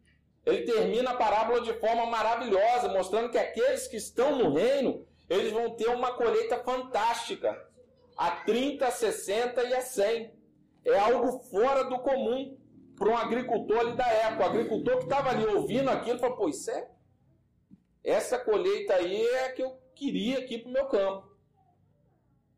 Ele 0.46 0.64
termina 0.64 1.12
a 1.12 1.16
parábola 1.16 1.62
de 1.62 1.74
forma 1.74 2.06
maravilhosa, 2.06 2.90
mostrando 2.90 3.32
que 3.32 3.38
aqueles 3.38 3.88
que 3.88 3.98
estão 3.98 4.38
no 4.38 4.54
reino, 4.54 5.06
eles 5.32 5.54
vão 5.54 5.70
ter 5.78 5.88
uma 5.88 6.12
colheita 6.12 6.58
fantástica. 6.60 7.70
A 8.18 8.32
30, 8.32 8.86
a 8.86 8.92
60 8.92 9.64
e 9.64 9.74
a 9.74 9.82
100 9.82 10.34
é 10.84 11.00
algo 11.00 11.40
fora 11.44 11.86
do 11.86 12.00
comum 12.00 12.58
para 12.98 13.10
um 13.10 13.18
agricultor 13.18 13.80
ali 13.80 13.96
da 13.96 14.08
época. 14.08 14.44
O 14.44 14.50
agricultor 14.50 14.98
que 14.98 15.04
estava 15.04 15.30
ali 15.30 15.46
ouvindo 15.46 15.90
aquilo 15.90 16.20
falou: 16.20 16.36
pô, 16.36 16.50
isso 16.50 16.70
é. 16.70 16.92
Essa 18.04 18.38
colheita 18.38 18.96
aí 18.96 19.26
é 19.26 19.50
que 19.54 19.64
eu, 19.64 19.80
queria 19.96 20.40
aqui 20.40 20.58
para 20.58 20.70
o 20.70 20.74
meu 20.74 20.86
campo. 20.88 21.32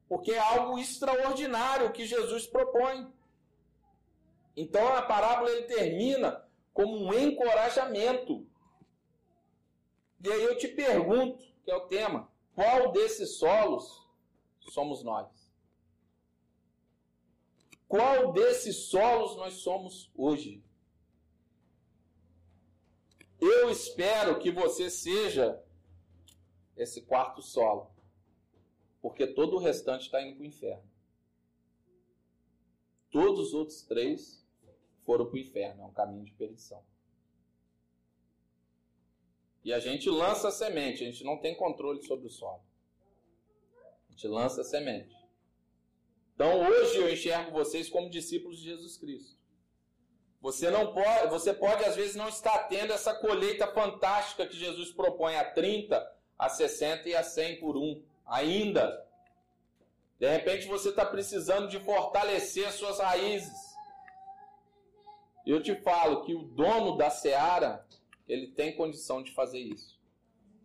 Porque 0.07 0.31
é 0.31 0.39
algo 0.39 0.79
extraordinário 0.79 1.91
que 1.91 2.05
Jesus 2.07 2.47
propõe. 2.47 3.07
Então 4.57 4.95
a 4.95 5.01
parábola 5.03 5.51
ele 5.51 5.67
termina 5.67 6.43
como 6.73 6.97
um 6.97 7.13
encorajamento. 7.13 8.47
E 10.23 10.31
aí 10.31 10.43
eu 10.43 10.57
te 10.57 10.69
pergunto, 10.69 11.43
que 11.63 11.71
é 11.71 11.75
o 11.75 11.87
tema, 11.87 12.32
qual 12.55 12.91
desses 12.91 13.37
solos 13.37 14.07
somos 14.59 15.03
nós? 15.03 15.27
Qual 17.87 18.31
desses 18.31 18.87
solos 18.89 19.35
nós 19.35 19.55
somos 19.55 20.11
hoje? 20.15 20.63
Eu 23.39 23.69
espero 23.69 24.39
que 24.39 24.51
você 24.51 24.89
seja 24.89 25.61
esse 26.77 27.01
quarto 27.01 27.41
solo, 27.41 27.91
porque 29.01 29.27
todo 29.27 29.57
o 29.57 29.59
restante 29.59 30.05
está 30.05 30.21
indo 30.21 30.37
para 30.37 30.43
o 30.43 30.47
inferno. 30.47 30.89
Todos 33.11 33.47
os 33.47 33.53
outros 33.53 33.81
três 33.83 34.43
foram 35.01 35.25
para 35.25 35.35
o 35.35 35.39
inferno, 35.39 35.83
é 35.83 35.85
um 35.85 35.93
caminho 35.93 36.23
de 36.23 36.31
perdição. 36.31 36.83
E 39.63 39.71
a 39.71 39.79
gente 39.79 40.09
lança 40.09 40.49
a 40.49 40.51
semente, 40.51 41.03
a 41.03 41.05
gente 41.05 41.23
não 41.23 41.37
tem 41.37 41.55
controle 41.55 42.01
sobre 42.03 42.27
o 42.27 42.29
solo. 42.29 42.61
A 44.07 44.11
gente 44.11 44.27
lança 44.27 44.61
a 44.61 44.63
semente. 44.63 45.15
Então 46.35 46.67
hoje 46.67 46.97
eu 46.97 47.11
enxergo 47.11 47.51
vocês 47.51 47.89
como 47.89 48.09
discípulos 48.09 48.59
de 48.59 48.65
Jesus 48.65 48.97
Cristo. 48.97 49.37
Você 50.41 50.69
não 50.69 50.93
pode, 50.93 51.29
você 51.29 51.53
pode 51.53 51.85
às 51.85 51.95
vezes 51.95 52.15
não 52.15 52.27
estar 52.27 52.67
tendo 52.67 52.91
essa 52.91 53.13
colheita 53.15 53.65
fantástica 53.67 54.45
que 54.45 54.57
Jesus 54.57 54.91
propõe 54.91 55.37
a 55.37 55.51
30, 55.51 56.05
a 56.37 56.49
60 56.49 57.07
e 57.07 57.15
a 57.15 57.23
100 57.23 57.61
por 57.61 57.77
um 57.77 58.03
ainda. 58.25 59.07
De 60.19 60.29
repente 60.29 60.67
você 60.67 60.89
está 60.89 61.05
precisando 61.05 61.69
de 61.69 61.79
fortalecer 61.79 62.67
as 62.67 62.75
suas 62.75 62.99
raízes. 62.99 63.73
Eu 65.45 65.61
te 65.61 65.75
falo 65.75 66.23
que 66.23 66.33
o 66.33 66.43
dono 66.43 66.97
da 66.97 67.09
seara, 67.09 67.85
ele 68.27 68.47
tem 68.47 68.75
condição 68.75 69.21
de 69.21 69.31
fazer 69.31 69.59
isso. 69.59 69.99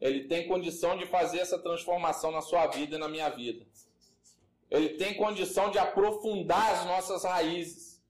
Ele 0.00 0.24
tem 0.24 0.46
condição 0.46 0.96
de 0.96 1.06
fazer 1.06 1.38
essa 1.38 1.59
transformação 1.59 2.30
na 2.30 2.40
sua 2.40 2.66
vida 2.68 2.96
e 2.96 2.98
na 2.98 3.09
minha 3.09 3.28
vida. 3.28 3.66
Ele 4.70 4.90
tem 4.90 5.16
condição 5.16 5.70
de 5.70 5.78
aprofundar 5.78 6.72
as 6.72 6.86
nossas 6.86 7.24
raízes. 7.24 8.00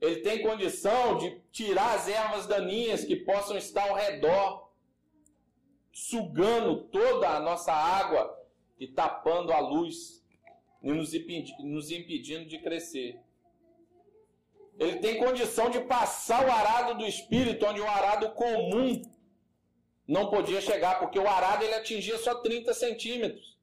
Ele 0.00 0.20
tem 0.20 0.42
condição 0.42 1.16
de 1.16 1.40
tirar 1.52 1.94
as 1.94 2.08
ervas 2.08 2.46
daninhas 2.46 3.04
que 3.04 3.16
possam 3.16 3.56
estar 3.56 3.88
ao 3.88 3.94
redor, 3.94 4.70
sugando 5.92 6.84
toda 6.88 7.28
a 7.28 7.40
nossa 7.40 7.72
água 7.72 8.36
e 8.78 8.88
tapando 8.88 9.52
a 9.52 9.60
luz 9.60 10.24
e 10.82 10.92
nos 10.92 11.90
impedindo 11.90 12.46
de 12.46 12.58
crescer. 12.58 13.18
Ele 14.78 14.98
tem 14.98 15.18
condição 15.18 15.70
de 15.70 15.80
passar 15.80 16.46
o 16.46 16.50
arado 16.50 16.98
do 16.98 17.06
espírito, 17.06 17.64
onde 17.66 17.80
o 17.80 17.88
arado 17.88 18.32
comum 18.32 19.02
não 20.06 20.28
podia 20.28 20.60
chegar, 20.60 20.98
porque 20.98 21.18
o 21.18 21.28
arado 21.28 21.64
ele 21.64 21.74
atingia 21.74 22.18
só 22.18 22.36
30 22.36 22.74
centímetros. 22.74 23.56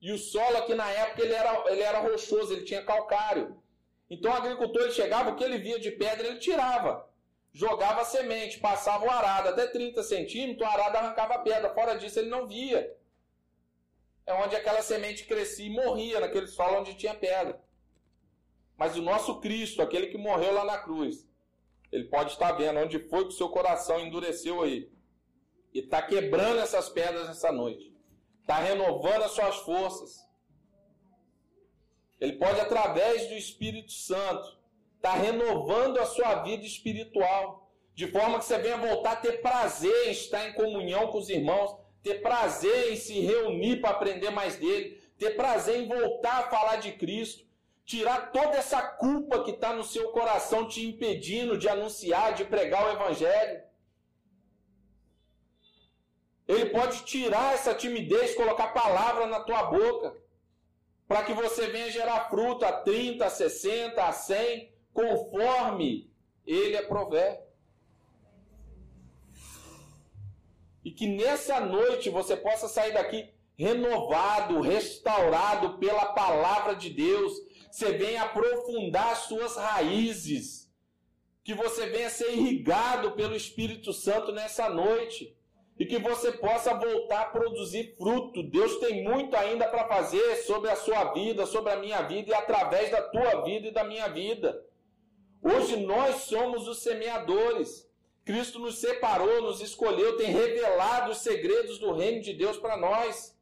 E 0.00 0.12
o 0.12 0.18
solo 0.18 0.58
aqui 0.58 0.74
na 0.74 0.88
época 0.90 1.22
ele 1.22 1.32
era, 1.32 1.64
ele 1.72 1.82
era 1.82 1.98
rochoso, 2.00 2.52
ele 2.52 2.64
tinha 2.64 2.84
calcário. 2.84 3.60
Então 4.08 4.30
o 4.30 4.34
agricultor 4.34 4.82
ele 4.82 4.92
chegava, 4.92 5.30
o 5.30 5.36
que 5.36 5.44
ele 5.44 5.58
via 5.58 5.80
de 5.80 5.90
pedra, 5.90 6.26
ele 6.26 6.38
tirava. 6.38 7.08
Jogava 7.52 8.04
semente, 8.04 8.60
passava 8.60 9.04
o 9.04 9.10
arado 9.10 9.48
até 9.48 9.66
30 9.66 10.02
centímetros, 10.02 10.66
o 10.66 10.70
arado 10.70 10.96
arrancava 10.96 11.34
a 11.34 11.38
pedra. 11.38 11.74
Fora 11.74 11.94
disso, 11.96 12.18
ele 12.18 12.28
não 12.28 12.46
via. 12.46 12.94
É 14.24 14.34
onde 14.34 14.54
aquela 14.54 14.82
semente 14.82 15.24
crescia 15.24 15.66
e 15.66 15.70
morria, 15.70 16.20
naquele 16.20 16.46
solo 16.46 16.80
onde 16.80 16.94
tinha 16.94 17.14
pedra. 17.14 17.60
Mas 18.78 18.96
o 18.96 19.02
nosso 19.02 19.40
Cristo, 19.40 19.82
aquele 19.82 20.06
que 20.06 20.16
morreu 20.16 20.54
lá 20.54 20.64
na 20.64 20.78
cruz, 20.78 21.28
ele 21.92 22.04
pode 22.04 22.32
estar 22.32 22.52
vendo 22.52 22.78
onde 22.78 22.98
foi 22.98 23.24
que 23.24 23.30
o 23.30 23.36
seu 23.36 23.50
coração 23.50 24.00
endureceu 24.00 24.62
aí. 24.62 24.90
E 25.74 25.80
está 25.80 26.00
quebrando 26.00 26.60
essas 26.60 26.88
pedras 26.88 27.28
nessa 27.28 27.52
noite. 27.52 27.94
Está 28.40 28.58
renovando 28.58 29.24
as 29.24 29.32
suas 29.32 29.56
forças 29.56 30.28
ele 32.20 32.32
pode, 32.32 32.60
através 32.60 33.28
do 33.28 33.34
Espírito 33.34 33.92
Santo, 33.92 34.58
estar 34.96 35.12
tá 35.12 35.14
renovando 35.14 35.98
a 35.98 36.06
sua 36.06 36.42
vida 36.42 36.64
espiritual, 36.64 37.70
de 37.94 38.06
forma 38.08 38.38
que 38.38 38.44
você 38.44 38.58
venha 38.58 38.76
voltar 38.76 39.12
a 39.12 39.16
ter 39.16 39.40
prazer 39.40 40.08
em 40.08 40.10
estar 40.10 40.48
em 40.48 40.52
comunhão 40.54 41.08
com 41.08 41.18
os 41.18 41.28
irmãos, 41.28 41.76
ter 42.02 42.20
prazer 42.20 42.92
em 42.92 42.96
se 42.96 43.20
reunir 43.20 43.80
para 43.80 43.90
aprender 43.90 44.30
mais 44.30 44.56
dele, 44.56 45.00
ter 45.16 45.36
prazer 45.36 45.80
em 45.80 45.88
voltar 45.88 46.38
a 46.38 46.50
falar 46.50 46.76
de 46.76 46.92
Cristo, 46.92 47.46
tirar 47.88 48.32
toda 48.32 48.54
essa 48.58 48.82
culpa 48.82 49.42
que 49.42 49.52
está 49.52 49.72
no 49.72 49.82
seu 49.82 50.10
coração 50.10 50.68
te 50.68 50.86
impedindo 50.86 51.56
de 51.56 51.70
anunciar, 51.70 52.34
de 52.34 52.44
pregar 52.44 52.86
o 52.86 52.92
Evangelho. 52.92 53.62
Ele 56.46 56.66
pode 56.66 57.06
tirar 57.06 57.54
essa 57.54 57.74
timidez, 57.74 58.34
colocar 58.34 58.74
palavra 58.74 59.26
na 59.26 59.40
tua 59.40 59.62
boca 59.62 60.14
para 61.06 61.24
que 61.24 61.32
você 61.32 61.68
venha 61.68 61.90
gerar 61.90 62.28
fruto 62.28 62.66
a 62.66 62.72
30, 62.72 63.24
a 63.24 63.30
60, 63.30 64.04
a 64.04 64.12
100, 64.12 64.70
conforme 64.92 66.12
ele 66.46 66.76
aprover. 66.76 67.40
E 70.84 70.90
que 70.90 71.06
nessa 71.06 71.58
noite 71.58 72.10
você 72.10 72.36
possa 72.36 72.68
sair 72.68 72.92
daqui 72.92 73.32
renovado, 73.58 74.60
restaurado 74.60 75.78
pela 75.78 76.12
palavra 76.12 76.76
de 76.76 76.90
Deus. 76.90 77.47
Você 77.70 77.92
venha 77.92 78.22
aprofundar 78.22 79.16
suas 79.16 79.56
raízes. 79.56 80.70
Que 81.44 81.54
você 81.54 81.86
venha 81.86 82.10
ser 82.10 82.32
irrigado 82.32 83.12
pelo 83.12 83.34
Espírito 83.34 83.92
Santo 83.92 84.32
nessa 84.32 84.68
noite 84.68 85.36
e 85.78 85.86
que 85.86 85.98
você 85.98 86.32
possa 86.32 86.74
voltar 86.74 87.20
a 87.20 87.26
produzir 87.26 87.94
fruto. 87.96 88.42
Deus 88.42 88.78
tem 88.78 89.04
muito 89.04 89.36
ainda 89.36 89.68
para 89.68 89.86
fazer 89.86 90.36
sobre 90.38 90.70
a 90.70 90.76
sua 90.76 91.12
vida, 91.12 91.46
sobre 91.46 91.72
a 91.72 91.78
minha 91.78 92.02
vida 92.02 92.30
e 92.30 92.34
através 92.34 92.90
da 92.90 93.00
tua 93.02 93.42
vida 93.42 93.68
e 93.68 93.72
da 93.72 93.84
minha 93.84 94.08
vida. 94.08 94.60
Hoje 95.40 95.76
nós 95.76 96.22
somos 96.22 96.66
os 96.66 96.82
semeadores. 96.82 97.88
Cristo 98.24 98.58
nos 98.58 98.78
separou, 98.78 99.40
nos 99.40 99.62
escolheu, 99.62 100.16
tem 100.16 100.30
revelado 100.30 101.12
os 101.12 101.18
segredos 101.18 101.78
do 101.78 101.92
reino 101.92 102.20
de 102.20 102.34
Deus 102.34 102.58
para 102.58 102.76
nós. 102.76 103.38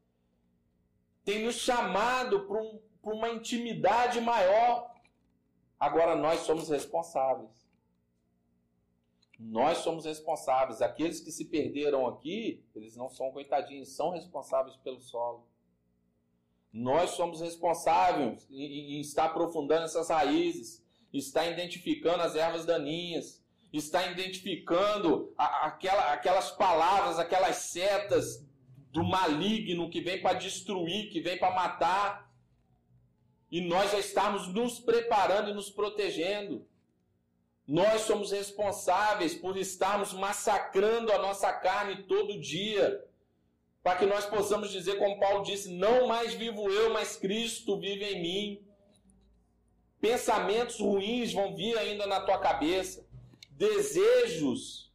Tem 1.25 1.43
nos 1.43 1.55
chamado 1.55 2.47
para 2.47 2.61
um, 2.61 2.79
uma 3.13 3.29
intimidade 3.29 4.19
maior. 4.21 4.93
Agora 5.79 6.15
nós 6.15 6.41
somos 6.41 6.69
responsáveis. 6.69 7.67
Nós 9.39 9.79
somos 9.79 10.05
responsáveis. 10.05 10.81
Aqueles 10.81 11.19
que 11.19 11.31
se 11.31 11.45
perderam 11.45 12.07
aqui, 12.07 12.65
eles 12.75 12.95
não 12.95 13.09
são 13.09 13.31
coitadinhos, 13.31 13.95
são 13.95 14.11
responsáveis 14.11 14.75
pelo 14.77 14.99
solo. 14.99 15.47
Nós 16.73 17.11
somos 17.11 17.41
responsáveis 17.41 18.47
em, 18.51 18.99
estar 18.99 19.25
aprofundando 19.25 19.85
essas 19.85 20.09
raízes, 20.09 20.83
estar 21.13 21.45
identificando 21.47 22.23
as 22.23 22.35
ervas 22.35 22.65
daninhas, 22.65 23.43
estar 23.71 24.11
identificando 24.11 25.33
aquela, 25.37 26.13
aquelas 26.13 26.51
palavras, 26.51 27.19
aquelas 27.19 27.55
setas 27.57 28.45
do 28.91 29.03
maligno 29.03 29.89
que 29.89 30.01
vem 30.01 30.21
para 30.21 30.37
destruir, 30.37 31.09
que 31.11 31.21
vem 31.21 31.37
para 31.37 31.53
matar. 31.53 32.26
E 33.49 33.61
nós 33.61 33.91
já 33.91 33.99
estamos 33.99 34.47
nos 34.53 34.79
preparando 34.79 35.49
e 35.49 35.53
nos 35.53 35.69
protegendo. 35.69 36.65
Nós 37.65 38.01
somos 38.01 38.31
responsáveis 38.31 39.35
por 39.35 39.57
estarmos 39.57 40.13
massacrando 40.13 41.11
a 41.11 41.17
nossa 41.17 41.51
carne 41.51 42.03
todo 42.03 42.39
dia, 42.39 43.05
para 43.83 43.97
que 43.97 44.05
nós 44.05 44.25
possamos 44.25 44.71
dizer, 44.71 44.97
como 44.97 45.19
Paulo 45.19 45.43
disse: 45.43 45.69
Não 45.69 46.07
mais 46.07 46.33
vivo 46.33 46.69
eu, 46.69 46.93
mas 46.93 47.17
Cristo 47.17 47.77
vive 47.79 48.05
em 48.05 48.21
mim. 48.21 48.67
Pensamentos 49.99 50.79
ruins 50.79 51.33
vão 51.33 51.55
vir 51.55 51.77
ainda 51.77 52.05
na 52.05 52.21
tua 52.21 52.37
cabeça, 52.37 53.05
desejos 53.51 54.87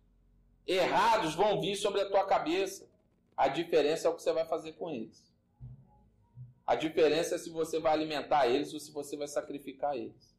errados 0.66 1.34
vão 1.34 1.60
vir 1.60 1.76
sobre 1.76 2.00
a 2.00 2.08
tua 2.08 2.24
cabeça. 2.24 2.88
A 3.36 3.48
diferença 3.48 4.06
é 4.06 4.10
o 4.10 4.14
que 4.14 4.22
você 4.22 4.32
vai 4.32 4.46
fazer 4.46 4.72
com 4.74 4.90
eles. 4.90 5.31
A 6.66 6.74
diferença 6.74 7.34
é 7.34 7.38
se 7.38 7.50
você 7.50 7.78
vai 7.78 7.92
alimentar 7.92 8.46
eles 8.46 8.72
ou 8.72 8.80
se 8.80 8.92
você 8.92 9.16
vai 9.16 9.26
sacrificar 9.26 9.96
eles. 9.96 10.32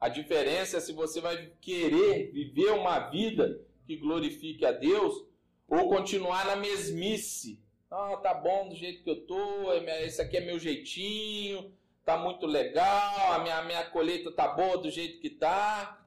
A 0.00 0.08
diferença 0.08 0.76
é 0.76 0.80
se 0.80 0.92
você 0.92 1.20
vai 1.20 1.52
querer 1.60 2.30
viver 2.32 2.70
uma 2.72 2.98
vida 3.10 3.60
que 3.86 3.96
glorifique 3.96 4.64
a 4.64 4.72
Deus 4.72 5.24
ou 5.68 5.88
continuar 5.88 6.46
na 6.46 6.56
mesmice. 6.56 7.60
Ah, 7.90 8.16
tá 8.16 8.34
bom 8.34 8.68
do 8.68 8.76
jeito 8.76 9.02
que 9.02 9.10
eu 9.10 9.26
tô, 9.26 9.72
é 9.72 10.06
esse 10.06 10.20
aqui 10.20 10.36
é 10.36 10.40
meu 10.40 10.58
jeitinho, 10.58 11.72
tá 12.04 12.16
muito 12.18 12.46
legal, 12.46 13.32
a 13.32 13.38
minha, 13.38 13.62
minha 13.62 13.84
colheita 13.90 14.30
tá 14.30 14.46
boa 14.46 14.78
do 14.78 14.90
jeito 14.90 15.20
que 15.20 15.30
tá. 15.30 16.06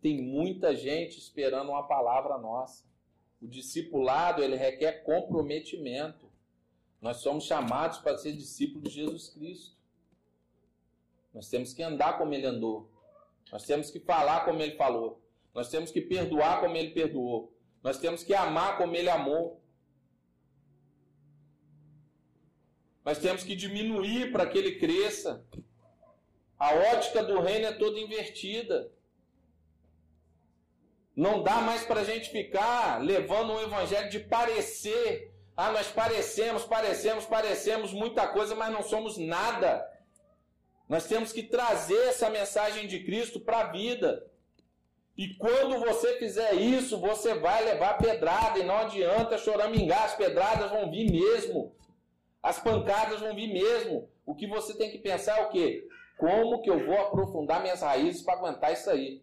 Tem 0.00 0.20
muita 0.22 0.76
gente 0.76 1.18
esperando 1.18 1.70
uma 1.70 1.88
palavra 1.88 2.38
nossa. 2.38 2.84
O 3.40 3.46
discipulado, 3.46 4.42
ele 4.42 4.56
requer 4.56 5.04
comprometimento. 5.04 6.28
Nós 7.00 7.18
somos 7.18 7.44
chamados 7.44 7.98
para 7.98 8.18
ser 8.18 8.32
discípulos 8.32 8.92
de 8.92 9.00
Jesus 9.02 9.28
Cristo. 9.28 9.76
Nós 11.32 11.48
temos 11.48 11.72
que 11.72 11.82
andar 11.82 12.18
como 12.18 12.34
ele 12.34 12.46
andou. 12.46 12.90
Nós 13.52 13.64
temos 13.64 13.90
que 13.90 14.00
falar 14.00 14.44
como 14.44 14.60
ele 14.60 14.76
falou. 14.76 15.22
Nós 15.54 15.68
temos 15.68 15.90
que 15.90 16.00
perdoar 16.00 16.60
como 16.60 16.76
ele 16.76 16.90
perdoou. 16.90 17.52
Nós 17.82 17.98
temos 17.98 18.24
que 18.24 18.34
amar 18.34 18.76
como 18.76 18.94
ele 18.96 19.08
amou. 19.08 19.62
Nós 23.04 23.18
temos 23.18 23.42
que 23.42 23.54
diminuir 23.54 24.32
para 24.32 24.46
que 24.46 24.58
ele 24.58 24.78
cresça. 24.78 25.46
A 26.58 26.74
ótica 26.74 27.22
do 27.22 27.40
reino 27.40 27.66
é 27.66 27.72
toda 27.72 27.98
invertida. 28.00 28.92
Não 31.18 31.42
dá 31.42 31.56
mais 31.56 31.84
para 31.84 32.02
a 32.02 32.04
gente 32.04 32.30
ficar 32.30 33.02
levando 33.02 33.52
um 33.52 33.60
evangelho 33.60 34.08
de 34.08 34.20
parecer. 34.20 35.34
Ah, 35.56 35.72
nós 35.72 35.88
parecemos, 35.88 36.64
parecemos, 36.64 37.26
parecemos 37.26 37.92
muita 37.92 38.28
coisa, 38.28 38.54
mas 38.54 38.72
não 38.72 38.84
somos 38.84 39.18
nada. 39.18 39.84
Nós 40.88 41.08
temos 41.08 41.32
que 41.32 41.42
trazer 41.42 42.00
essa 42.06 42.30
mensagem 42.30 42.86
de 42.86 43.02
Cristo 43.02 43.40
para 43.40 43.62
a 43.62 43.72
vida. 43.72 44.30
E 45.16 45.34
quando 45.34 45.80
você 45.80 46.20
fizer 46.20 46.54
isso, 46.54 47.00
você 47.00 47.34
vai 47.34 47.64
levar 47.64 47.98
pedrada 47.98 48.60
e 48.60 48.64
não 48.64 48.78
adianta 48.78 49.38
choramingar, 49.38 50.04
as 50.04 50.14
pedradas 50.14 50.70
vão 50.70 50.88
vir 50.88 51.10
mesmo. 51.10 51.74
As 52.40 52.60
pancadas 52.60 53.18
vão 53.18 53.34
vir 53.34 53.52
mesmo. 53.52 54.08
O 54.24 54.36
que 54.36 54.46
você 54.46 54.72
tem 54.78 54.88
que 54.92 54.98
pensar 54.98 55.40
é 55.40 55.42
o 55.46 55.48
quê? 55.48 55.84
Como 56.16 56.62
que 56.62 56.70
eu 56.70 56.86
vou 56.86 57.00
aprofundar 57.00 57.60
minhas 57.60 57.82
raízes 57.82 58.22
para 58.22 58.34
aguentar 58.34 58.72
isso 58.72 58.88
aí? 58.88 59.20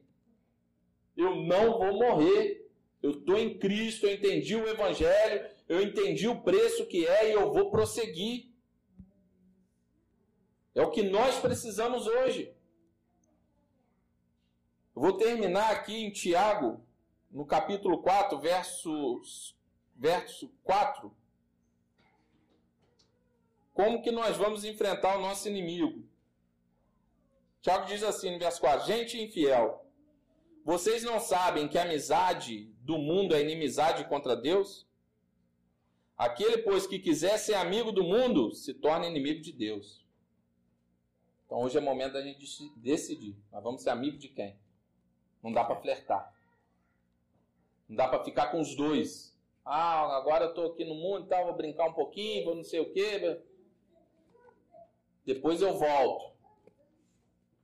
Eu 1.15 1.35
não 1.35 1.77
vou 1.77 1.93
morrer. 1.93 2.69
Eu 3.01 3.11
estou 3.11 3.37
em 3.37 3.57
Cristo, 3.57 4.07
eu 4.07 4.13
entendi 4.13 4.55
o 4.55 4.67
Evangelho, 4.67 5.47
eu 5.69 5.81
entendi 5.81 6.27
o 6.27 6.41
preço 6.41 6.87
que 6.87 7.05
é 7.05 7.29
e 7.29 7.33
eu 7.33 7.51
vou 7.53 7.69
prosseguir. 7.69 8.51
É 10.73 10.81
o 10.81 10.89
que 10.89 11.03
nós 11.03 11.39
precisamos 11.39 12.07
hoje. 12.07 12.53
Eu 14.95 15.01
vou 15.01 15.17
terminar 15.17 15.71
aqui 15.71 15.95
em 16.03 16.11
Tiago, 16.11 16.83
no 17.29 17.45
capítulo 17.45 18.01
4, 18.01 18.39
verso, 18.39 19.21
verso 19.95 20.49
4. 20.63 21.15
Como 23.73 24.01
que 24.01 24.09
nós 24.09 24.37
vamos 24.37 24.63
enfrentar 24.63 25.17
o 25.17 25.21
nosso 25.21 25.49
inimigo? 25.49 26.03
Tiago 27.61 27.85
diz 27.85 28.03
assim 28.03 28.31
no 28.31 28.39
verso 28.39 28.61
4: 28.61 28.87
Gente 28.87 29.21
infiel, 29.21 29.84
vocês 30.65 31.03
não 31.03 31.19
sabem 31.19 31.67
que 31.67 31.77
a 31.77 31.83
amizade 31.83 32.73
do 32.81 32.97
mundo 32.97 33.35
é 33.35 33.41
inimizade 33.41 34.03
contra 34.05 34.35
Deus? 34.35 34.87
Aquele, 36.17 36.57
pois, 36.63 36.87
que 36.87 36.97
quiser 36.97 37.37
ser 37.37 37.53
amigo 37.53 37.91
do 37.91 38.03
mundo, 38.03 38.51
se 38.51 38.73
torna 38.73 39.05
inimigo 39.05 39.41
de 39.41 39.51
Deus. 39.51 40.03
Então 41.45 41.59
hoje 41.59 41.77
é 41.77 41.81
momento 41.81 42.13
da 42.13 42.21
gente 42.23 42.43
decidir. 42.77 43.37
Nós 43.51 43.63
vamos 43.63 43.83
ser 43.83 43.91
amigo 43.91 44.17
de 44.17 44.27
quem? 44.27 44.57
Não 45.43 45.53
dá 45.53 45.63
para 45.63 45.79
flertar. 45.79 46.33
Não 47.87 47.95
dá 47.95 48.07
para 48.07 48.23
ficar 48.23 48.47
com 48.47 48.59
os 48.59 48.75
dois. 48.75 49.37
Ah, 49.63 50.17
agora 50.17 50.45
eu 50.45 50.49
estou 50.49 50.71
aqui 50.71 50.83
no 50.83 50.95
mundo 50.95 51.27
e 51.27 51.29
tal, 51.29 51.45
vou 51.45 51.55
brincar 51.55 51.89
um 51.89 51.93
pouquinho, 51.93 52.43
vou 52.43 52.55
não 52.55 52.63
sei 52.63 52.79
o 52.79 52.91
quê. 52.91 53.39
Depois 55.23 55.61
eu 55.61 55.77
volto. 55.77 56.34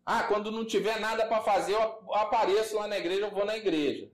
Ah, 0.06 0.24
quando 0.24 0.52
não 0.52 0.66
tiver 0.66 1.00
nada 1.00 1.28
para 1.28 1.42
fazer, 1.42 1.74
eu 1.74 2.14
apareço 2.14 2.76
lá 2.76 2.88
na 2.88 2.98
igreja, 2.98 3.22
eu 3.22 3.32
vou 3.32 3.46
na 3.46 3.56
igreja. 3.56 4.12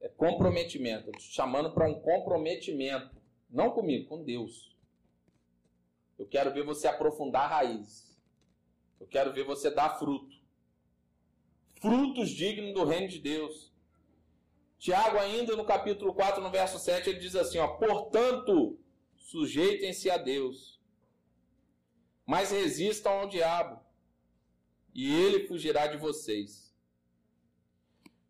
É 0.00 0.08
comprometimento. 0.08 1.10
Chamando 1.20 1.72
para 1.72 1.88
um 1.88 2.00
comprometimento. 2.00 3.16
Não 3.50 3.70
comigo, 3.70 4.08
com 4.08 4.22
Deus. 4.22 4.76
Eu 6.18 6.26
quero 6.26 6.52
ver 6.52 6.64
você 6.64 6.88
aprofundar 6.88 7.48
raízes. 7.48 8.18
Eu 9.00 9.06
quero 9.06 9.32
ver 9.32 9.44
você 9.44 9.70
dar 9.70 9.98
fruto. 9.98 10.36
Frutos 11.80 12.30
dignos 12.30 12.74
do 12.74 12.84
reino 12.84 13.08
de 13.08 13.20
Deus. 13.20 13.72
Tiago, 14.78 15.18
ainda 15.18 15.56
no 15.56 15.64
capítulo 15.64 16.14
4, 16.14 16.42
no 16.42 16.50
verso 16.50 16.78
7, 16.78 17.10
ele 17.10 17.20
diz 17.20 17.36
assim: 17.36 17.58
ó, 17.58 17.68
Portanto, 17.76 18.78
sujeitem-se 19.16 20.10
a 20.10 20.16
Deus, 20.16 20.77
mas 22.28 22.50
resistam 22.50 23.20
ao 23.20 23.26
diabo, 23.26 23.80
e 24.94 25.10
ele 25.10 25.46
fugirá 25.46 25.86
de 25.86 25.96
vocês. 25.96 26.76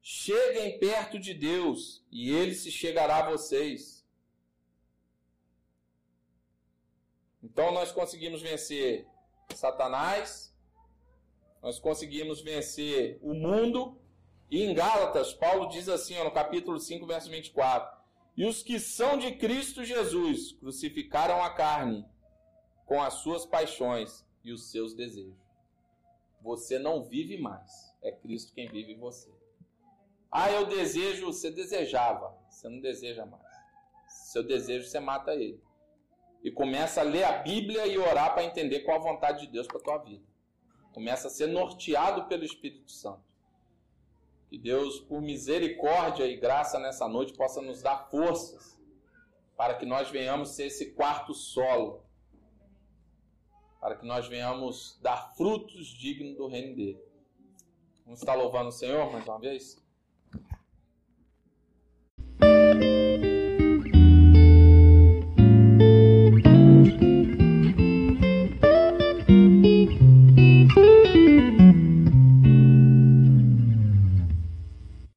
Cheguem 0.01 0.79
perto 0.79 1.19
de 1.19 1.35
Deus, 1.35 2.07
e 2.09 2.31
ele 2.31 2.55
se 2.55 2.71
chegará 2.71 3.17
a 3.17 3.31
vocês. 3.31 4.07
Então 7.43 7.73
nós 7.73 7.91
conseguimos 7.91 8.41
vencer 8.41 9.05
Satanás, 9.53 10.57
nós 11.61 11.81
conseguimos 11.81 12.41
vencer 12.41 13.19
o 13.21 13.35
mundo, 13.35 14.01
e 14.49 14.63
em 14.63 14.75
Gálatas, 14.75 15.35
Paulo 15.35 15.69
diz 15.71 15.89
assim, 15.89 16.17
no 16.23 16.31
capítulo 16.31 16.79
5, 16.79 17.05
verso 17.05 17.29
24: 17.29 17.99
E 18.37 18.47
os 18.47 18.63
que 18.63 18.79
são 18.79 19.19
de 19.19 19.33
Cristo 19.33 19.85
Jesus 19.85 20.53
crucificaram 20.53 21.43
a 21.43 21.51
carne 21.51 22.07
com 22.89 23.03
as 23.03 23.15
suas 23.15 23.45
paixões 23.45 24.27
e 24.43 24.51
os 24.51 24.71
seus 24.71 24.95
desejos. 24.95 25.37
Você 26.41 26.79
não 26.79 27.05
vive 27.05 27.37
mais, 27.37 27.95
é 28.03 28.11
Cristo 28.11 28.55
quem 28.55 28.67
vive 28.67 28.95
em 28.95 28.99
você. 28.99 29.31
Ah, 30.33 30.51
eu 30.51 30.67
desejo, 30.67 31.27
você 31.27 31.51
desejava, 31.51 32.35
você 32.49 32.67
não 32.67 32.81
deseja 32.81 33.27
mais. 33.27 33.47
Seu 34.09 34.43
desejo, 34.43 34.89
você 34.89 34.99
mata 34.99 35.35
ele 35.35 35.63
e 36.43 36.51
começa 36.51 37.01
a 37.01 37.05
ler 37.05 37.25
a 37.25 37.43
Bíblia 37.43 37.87
e 37.87 37.99
orar 37.99 38.33
para 38.33 38.45
entender 38.45 38.81
qual 38.81 38.99
a 38.99 39.03
vontade 39.03 39.47
de 39.47 39.53
Deus 39.53 39.67
para 39.67 39.79
a 39.79 39.83
tua 39.83 39.99
vida. 39.99 40.25
Começa 40.95 41.29
a 41.29 41.31
ser 41.31 41.47
norteado 41.47 42.25
pelo 42.25 42.45
Espírito 42.45 42.91
Santo. 42.91 43.23
Que 44.49 44.57
Deus, 44.57 44.99
por 45.01 45.21
misericórdia 45.21 46.27
e 46.27 46.37
graça 46.37 46.79
nessa 46.79 47.07
noite, 47.07 47.35
possa 47.35 47.61
nos 47.61 47.83
dar 47.83 48.09
forças 48.11 48.81
para 49.59 49.75
que 49.75 49.85
nós 49.85 50.11
venhamos 50.11 50.51
ser 50.51 50.67
esse 50.67 50.93
quarto 50.93 51.35
solo, 51.35 52.08
para 53.81 53.97
que 53.97 54.07
nós 54.07 54.27
venhamos 54.27 54.99
dar 55.03 55.35
frutos 55.37 55.87
dignos 55.87 56.37
do 56.37 56.47
reino 56.47 56.75
dele. 56.75 57.01
Vamos 58.05 58.21
estar 58.21 58.35
louvando 58.35 58.69
o 58.69 58.73
Senhor 58.73 59.11
mais 59.13 59.27
uma 59.27 59.39
vez? 59.39 59.77